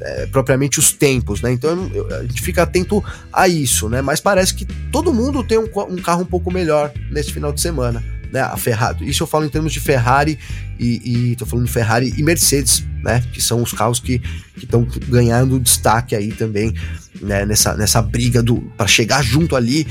é, 0.00 0.26
propriamente 0.26 0.78
os 0.78 0.92
tempos, 0.92 1.40
né? 1.40 1.52
Então 1.52 1.90
eu, 1.94 2.14
a 2.14 2.22
gente 2.22 2.42
fica 2.42 2.62
atento 2.62 3.02
a 3.32 3.48
isso, 3.48 3.88
né? 3.88 4.02
Mas 4.02 4.20
parece 4.20 4.54
que 4.54 4.66
todo 4.92 5.12
mundo 5.12 5.42
tem 5.42 5.58
um, 5.58 5.68
um 5.88 5.96
carro 5.96 6.22
um 6.22 6.26
pouco 6.26 6.50
melhor 6.50 6.92
nesse 7.10 7.32
final 7.32 7.52
de 7.52 7.60
semana. 7.60 8.04
Né, 8.36 8.42
a 8.42 8.56
Ferrari, 8.58 9.08
isso 9.08 9.22
eu 9.22 9.26
falo 9.26 9.46
em 9.46 9.48
termos 9.48 9.72
de 9.72 9.80
Ferrari 9.80 10.38
e, 10.78 11.30
e 11.30 11.36
tô 11.36 11.46
falando 11.46 11.66
Ferrari 11.68 12.12
e 12.18 12.22
Mercedes, 12.22 12.84
né, 13.02 13.24
que 13.32 13.40
são 13.40 13.62
os 13.62 13.72
carros 13.72 13.98
que 13.98 14.20
estão 14.58 14.86
ganhando 15.08 15.58
destaque 15.58 16.14
aí 16.14 16.32
também, 16.32 16.74
né, 17.22 17.46
nessa, 17.46 17.74
nessa 17.78 18.02
briga 18.02 18.42
do 18.42 18.56
para 18.76 18.86
chegar 18.86 19.22
junto 19.24 19.56
ali, 19.56 19.86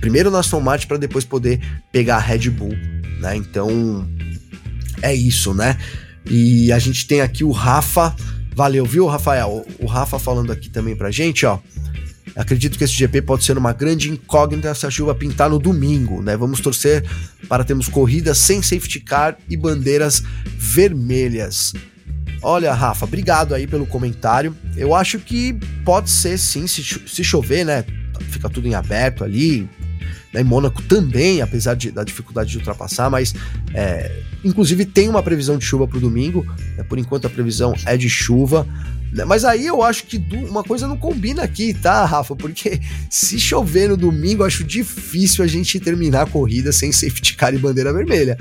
primeiro 0.00 0.30
na 0.30 0.38
Aston 0.38 0.60
Martin 0.60 0.86
para 0.86 0.96
depois 0.96 1.26
poder 1.26 1.60
pegar 1.92 2.16
a 2.16 2.20
Red 2.20 2.48
Bull, 2.48 2.74
né? 3.20 3.36
Então 3.36 4.08
é 5.02 5.14
isso, 5.14 5.52
né? 5.52 5.76
E 6.24 6.72
a 6.72 6.78
gente 6.78 7.06
tem 7.06 7.20
aqui 7.20 7.44
o 7.44 7.50
Rafa 7.50 8.16
Valeu, 8.54 8.84
viu, 8.84 9.06
Rafael? 9.06 9.64
O 9.78 9.86
Rafa 9.86 10.18
falando 10.18 10.50
aqui 10.50 10.68
também 10.68 10.96
pra 10.96 11.10
gente, 11.10 11.44
ó. 11.46 11.58
Acredito 12.36 12.78
que 12.78 12.84
esse 12.84 12.92
GP 12.92 13.22
pode 13.22 13.44
ser 13.44 13.58
uma 13.58 13.72
grande 13.72 14.10
incógnita 14.10 14.74
se 14.74 14.86
a 14.86 14.90
chuva 14.90 15.14
pintar 15.14 15.50
no 15.50 15.58
domingo, 15.58 16.22
né? 16.22 16.36
Vamos 16.36 16.60
torcer 16.60 17.04
para 17.48 17.64
termos 17.64 17.88
corridas 17.88 18.38
sem 18.38 18.62
safety 18.62 19.00
car 19.00 19.36
e 19.48 19.56
bandeiras 19.56 20.22
vermelhas. 20.56 21.72
Olha, 22.42 22.72
Rafa, 22.72 23.04
obrigado 23.04 23.54
aí 23.54 23.66
pelo 23.66 23.84
comentário. 23.84 24.56
Eu 24.76 24.94
acho 24.94 25.18
que 25.18 25.58
pode 25.84 26.08
ser 26.08 26.38
sim, 26.38 26.66
se, 26.66 26.82
se 26.82 27.24
chover, 27.24 27.64
né? 27.64 27.84
Fica 28.30 28.48
tudo 28.48 28.66
em 28.68 28.74
aberto 28.74 29.24
ali. 29.24 29.68
Né? 30.32 30.42
Mônaco 30.42 30.82
também, 30.82 31.40
apesar 31.40 31.74
de, 31.74 31.90
da 31.90 32.04
dificuldade 32.04 32.50
de 32.50 32.58
ultrapassar, 32.58 33.10
mas 33.10 33.34
é, 33.74 34.22
inclusive 34.44 34.84
tem 34.84 35.08
uma 35.08 35.22
previsão 35.22 35.58
de 35.58 35.64
chuva 35.64 35.86
para 35.86 35.98
o 35.98 36.00
domingo. 36.00 36.46
Né? 36.76 36.84
Por 36.84 36.98
enquanto 36.98 37.26
a 37.26 37.30
previsão 37.30 37.74
é 37.84 37.96
de 37.96 38.08
chuva. 38.08 38.66
Né? 39.12 39.24
Mas 39.24 39.44
aí 39.44 39.66
eu 39.66 39.82
acho 39.82 40.04
que 40.06 40.22
uma 40.48 40.62
coisa 40.62 40.86
não 40.86 40.96
combina 40.96 41.42
aqui, 41.42 41.74
tá, 41.74 42.04
Rafa? 42.04 42.36
Porque 42.36 42.80
se 43.10 43.38
chover 43.38 43.88
no 43.88 43.96
domingo, 43.96 44.44
acho 44.44 44.64
difícil 44.64 45.44
a 45.44 45.46
gente 45.46 45.80
terminar 45.80 46.22
a 46.22 46.26
corrida 46.26 46.72
sem 46.72 46.92
safety 46.92 47.34
car 47.34 47.54
e 47.54 47.58
bandeira 47.58 47.92
vermelha. 47.92 48.38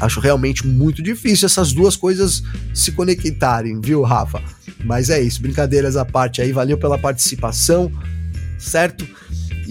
Acho 0.00 0.20
realmente 0.20 0.66
muito 0.66 1.02
difícil 1.02 1.46
essas 1.46 1.72
duas 1.72 1.96
coisas 1.96 2.42
se 2.74 2.92
conectarem, 2.92 3.80
viu, 3.80 4.02
Rafa? 4.02 4.42
Mas 4.84 5.10
é 5.10 5.20
isso, 5.20 5.40
brincadeiras 5.40 5.96
à 5.96 6.04
parte 6.04 6.40
aí, 6.40 6.52
valeu 6.52 6.76
pela 6.76 6.98
participação, 6.98 7.92
certo? 8.58 9.06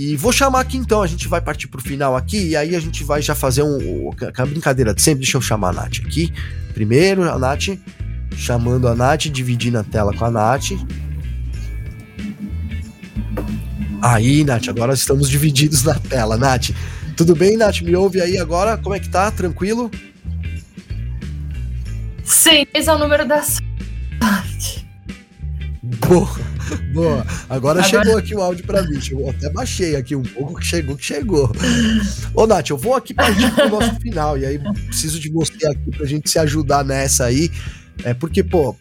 E 0.03 0.15
vou 0.15 0.31
chamar 0.31 0.61
aqui 0.61 0.77
então, 0.77 1.03
a 1.03 1.05
gente 1.05 1.27
vai 1.27 1.39
partir 1.39 1.67
pro 1.67 1.79
final 1.79 2.17
aqui, 2.17 2.47
e 2.47 2.55
aí 2.55 2.75
a 2.75 2.79
gente 2.79 3.03
vai 3.03 3.21
já 3.21 3.35
fazer 3.35 3.61
um, 3.61 4.09
a 4.35 4.45
brincadeira 4.47 4.95
de 4.95 5.01
sempre. 5.03 5.21
Deixa 5.21 5.37
eu 5.37 5.41
chamar 5.41 5.69
a 5.69 5.73
Nath 5.73 5.99
aqui. 6.03 6.33
Primeiro, 6.73 7.29
a 7.29 7.37
Nath, 7.37 7.77
chamando 8.35 8.87
a 8.87 8.95
Nath, 8.95 9.27
dividindo 9.27 9.77
a 9.77 9.83
tela 9.83 10.11
com 10.11 10.25
a 10.25 10.31
Nath. 10.31 10.71
Aí, 14.01 14.43
Nath, 14.43 14.69
agora 14.69 14.95
estamos 14.95 15.29
divididos 15.29 15.83
na 15.83 15.93
tela. 15.93 16.35
Nath, 16.35 16.71
tudo 17.15 17.35
bem, 17.35 17.55
Nath? 17.55 17.81
Me 17.81 17.95
ouve 17.95 18.21
aí 18.21 18.39
agora? 18.39 18.79
Como 18.79 18.95
é 18.95 18.99
que 18.99 19.07
tá? 19.07 19.29
Tranquilo? 19.29 19.91
Sim, 22.23 22.65
esse 22.73 22.89
é 22.89 22.93
o 22.93 22.97
número 22.97 23.27
da 23.27 23.43
sorte. 23.43 24.83
Boa, 25.83 26.39
boa. 26.93 27.25
Agora, 27.49 27.81
Agora, 27.81 27.83
chegou 27.83 28.17
aqui 28.17 28.35
o 28.35 28.41
áudio 28.41 28.65
para 28.65 28.83
mim. 28.83 28.99
Eu 29.09 29.29
até 29.29 29.49
baixei 29.49 29.95
aqui 29.95 30.15
um 30.15 30.23
pouco 30.23 30.59
que 30.59 30.65
chegou, 30.65 30.95
que 30.95 31.05
chegou. 31.05 31.51
Ô, 32.33 32.47
Nath, 32.47 32.69
eu 32.69 32.77
vou 32.77 32.95
aqui 32.95 33.13
partir 33.13 33.51
pro 33.51 33.69
nosso 33.69 33.95
final. 33.99 34.37
E 34.37 34.45
aí 34.45 34.59
preciso 34.87 35.19
de 35.19 35.29
você 35.29 35.67
aqui 35.67 35.91
pra 35.91 36.05
gente 36.05 36.29
se 36.29 36.39
ajudar 36.39 36.83
nessa 36.83 37.25
aí. 37.25 37.51
É 38.03 38.13
porque, 38.13 38.43
pô, 38.43 38.75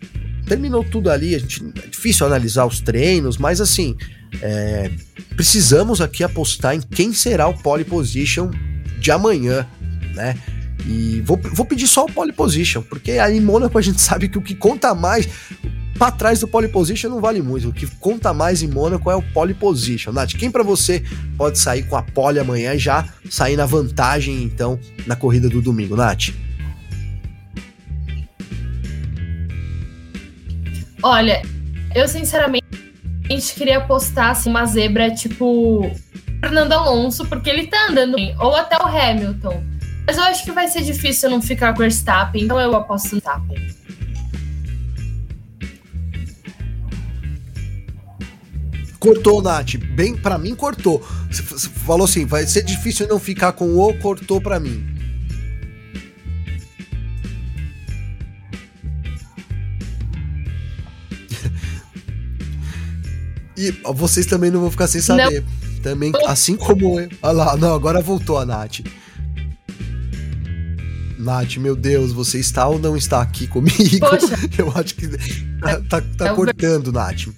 terminou 0.47 0.85
tudo 0.85 1.11
ali. 1.11 1.35
A 1.35 1.39
gente, 1.39 1.65
é 1.83 1.87
difícil 1.87 2.27
analisar 2.27 2.67
os 2.67 2.81
treinos, 2.81 3.37
mas 3.37 3.61
assim, 3.61 3.97
é, 4.43 4.91
precisamos 5.37 6.01
aqui 6.01 6.23
apostar 6.23 6.75
em 6.75 6.81
quem 6.81 7.13
será 7.13 7.49
o 7.49 7.55
pole 7.55 7.85
position 7.85 8.51
de 8.99 9.11
amanhã, 9.11 9.67
né? 10.15 10.37
E 10.87 11.21
vou, 11.23 11.39
vou 11.53 11.67
pedir 11.67 11.87
só 11.87 12.05
o 12.05 12.13
pole 12.13 12.33
position, 12.33 12.83
porque 12.83 13.13
aí 13.13 13.37
em 13.37 13.41
Mônaco 13.41 13.77
a 13.77 13.83
gente 13.83 14.01
sabe 14.03 14.29
que 14.29 14.39
o 14.39 14.43
que 14.43 14.55
conta 14.55 14.95
mais 14.95 15.29
para 16.01 16.13
trás 16.13 16.41
do 16.41 16.49
pole 16.49 16.67
position 16.67 17.11
não 17.11 17.21
vale 17.21 17.43
muito. 17.43 17.69
O 17.69 17.73
que 17.75 17.87
conta 17.97 18.33
mais 18.33 18.63
em 18.63 18.69
Mônaco 18.69 19.11
é 19.11 19.15
o 19.15 19.21
pole 19.21 19.53
position. 19.53 20.13
Nath, 20.13 20.33
quem 20.33 20.51
para 20.51 20.63
você 20.63 21.05
pode 21.37 21.59
sair 21.59 21.83
com 21.83 21.95
a 21.95 22.01
pole 22.03 22.39
amanhã 22.39 22.73
e 22.73 22.79
já 22.79 23.07
sair 23.29 23.55
na 23.55 23.67
vantagem 23.67 24.43
então 24.43 24.81
na 25.07 25.15
corrida 25.15 25.47
do 25.47 25.61
domingo, 25.61 25.95
Nath? 25.97 26.31
Olha, 31.03 31.43
eu 31.95 32.09
sinceramente 32.09 32.65
queria 33.55 33.77
apostar 33.77 34.31
assim, 34.31 34.49
uma 34.49 34.65
zebra 34.65 35.11
tipo 35.11 35.83
Fernando 36.41 36.73
Alonso, 36.73 37.27
porque 37.27 37.51
ele 37.51 37.67
tá 37.67 37.89
andando 37.91 38.17
bem, 38.17 38.35
ou 38.41 38.57
até 38.57 38.79
o 38.79 38.87
Hamilton. 38.87 39.63
Mas 40.07 40.17
eu 40.17 40.25
acho 40.25 40.45
que 40.45 40.51
vai 40.51 40.67
ser 40.67 40.81
difícil 40.81 41.29
não 41.29 41.43
ficar 41.43 41.75
com 41.75 41.81
o 41.81 41.83
Verstappen, 41.83 42.45
então 42.45 42.59
eu 42.59 42.75
aposto 42.75 43.17
no 43.17 43.21
Verstappen. 43.21 43.80
Cortou, 49.01 49.43
Nath. 49.43 49.77
Bem, 49.77 50.15
para 50.15 50.37
mim 50.37 50.55
cortou. 50.55 51.03
Você 51.31 51.43
falou 51.43 52.05
assim, 52.05 52.27
vai 52.27 52.47
ser 52.47 52.63
difícil 52.63 53.09
não 53.09 53.19
ficar 53.19 53.53
com 53.53 53.75
o 53.77 53.95
cortou 53.99 54.41
para 54.43 54.61
mim. 54.61 54.87
e 63.57 63.71
vocês 63.93 64.27
também 64.27 64.51
não 64.51 64.61
vão 64.61 64.71
ficar 64.71 64.87
sem 64.87 65.01
saber. 65.01 65.43
Não. 65.43 65.61
Também, 65.83 66.13
assim 66.27 66.57
como 66.57 67.01
eu. 67.01 67.09
Olha 67.23 67.33
lá, 67.33 67.57
não, 67.57 67.75
agora 67.75 68.03
voltou 68.03 68.37
a 68.39 68.45
Nath. 68.45 68.81
Nath, 71.19 71.57
meu 71.57 71.75
Deus, 71.77 72.13
você 72.13 72.39
está 72.39 72.67
ou 72.67 72.79
não 72.79 72.97
está 72.97 73.21
aqui 73.23 73.47
comigo? 73.47 73.77
Poxa. 74.01 74.39
Eu 74.57 74.73
acho 74.75 74.95
que 74.95 75.09
tá, 75.09 75.81
tá, 75.89 76.03
tá 76.19 76.29
é 76.29 76.35
cortando, 76.35 76.93
Nath. 76.93 77.29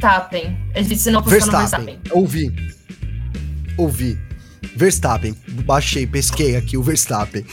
Verstappen. 0.00 0.58
Ele 0.74 0.88
disse 0.88 1.10
não 1.10 1.22
Verstappen. 1.22 1.60
Verstappen. 1.60 2.00
Ouvi. 2.10 2.74
Ouvi. 3.76 4.18
Verstappen. 4.74 5.36
Baixei, 5.64 6.06
pesquei 6.06 6.56
aqui 6.56 6.76
o 6.76 6.82
Verstappen. 6.82 7.44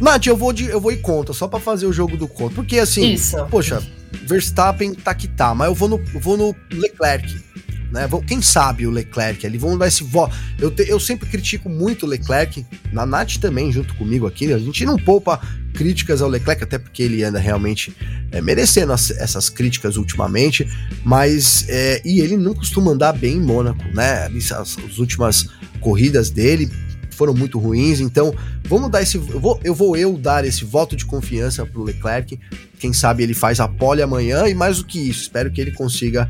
Nath, 0.00 0.26
eu 0.26 0.36
vou, 0.36 0.52
de, 0.52 0.64
eu 0.64 0.80
vou 0.80 0.92
ir 0.92 1.00
contra, 1.00 1.34
só 1.34 1.46
para 1.46 1.60
fazer 1.60 1.86
o 1.86 1.92
jogo 1.92 2.16
do 2.16 2.26
contra. 2.26 2.54
Porque 2.54 2.78
assim, 2.78 3.12
Isso. 3.12 3.36
poxa, 3.50 3.82
Verstappen 4.26 4.94
tá 4.94 5.14
que 5.14 5.28
tá, 5.28 5.54
mas 5.54 5.68
eu 5.68 5.74
vou 5.74 5.88
no, 5.88 5.98
vou 6.18 6.36
no 6.36 6.54
Leclerc 6.70 7.44
né? 7.90 8.08
Quem 8.26 8.42
sabe 8.42 8.86
o 8.86 8.90
Leclerc 8.90 9.46
ali, 9.46 9.58
vamos 9.58 9.78
dar 9.78 9.88
esse 9.88 10.04
voto. 10.04 10.34
Eu, 10.58 10.72
eu 10.86 10.98
sempre 10.98 11.28
critico 11.28 11.68
muito 11.68 12.06
o 12.06 12.08
Leclerc, 12.08 12.64
na 12.92 13.06
Nath 13.06 13.36
também, 13.38 13.70
junto 13.72 13.94
comigo 13.94 14.26
aqui, 14.26 14.52
a 14.52 14.58
gente 14.58 14.84
não 14.84 14.96
poupa 14.96 15.40
críticas 15.74 16.22
ao 16.22 16.28
Leclerc, 16.28 16.64
até 16.64 16.78
porque 16.78 17.02
ele 17.02 17.22
anda 17.22 17.38
realmente 17.38 17.94
é, 18.32 18.40
merecendo 18.40 18.92
as, 18.92 19.10
essas 19.10 19.48
críticas 19.48 19.96
ultimamente, 19.96 20.66
mas 21.04 21.66
é, 21.68 22.00
e 22.04 22.20
ele 22.20 22.36
não 22.36 22.54
costuma 22.54 22.92
andar 22.92 23.12
bem 23.12 23.36
em 23.36 23.40
Mônaco, 23.40 23.84
né? 23.94 24.26
As, 24.26 24.78
as 24.78 24.98
últimas 24.98 25.48
corridas 25.80 26.30
dele 26.30 26.70
foram 27.10 27.32
muito 27.32 27.58
ruins, 27.58 28.00
então 28.00 28.34
vamos 28.64 28.90
dar 28.90 29.02
esse. 29.02 29.16
Eu 29.16 29.40
vou, 29.40 29.60
eu 29.64 29.74
vou 29.74 29.96
eu 29.96 30.18
dar 30.18 30.44
esse 30.44 30.64
voto 30.64 30.94
de 30.94 31.04
confiança 31.04 31.64
pro 31.64 31.82
Leclerc. 31.82 32.38
Quem 32.78 32.92
sabe 32.92 33.22
ele 33.22 33.34
faz 33.34 33.58
a 33.58 33.66
pole 33.66 34.02
amanhã 34.02 34.46
e 34.46 34.54
mais 34.54 34.78
do 34.78 34.84
que 34.84 34.98
isso, 34.98 35.22
espero 35.22 35.50
que 35.50 35.60
ele 35.60 35.72
consiga 35.72 36.28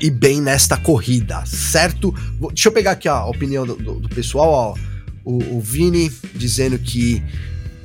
e 0.00 0.10
bem 0.10 0.40
nesta 0.40 0.76
corrida, 0.76 1.44
certo? 1.46 2.14
Deixa 2.48 2.68
eu 2.68 2.72
pegar 2.72 2.92
aqui 2.92 3.08
a 3.08 3.24
opinião 3.26 3.66
do, 3.66 3.76
do, 3.76 3.94
do 4.00 4.08
pessoal, 4.08 4.50
ó. 4.50 4.92
O, 5.24 5.56
o, 5.56 5.60
Vini 5.60 6.10
dizendo 6.34 6.76
que 6.78 7.22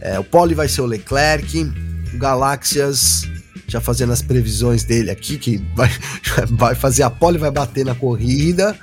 é, 0.01 0.17
o 0.17 0.23
Pole 0.23 0.55
vai 0.55 0.67
ser 0.67 0.81
o 0.81 0.87
Leclerc, 0.87 1.71
o 2.13 2.17
Galáxias 2.17 3.29
já 3.67 3.81
fazendo 3.81 4.13
as 4.13 4.21
previsões 4.21 4.83
dele 4.83 5.11
aqui, 5.11 5.37
que 5.37 5.57
vai, 5.75 5.89
vai 6.51 6.73
fazer 6.73 7.03
a 7.03 7.09
pole 7.09 7.37
vai 7.37 7.51
bater 7.51 7.85
na 7.85 7.93
corrida. 7.93 8.77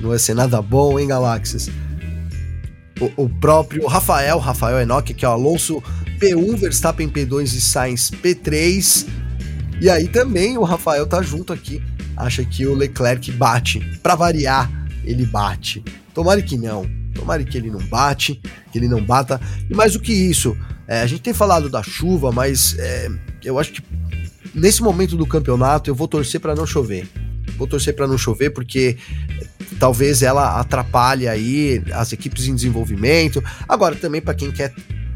Não 0.00 0.08
vai 0.08 0.18
ser 0.18 0.34
nada 0.34 0.62
bom, 0.62 0.98
hein, 0.98 1.08
Galáxias? 1.08 1.68
O, 2.98 3.24
o 3.24 3.28
próprio 3.28 3.86
Rafael, 3.86 4.38
Rafael 4.38 4.80
Enoch, 4.80 5.12
que 5.12 5.24
é 5.24 5.28
o 5.28 5.32
Alonso 5.32 5.82
P1, 6.18 6.56
Verstappen 6.56 7.08
P2 7.08 7.42
e 7.54 7.60
Sainz 7.60 8.10
P3. 8.10 9.06
E 9.80 9.88
aí 9.88 10.08
também 10.08 10.58
o 10.58 10.62
Rafael 10.62 11.06
tá 11.06 11.22
junto 11.22 11.52
aqui, 11.52 11.82
acha 12.16 12.44
que 12.44 12.66
o 12.66 12.74
Leclerc 12.74 13.32
bate. 13.32 13.80
Para 14.02 14.14
variar, 14.14 14.70
ele 15.04 15.24
bate. 15.24 15.82
Tomara 16.12 16.42
que 16.42 16.58
não. 16.58 16.84
Tomara 17.14 17.42
que 17.42 17.56
ele 17.56 17.70
não 17.70 17.80
bate, 17.80 18.40
que 18.70 18.78
ele 18.78 18.88
não 18.88 19.02
bata. 19.02 19.40
E 19.68 19.74
mais 19.74 19.94
do 19.94 20.00
que 20.00 20.12
isso, 20.12 20.56
é, 20.86 21.00
a 21.00 21.06
gente 21.06 21.22
tem 21.22 21.32
falado 21.32 21.70
da 21.70 21.82
chuva, 21.82 22.30
mas 22.30 22.76
é, 22.78 23.08
eu 23.42 23.58
acho 23.58 23.72
que 23.72 23.82
nesse 24.54 24.82
momento 24.82 25.16
do 25.16 25.26
campeonato 25.26 25.88
eu 25.88 25.94
vou 25.94 26.06
torcer 26.06 26.40
para 26.40 26.54
não 26.54 26.66
chover. 26.66 27.08
Vou 27.56 27.66
torcer 27.66 27.94
para 27.94 28.06
não 28.06 28.18
chover 28.18 28.50
porque 28.50 28.96
talvez 29.78 30.22
ela 30.22 30.60
atrapalhe 30.60 31.26
aí 31.26 31.82
as 31.92 32.12
equipes 32.12 32.46
em 32.46 32.54
desenvolvimento. 32.54 33.42
Agora 33.68 33.94
também 33.94 34.20
para 34.20 34.34
quem 34.34 34.50
quer 34.50 34.74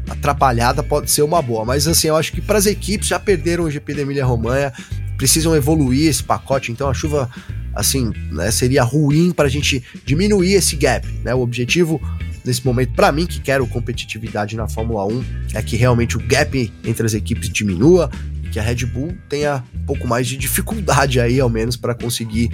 atrapalhada 0.09 0.83
pode 0.83 1.09
ser 1.09 1.21
uma 1.21 1.41
boa, 1.41 1.65
mas 1.65 1.87
assim, 1.87 2.07
eu 2.07 2.15
acho 2.15 2.31
que 2.31 2.41
para 2.41 2.57
as 2.57 2.65
equipes 2.65 3.07
já 3.07 3.19
perderam 3.19 3.63
o 3.63 3.71
GP 3.71 3.93
da 3.93 4.01
Emília-Romanha, 4.01 4.71
precisam 5.17 5.55
evoluir 5.55 6.09
esse 6.09 6.23
pacote, 6.23 6.71
então 6.71 6.89
a 6.89 6.93
chuva 6.93 7.29
assim, 7.73 8.11
né, 8.31 8.49
seria 8.51 8.83
ruim 8.83 9.31
para 9.31 9.45
a 9.45 9.49
gente 9.49 9.83
diminuir 10.05 10.53
esse 10.53 10.75
gap, 10.77 11.05
né? 11.23 11.35
O 11.35 11.41
objetivo 11.41 12.01
nesse 12.45 12.65
momento 12.65 12.93
para 12.93 13.11
mim 13.11 13.25
que 13.25 13.39
quero 13.39 13.67
competitividade 13.67 14.55
na 14.55 14.67
Fórmula 14.67 15.05
1 15.05 15.25
é 15.55 15.61
que 15.61 15.75
realmente 15.75 16.15
o 16.15 16.25
gap 16.25 16.71
entre 16.83 17.05
as 17.05 17.13
equipes 17.13 17.49
diminua 17.49 18.09
e 18.43 18.49
que 18.49 18.59
a 18.59 18.63
Red 18.63 18.85
Bull 18.85 19.13
tenha 19.27 19.63
um 19.73 19.85
pouco 19.85 20.07
mais 20.07 20.27
de 20.27 20.37
dificuldade 20.37 21.19
aí 21.19 21.39
ao 21.39 21.49
menos 21.49 21.75
para 21.75 21.93
conseguir 21.93 22.51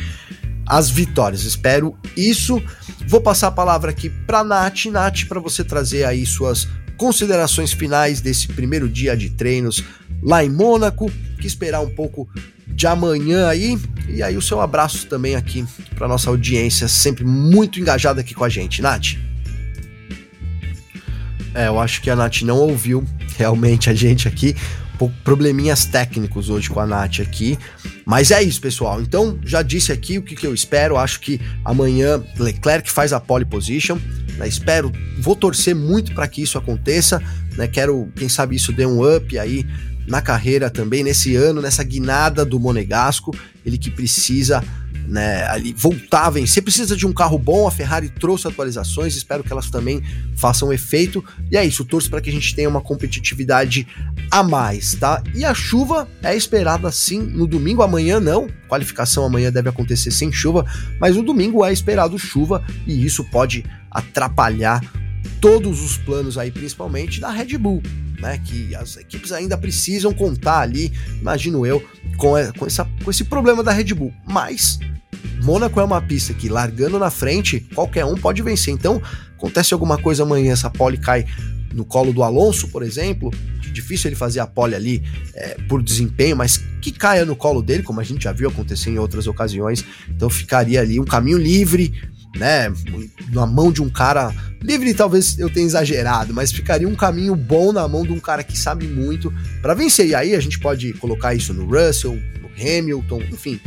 as 0.66 0.90
vitórias. 0.90 1.44
Espero 1.44 1.98
isso. 2.16 2.62
Vou 3.08 3.20
passar 3.20 3.48
a 3.48 3.52
palavra 3.52 3.92
aqui 3.92 4.10
para 4.10 4.44
Nath, 4.44 4.86
Nath, 4.86 5.26
para 5.28 5.40
você 5.40 5.64
trazer 5.64 6.06
aí 6.06 6.26
suas 6.26 6.68
considerações 7.02 7.74
finais 7.74 8.22
desse 8.22 8.48
primeiro 8.48 8.88
dia 8.88 9.18
de 9.18 9.32
treinos 9.32 9.84
lá 10.22 10.46
em 10.46 10.50
Mônaco, 10.52 11.12
que 11.40 11.48
esperar 11.48 11.82
um 11.82 11.90
pouco 11.90 12.30
de 12.68 12.86
amanhã 12.86 13.48
aí. 13.48 13.76
E 14.08 14.22
aí 14.22 14.38
o 14.38 14.42
seu 14.42 14.62
abraço 14.62 15.08
também 15.08 15.36
aqui 15.36 15.66
para 15.96 16.08
nossa 16.08 16.30
audiência, 16.30 16.88
sempre 16.88 17.26
muito 17.26 17.80
engajada 17.80 18.22
aqui 18.22 18.36
com 18.36 18.44
a 18.44 18.50
gente, 18.50 18.84
Nath. 18.84 19.16
É, 21.56 21.70
eu 21.70 21.80
acho 21.80 22.04
que 22.04 22.10
a 22.12 22.16
Nath 22.16 22.44
não 22.44 22.60
ouviu 22.60 23.04
realmente 23.36 23.90
a 23.90 23.96
gente 23.96 24.28
aqui. 24.28 24.56
Probleminhas 25.24 25.86
técnicos 25.86 26.52
hoje 26.52 26.70
com 26.70 26.80
a 26.80 26.86
Nath 26.86 27.20
aqui. 27.20 27.58
Mas 28.06 28.30
é 28.30 28.44
isso, 28.44 28.62
pessoal. 28.62 29.02
Então, 29.02 29.40
já 29.44 29.64
disse 29.64 29.92
aqui 29.92 30.20
o 30.20 30.22
que, 30.22 30.36
que 30.36 30.46
eu 30.46 30.54
espero. 30.54 30.98
Acho 30.98 31.20
que 31.20 31.42
amanhã 31.66 32.24
Leclerc 32.38 32.92
faz 32.92 33.12
a 33.12 33.20
pole 33.20 33.44
position. 33.44 33.98
Né? 34.42 34.48
Espero, 34.48 34.92
vou 35.20 35.36
torcer 35.36 35.76
muito 35.76 36.14
para 36.16 36.28
que 36.28 36.42
isso 36.42 36.58
aconteça. 36.58 37.22
Né? 37.56 37.68
Quero, 37.68 38.12
quem 38.16 38.28
sabe, 38.28 38.56
isso 38.56 38.74
dê 38.74 38.86
um 38.86 39.16
up 39.16 39.38
aí 39.38 39.66
na 40.08 40.20
carreira 40.20 40.68
também, 40.68 41.04
nesse 41.04 41.36
ano, 41.36 41.62
nessa 41.62 41.84
guinada 41.84 42.44
do 42.44 42.60
Monegasco. 42.60 43.36
Ele 43.64 43.78
que 43.78 43.92
precisa 43.92 44.64
né, 45.08 45.46
ali 45.48 45.74
voltar 45.74 46.28
a 46.28 46.30
vencer. 46.30 46.64
Precisa 46.64 46.96
de 46.96 47.06
um 47.06 47.14
carro 47.14 47.38
bom, 47.38 47.68
a 47.68 47.72
Ferrari 47.72 48.10
trouxe 48.10 48.48
atualizações, 48.48 49.16
espero 49.16 49.44
que 49.44 49.52
elas 49.52 49.70
também 49.70 50.02
façam 50.36 50.72
efeito. 50.72 51.24
E 51.52 51.58
é 51.58 51.66
isso, 51.66 51.86
torço 51.86 52.10
para 52.10 52.22
que 52.22 52.30
a 52.30 52.34
gente 52.34 52.56
tenha 52.56 52.70
uma 52.70 52.82
competitividade 52.82 53.88
a 54.30 54.44
mais, 54.44 54.96
tá? 54.96 55.22
E 55.36 55.44
a 55.44 55.54
chuva 55.54 56.08
é 56.24 56.36
esperada 56.36 56.92
sim 56.92 57.20
no 57.20 57.48
domingo, 57.48 57.82
amanhã 57.82 58.20
não. 58.20 58.48
Qualificação 58.68 59.26
amanhã 59.26 59.52
deve 59.52 59.70
acontecer 59.70 60.12
sem 60.12 60.32
chuva, 60.32 60.66
mas 61.00 61.16
no 61.16 61.24
domingo 61.24 61.66
é 61.66 61.74
esperado 61.74 62.18
chuva 62.18 62.64
e 62.88 63.06
isso 63.06 63.24
pode 63.26 63.66
atrapalhar 63.90 64.82
todos 65.40 65.82
os 65.82 65.98
planos 65.98 66.38
aí, 66.38 66.52
principalmente 66.52 67.20
da 67.20 67.30
Red 67.30 67.58
Bull, 67.58 67.82
né? 68.22 68.40
Que 68.44 68.76
as 68.76 68.98
equipes 68.98 69.32
ainda 69.32 69.58
precisam 69.58 70.14
contar 70.14 70.60
ali, 70.60 70.94
imagino 71.20 71.66
eu, 71.66 71.84
com, 72.18 72.34
com, 72.58 72.66
essa, 72.66 72.88
com 73.04 73.10
esse 73.10 73.24
problema 73.24 73.64
da 73.64 73.72
Red 73.72 73.94
Bull. 73.94 74.14
Mas 74.26 74.80
Mônaco 75.44 75.80
é 75.80 75.84
uma 75.84 76.02
pista 76.02 76.34
que, 76.34 76.48
largando 76.48 77.00
na 77.00 77.10
frente, 77.10 77.60
qualquer 77.74 78.06
um 78.06 78.16
pode 78.16 78.42
vencer. 78.42 78.74
Então, 78.74 79.02
acontece 79.36 79.74
alguma 79.74 79.98
coisa 79.98 80.24
amanhã, 80.24 80.54
essa 80.54 80.70
pole 80.70 80.98
cai 80.98 81.26
no 81.74 81.86
colo 81.86 82.14
do 82.14 82.22
Alonso, 82.22 82.68
por 82.68 82.84
exemplo, 82.84 83.32
difícil 83.72 84.10
ele 84.10 84.16
fazer 84.16 84.40
a 84.40 84.48
pole 84.48 84.76
ali 84.76 85.02
é, 85.34 85.58
por 85.68 85.82
desempenho, 85.82 86.36
mas 86.36 86.58
que 86.82 86.92
caia 86.92 87.26
no 87.26 87.36
colo 87.36 87.62
dele, 87.62 87.84
como 87.84 88.00
a 88.00 88.04
gente 88.04 88.26
já 88.26 88.32
viu 88.32 88.50
acontecer 88.50 88.90
em 88.90 89.00
outras 89.00 89.28
ocasiões. 89.28 89.84
Então 90.10 90.30
ficaria 90.30 90.82
ali 90.82 91.00
um 91.00 91.06
caminho 91.06 91.38
livre, 91.38 91.94
né, 92.36 92.72
na 93.32 93.46
mão 93.46 93.72
de 93.72 93.82
um 93.82 93.90
cara 93.90 94.34
livre, 94.62 94.94
talvez 94.94 95.38
eu 95.40 95.50
tenha 95.50 95.66
exagerado, 95.66 96.34
mas 96.34 96.52
ficaria 96.52 96.88
um 96.88 96.96
caminho 96.96 97.36
bom 97.36 97.72
na 97.72 97.88
mão 97.88 98.04
de 98.04 98.12
um 98.12 98.20
cara 98.20 98.44
que 98.44 98.58
sabe 98.58 98.88
muito 98.88 99.34
para 99.62 99.74
vencer. 99.74 100.08
E 100.08 100.16
aí 100.16 100.36
a 100.36 100.40
gente 100.40 100.60
pode 100.60 100.94
colocar 100.94 101.34
isso 101.34 101.54
no 101.54 101.66
Russell, 101.66 102.20
no 102.42 102.50
Hamilton, 102.50 103.22
enfim, 103.32 103.60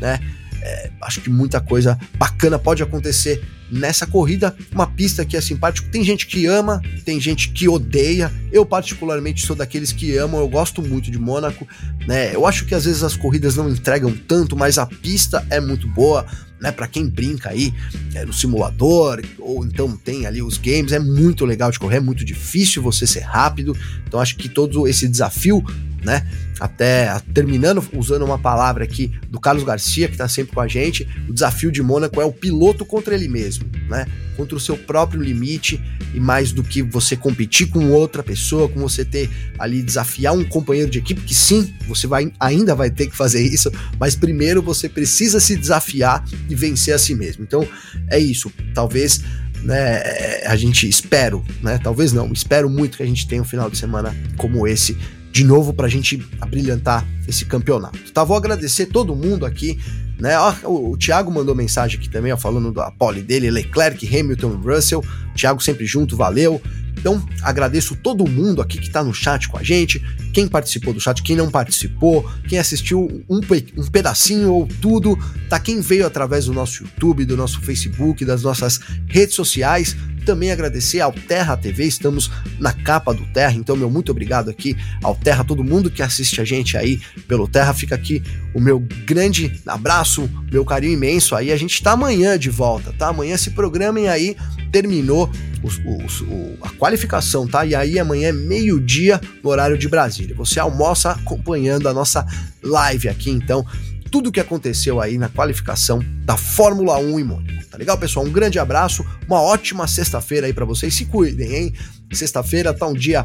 né? 0.00 0.20
É, 0.64 0.90
acho 1.00 1.20
que 1.20 1.28
muita 1.28 1.60
coisa 1.60 1.98
bacana 2.16 2.56
pode 2.56 2.82
acontecer 2.82 3.42
nessa 3.72 4.06
corrida. 4.06 4.54
Uma 4.70 4.86
pista 4.86 5.24
que 5.24 5.36
é 5.36 5.40
simpática. 5.40 5.88
Tem 5.90 6.04
gente 6.04 6.26
que 6.26 6.46
ama, 6.46 6.80
tem 7.04 7.18
gente 7.18 7.48
que 7.48 7.68
odeia. 7.68 8.30
Eu, 8.52 8.64
particularmente, 8.64 9.44
sou 9.44 9.56
daqueles 9.56 9.90
que 9.90 10.16
amam. 10.16 10.40
Eu 10.40 10.48
gosto 10.48 10.80
muito 10.80 11.10
de 11.10 11.18
Mônaco. 11.18 11.66
Né? 12.06 12.34
Eu 12.34 12.46
acho 12.46 12.64
que 12.66 12.74
às 12.74 12.84
vezes 12.84 13.02
as 13.02 13.16
corridas 13.16 13.56
não 13.56 13.68
entregam 13.68 14.12
tanto, 14.12 14.56
mas 14.56 14.78
a 14.78 14.86
pista 14.86 15.44
é 15.50 15.58
muito 15.58 15.88
boa. 15.88 16.26
Né, 16.62 16.70
para 16.70 16.86
quem 16.86 17.08
brinca 17.08 17.50
aí 17.50 17.74
é, 18.14 18.24
no 18.24 18.32
simulador, 18.32 19.20
ou 19.40 19.66
então 19.66 19.96
tem 19.96 20.26
ali 20.26 20.40
os 20.40 20.58
games, 20.58 20.92
é 20.92 20.98
muito 21.00 21.44
legal 21.44 21.72
de 21.72 21.78
correr, 21.78 21.96
é 21.96 22.00
muito 22.00 22.24
difícil 22.24 22.80
você 22.80 23.04
ser 23.04 23.24
rápido. 23.24 23.76
Então 24.06 24.20
acho 24.20 24.36
que 24.36 24.48
todo 24.48 24.86
esse 24.86 25.08
desafio 25.08 25.64
né? 26.04 26.26
Até 26.58 27.18
terminando 27.32 27.82
usando 27.94 28.24
uma 28.24 28.38
palavra 28.38 28.84
aqui 28.84 29.10
do 29.28 29.40
Carlos 29.40 29.64
Garcia, 29.64 30.06
que 30.06 30.14
está 30.14 30.28
sempre 30.28 30.54
com 30.54 30.60
a 30.60 30.68
gente, 30.68 31.08
o 31.28 31.32
desafio 31.32 31.72
de 31.72 31.82
Mônaco 31.82 32.20
é 32.20 32.24
o 32.24 32.32
piloto 32.32 32.84
contra 32.84 33.14
ele 33.14 33.28
mesmo, 33.28 33.64
né? 33.88 34.06
Contra 34.36 34.56
o 34.56 34.60
seu 34.60 34.76
próprio 34.76 35.20
limite 35.20 35.80
e 36.14 36.20
mais 36.20 36.52
do 36.52 36.62
que 36.62 36.82
você 36.82 37.16
competir 37.16 37.68
com 37.68 37.90
outra 37.90 38.22
pessoa, 38.22 38.68
com 38.68 38.80
você 38.80 39.04
ter 39.04 39.30
ali 39.58 39.82
desafiar 39.82 40.34
um 40.34 40.44
companheiro 40.44 40.90
de 40.90 40.98
equipe, 40.98 41.20
que 41.22 41.34
sim, 41.34 41.72
você 41.86 42.06
vai, 42.06 42.32
ainda 42.38 42.74
vai 42.74 42.90
ter 42.90 43.06
que 43.06 43.16
fazer 43.16 43.42
isso, 43.42 43.70
mas 43.98 44.14
primeiro 44.14 44.62
você 44.62 44.88
precisa 44.88 45.40
se 45.40 45.56
desafiar 45.56 46.24
vencer 46.54 46.94
a 46.94 46.98
si 46.98 47.14
mesmo. 47.14 47.44
Então 47.44 47.66
é 48.08 48.18
isso. 48.18 48.52
Talvez 48.74 49.22
né, 49.62 50.02
a 50.44 50.56
gente 50.56 50.88
espero, 50.88 51.44
né? 51.62 51.78
Talvez 51.78 52.12
não, 52.12 52.32
espero 52.32 52.68
muito 52.68 52.96
que 52.96 53.02
a 53.02 53.06
gente 53.06 53.26
tenha 53.26 53.42
um 53.42 53.44
final 53.44 53.70
de 53.70 53.78
semana 53.78 54.14
como 54.36 54.66
esse 54.66 54.96
de 55.30 55.44
novo 55.44 55.72
para 55.72 55.86
a 55.86 55.90
gente 55.90 56.22
abrilhantar 56.40 57.06
esse 57.26 57.44
campeonato. 57.46 57.98
Tá, 58.12 58.22
vou 58.22 58.36
agradecer 58.36 58.86
todo 58.86 59.16
mundo 59.16 59.46
aqui, 59.46 59.78
né? 60.18 60.38
Ó, 60.38 60.54
o, 60.64 60.90
o 60.90 60.96
Thiago 60.96 61.30
mandou 61.30 61.54
mensagem 61.54 61.98
aqui 61.98 62.08
também, 62.08 62.32
ó, 62.32 62.36
falando 62.36 62.70
da 62.70 62.90
pole 62.90 63.22
dele, 63.22 63.50
Leclerc, 63.50 64.06
Hamilton, 64.06 64.60
Russell. 64.62 65.02
Thiago 65.34 65.62
sempre 65.62 65.86
junto, 65.86 66.16
valeu. 66.16 66.60
Então, 66.98 67.24
agradeço 67.42 67.96
todo 67.96 68.28
mundo 68.28 68.62
aqui 68.62 68.78
que 68.78 68.86
está 68.86 69.02
no 69.02 69.12
chat 69.12 69.48
com 69.48 69.58
a 69.58 69.62
gente, 69.62 70.00
quem 70.32 70.46
participou 70.46 70.94
do 70.94 71.00
chat, 71.00 71.22
quem 71.22 71.36
não 71.36 71.50
participou, 71.50 72.28
quem 72.48 72.58
assistiu 72.58 73.24
um, 73.28 73.40
um 73.76 73.86
pedacinho 73.86 74.52
ou 74.52 74.66
tudo, 74.80 75.18
tá? 75.48 75.58
Quem 75.58 75.80
veio 75.80 76.06
através 76.06 76.46
do 76.46 76.52
nosso 76.52 76.84
YouTube, 76.84 77.24
do 77.24 77.36
nosso 77.36 77.60
Facebook, 77.60 78.24
das 78.24 78.42
nossas 78.42 78.80
redes 79.06 79.34
sociais. 79.34 79.96
Também 80.24 80.52
agradecer 80.52 81.00
ao 81.00 81.12
Terra 81.12 81.56
TV, 81.56 81.84
estamos 81.84 82.30
na 82.58 82.72
capa 82.72 83.12
do 83.12 83.26
Terra, 83.26 83.54
então 83.54 83.76
meu 83.76 83.90
muito 83.90 84.12
obrigado 84.12 84.48
aqui 84.50 84.76
ao 85.02 85.14
Terra, 85.14 85.42
todo 85.42 85.64
mundo 85.64 85.90
que 85.90 86.02
assiste 86.02 86.40
a 86.40 86.44
gente 86.44 86.76
aí 86.76 87.00
pelo 87.26 87.48
Terra, 87.48 87.74
fica 87.74 87.94
aqui 87.94 88.22
o 88.54 88.60
meu 88.60 88.78
grande 89.04 89.60
abraço, 89.66 90.28
meu 90.50 90.64
carinho 90.64 90.92
imenso 90.94 91.34
aí, 91.34 91.50
a 91.50 91.56
gente 91.56 91.74
está 91.74 91.92
amanhã 91.92 92.38
de 92.38 92.50
volta, 92.50 92.92
tá? 92.92 93.08
Amanhã 93.08 93.36
se 93.36 93.50
programem 93.50 94.08
aí, 94.08 94.36
terminou 94.70 95.30
os, 95.62 95.80
os, 95.84 96.20
o, 96.22 96.58
a 96.62 96.70
qualificação, 96.70 97.46
tá? 97.46 97.64
E 97.64 97.74
aí 97.74 97.98
amanhã 97.98 98.28
é 98.28 98.32
meio-dia 98.32 99.20
no 99.42 99.50
horário 99.50 99.78
de 99.78 99.88
Brasília. 99.88 100.34
Você 100.36 100.58
almoça 100.58 101.12
acompanhando 101.12 101.88
a 101.88 101.92
nossa 101.92 102.26
live 102.62 103.08
aqui, 103.08 103.30
então 103.30 103.66
tudo 104.12 104.28
o 104.28 104.32
que 104.32 104.38
aconteceu 104.38 105.00
aí 105.00 105.16
na 105.16 105.30
qualificação 105.30 106.04
da 106.24 106.36
Fórmula 106.36 106.98
1 106.98 107.18
em 107.18 107.24
Mônaco. 107.24 107.66
Tá 107.70 107.78
legal, 107.78 107.96
pessoal? 107.96 108.26
Um 108.26 108.30
grande 108.30 108.58
abraço, 108.58 109.04
uma 109.26 109.40
ótima 109.40 109.88
sexta-feira 109.88 110.46
aí 110.46 110.52
para 110.52 110.66
vocês. 110.66 110.92
Se 110.92 111.06
cuidem, 111.06 111.54
hein? 111.54 111.74
Sexta-feira 112.12 112.74
tá 112.74 112.86
um 112.86 112.92
dia 112.92 113.24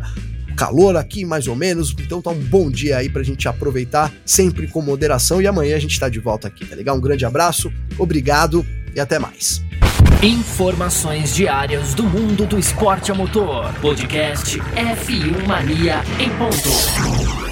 calor 0.56 0.96
aqui, 0.96 1.26
mais 1.26 1.48
ou 1.48 1.56
menos, 1.56 1.94
então 2.00 2.22
tá 2.22 2.32
um 2.32 2.40
bom 2.40 2.72
dia 2.72 2.98
aí 2.98 3.10
pra 3.10 3.22
gente 3.22 3.48
aproveitar, 3.48 4.12
sempre 4.26 4.66
com 4.68 4.82
moderação. 4.82 5.42
E 5.42 5.46
amanhã 5.46 5.76
a 5.76 5.80
gente 5.80 6.00
tá 6.00 6.08
de 6.08 6.20
volta 6.20 6.48
aqui, 6.48 6.66
tá 6.66 6.76
legal? 6.76 6.96
Um 6.96 7.02
grande 7.02 7.26
abraço, 7.26 7.72
obrigado 8.00 8.66
e 8.96 9.00
até 9.00 9.20
mais. 9.20 9.62
Informações 10.24 11.36
diárias 11.36 11.94
do 11.94 12.04
mundo 12.04 12.48
do 12.48 12.58
esporte 12.58 13.12
a 13.12 13.14
motor. 13.14 13.72
Podcast 13.82 14.58
F1 14.58 15.46
Mania 15.46 16.02
em 16.18 16.30
ponto. 16.38 17.47